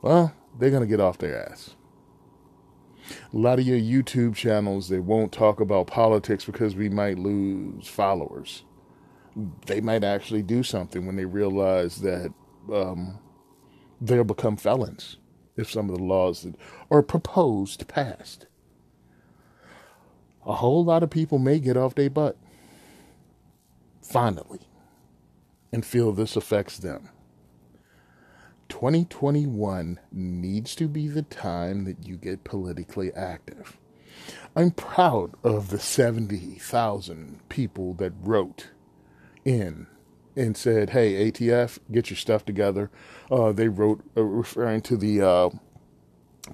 well, 0.00 0.32
they're 0.58 0.70
going 0.70 0.80
to 0.80 0.86
get 0.86 0.98
off 0.98 1.18
their 1.18 1.46
ass. 1.46 1.76
A 3.34 3.36
lot 3.36 3.58
of 3.58 3.66
your 3.66 3.78
YouTube 3.78 4.34
channels, 4.34 4.88
they 4.88 4.98
won't 4.98 5.30
talk 5.30 5.60
about 5.60 5.88
politics 5.88 6.46
because 6.46 6.74
we 6.74 6.88
might 6.88 7.18
lose 7.18 7.86
followers 7.86 8.64
they 9.66 9.80
might 9.80 10.04
actually 10.04 10.42
do 10.42 10.62
something 10.62 11.06
when 11.06 11.16
they 11.16 11.24
realize 11.24 12.00
that 12.02 12.32
um, 12.72 13.18
they'll 14.00 14.24
become 14.24 14.56
felons 14.56 15.16
if 15.56 15.70
some 15.70 15.88
of 15.88 15.96
the 15.96 16.02
laws 16.02 16.42
that 16.42 16.54
are 16.90 17.02
proposed 17.02 17.86
passed. 17.88 18.46
A 20.46 20.54
whole 20.54 20.84
lot 20.84 21.02
of 21.02 21.10
people 21.10 21.38
may 21.38 21.58
get 21.58 21.76
off 21.76 21.94
their 21.94 22.10
butt 22.10 22.36
finally 24.02 24.60
and 25.72 25.84
feel 25.84 26.12
this 26.12 26.36
affects 26.36 26.78
them. 26.78 27.08
2021 28.68 29.98
needs 30.12 30.74
to 30.74 30.88
be 30.88 31.08
the 31.08 31.22
time 31.22 31.84
that 31.84 32.06
you 32.06 32.16
get 32.16 32.44
politically 32.44 33.12
active. 33.14 33.78
I'm 34.56 34.70
proud 34.70 35.34
of 35.42 35.70
the 35.70 35.78
70,000 35.78 37.48
people 37.48 37.94
that 37.94 38.12
wrote 38.20 38.68
in 39.44 39.86
and 40.36 40.56
said, 40.56 40.90
"Hey, 40.90 41.30
ATF, 41.30 41.78
get 41.90 42.10
your 42.10 42.16
stuff 42.16 42.44
together." 42.44 42.90
Uh, 43.30 43.52
they 43.52 43.68
wrote 43.68 44.02
uh, 44.16 44.22
referring 44.22 44.80
to 44.82 44.96
the 44.96 45.22
uh, 45.22 45.50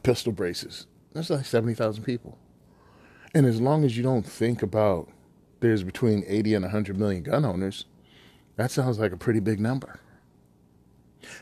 pistol 0.03 0.33
braces. 0.33 0.87
That's 1.13 1.31
like 1.31 1.47
seventy 1.47 1.75
thousand 1.75 2.05
people, 2.05 2.39
and 3.35 3.47
as 3.47 3.61
long 3.61 3.85
as 3.85 3.97
you 3.97 4.03
don't 4.03 4.27
think 4.27 4.63
about 4.63 5.09
there's 5.61 5.83
between 5.83 6.25
eighty 6.27 6.55
and 6.55 6.65
hundred 6.65 6.99
million 6.99 7.23
gun 7.23 7.45
owners, 7.45 7.87
that 8.57 8.71
sounds 8.71 8.99
like 8.99 9.13
a 9.13 9.17
pretty 9.17 9.41
big 9.41 9.61
number. 9.61 10.01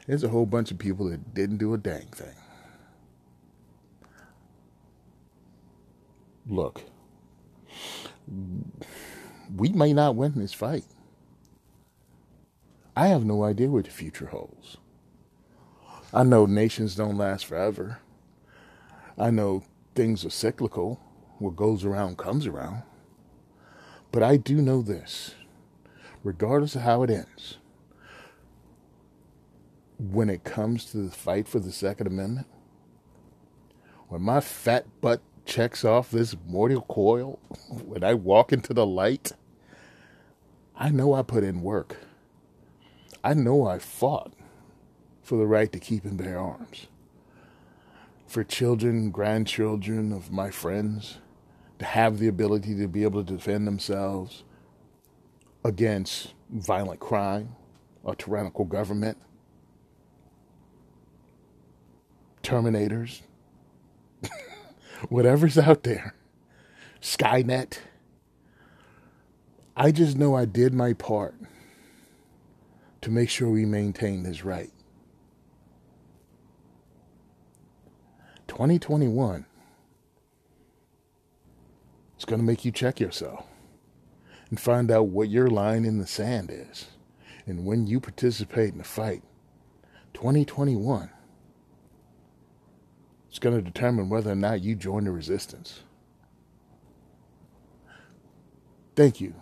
There's 0.07 0.24
a 0.24 0.28
whole 0.28 0.46
bunch 0.46 0.70
of 0.70 0.78
people 0.78 1.09
that 1.09 1.34
didn't 1.34 1.59
do 1.59 1.72
a 1.72 1.78
dang 1.78 2.09
thing. 2.09 2.34
look, 6.49 6.82
we 9.55 9.68
may 9.70 9.92
not 9.92 10.16
win 10.16 10.32
this 10.36 10.53
fight. 10.53 10.84
I 12.99 13.07
have 13.07 13.24
no 13.24 13.44
idea 13.44 13.68
what 13.68 13.84
the 13.84 13.92
future 13.92 14.26
holds. 14.26 14.76
I 16.12 16.24
know 16.24 16.46
nations 16.46 16.96
don't 16.96 17.16
last 17.16 17.46
forever. 17.46 18.01
I 19.16 19.30
know 19.30 19.62
things 19.94 20.24
are 20.24 20.30
cyclical. 20.30 21.01
What 21.38 21.55
goes 21.55 21.84
around 21.84 22.18
comes 22.18 22.44
around. 22.44 22.82
But 24.11 24.24
I 24.24 24.36
do 24.36 24.57
know 24.57 24.82
this 24.82 25.36
regardless 26.24 26.74
of 26.74 26.82
how 26.82 27.05
it 27.05 27.11
ends, 27.11 27.59
when 30.01 30.28
it 30.28 30.42
comes 30.42 30.84
to 30.86 30.96
the 30.96 31.12
fight 31.12 31.46
for 31.46 31.61
the 31.61 31.70
Second 31.70 32.09
Amendment, 32.09 32.49
when 34.09 34.22
my 34.22 34.40
fat 34.40 34.86
butt 35.01 35.22
checks 35.44 35.84
off 35.84 36.11
this 36.11 36.34
mortal 36.49 36.82
coil, 36.82 37.38
when 37.70 38.03
I 38.03 38.14
walk 38.14 38.53
into 38.53 38.74
the 38.74 38.84
light, 38.84 39.30
I 40.74 40.90
know 40.90 41.14
I 41.14 41.22
put 41.22 41.44
in 41.44 41.62
work. 41.62 42.07
I 43.22 43.34
know 43.34 43.66
I 43.66 43.78
fought 43.78 44.32
for 45.22 45.36
the 45.36 45.46
right 45.46 45.70
to 45.72 45.78
keep 45.78 46.04
and 46.04 46.16
bear 46.16 46.38
arms. 46.38 46.86
For 48.26 48.44
children, 48.44 49.10
grandchildren 49.10 50.12
of 50.12 50.30
my 50.30 50.50
friends 50.50 51.18
to 51.78 51.84
have 51.84 52.18
the 52.18 52.28
ability 52.28 52.76
to 52.76 52.86
be 52.88 53.02
able 53.02 53.24
to 53.24 53.32
defend 53.34 53.66
themselves 53.66 54.44
against 55.64 56.34
violent 56.50 57.00
crime, 57.00 57.56
a 58.06 58.14
tyrannical 58.14 58.64
government, 58.64 59.18
terminators, 62.42 63.22
whatever's 65.08 65.58
out 65.58 65.82
there, 65.82 66.14
Skynet. 67.00 67.78
I 69.76 69.92
just 69.92 70.16
know 70.16 70.34
I 70.34 70.44
did 70.44 70.74
my 70.74 70.92
part 70.92 71.38
to 73.01 73.11
make 73.11 73.30
sure 73.30 73.49
we 73.49 73.64
maintain 73.64 74.22
this 74.22 74.44
right. 74.44 74.70
2021 78.49 79.46
is 82.18 82.24
going 82.24 82.40
to 82.40 82.44
make 82.44 82.64
you 82.64 82.72
check 82.72 82.99
yourself 82.99 83.44
and 84.51 84.59
find 84.59 84.90
out 84.90 85.09
what 85.09 85.28
your 85.28 85.49
line 85.49 85.84
in 85.84 85.99
the 85.99 86.07
sand 86.07 86.51
is. 86.53 86.86
And 87.46 87.64
when 87.64 87.86
you 87.86 88.01
participate 88.01 88.72
in 88.72 88.78
the 88.78 88.84
fight, 88.84 89.22
2021 90.14 91.11
it's 93.28 93.38
going 93.38 93.55
to 93.55 93.62
determine 93.62 94.09
whether 94.09 94.32
or 94.32 94.34
not 94.34 94.62
you 94.62 94.74
join 94.74 95.05
the 95.05 95.11
resistance. 95.11 95.80
Thank 98.96 99.20
you 99.20 99.34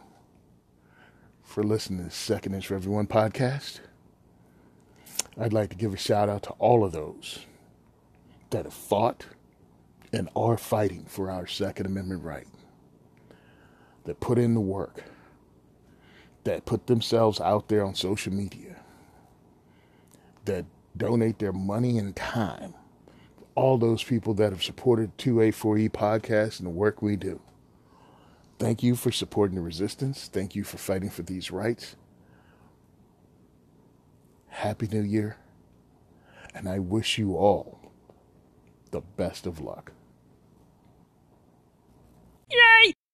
for 1.56 1.62
listening 1.62 2.04
to 2.04 2.14
Second 2.14 2.52
Inch 2.52 2.66
for 2.66 2.74
Everyone 2.74 3.06
podcast. 3.06 3.80
I'd 5.40 5.54
like 5.54 5.70
to 5.70 5.74
give 5.74 5.94
a 5.94 5.96
shout 5.96 6.28
out 6.28 6.42
to 6.42 6.50
all 6.58 6.84
of 6.84 6.92
those 6.92 7.46
that 8.50 8.66
have 8.66 8.74
fought 8.74 9.24
and 10.12 10.28
are 10.36 10.58
fighting 10.58 11.06
for 11.08 11.30
our 11.30 11.46
Second 11.46 11.86
Amendment 11.86 12.22
right, 12.22 12.46
that 14.04 14.20
put 14.20 14.36
in 14.36 14.52
the 14.52 14.60
work, 14.60 15.04
that 16.44 16.66
put 16.66 16.88
themselves 16.88 17.40
out 17.40 17.68
there 17.68 17.86
on 17.86 17.94
social 17.94 18.34
media, 18.34 18.76
that 20.44 20.66
donate 20.94 21.38
their 21.38 21.54
money 21.54 21.96
and 21.96 22.14
time 22.14 22.74
all 23.54 23.78
those 23.78 24.04
people 24.04 24.34
that 24.34 24.52
have 24.52 24.62
supported 24.62 25.16
2A4E 25.16 25.88
podcast 25.88 26.58
and 26.58 26.66
the 26.66 26.70
work 26.70 27.00
we 27.00 27.16
do. 27.16 27.40
Thank 28.58 28.82
you 28.82 28.96
for 28.96 29.12
supporting 29.12 29.56
the 29.56 29.62
resistance. 29.62 30.28
Thank 30.28 30.54
you 30.54 30.64
for 30.64 30.78
fighting 30.78 31.10
for 31.10 31.22
these 31.22 31.50
rights. 31.50 31.96
Happy 34.48 34.86
New 34.86 35.02
Year. 35.02 35.36
And 36.54 36.68
I 36.68 36.78
wish 36.78 37.18
you 37.18 37.36
all 37.36 37.92
the 38.90 39.02
best 39.02 39.46
of 39.46 39.60
luck. 39.60 39.92
Yay! 42.50 42.95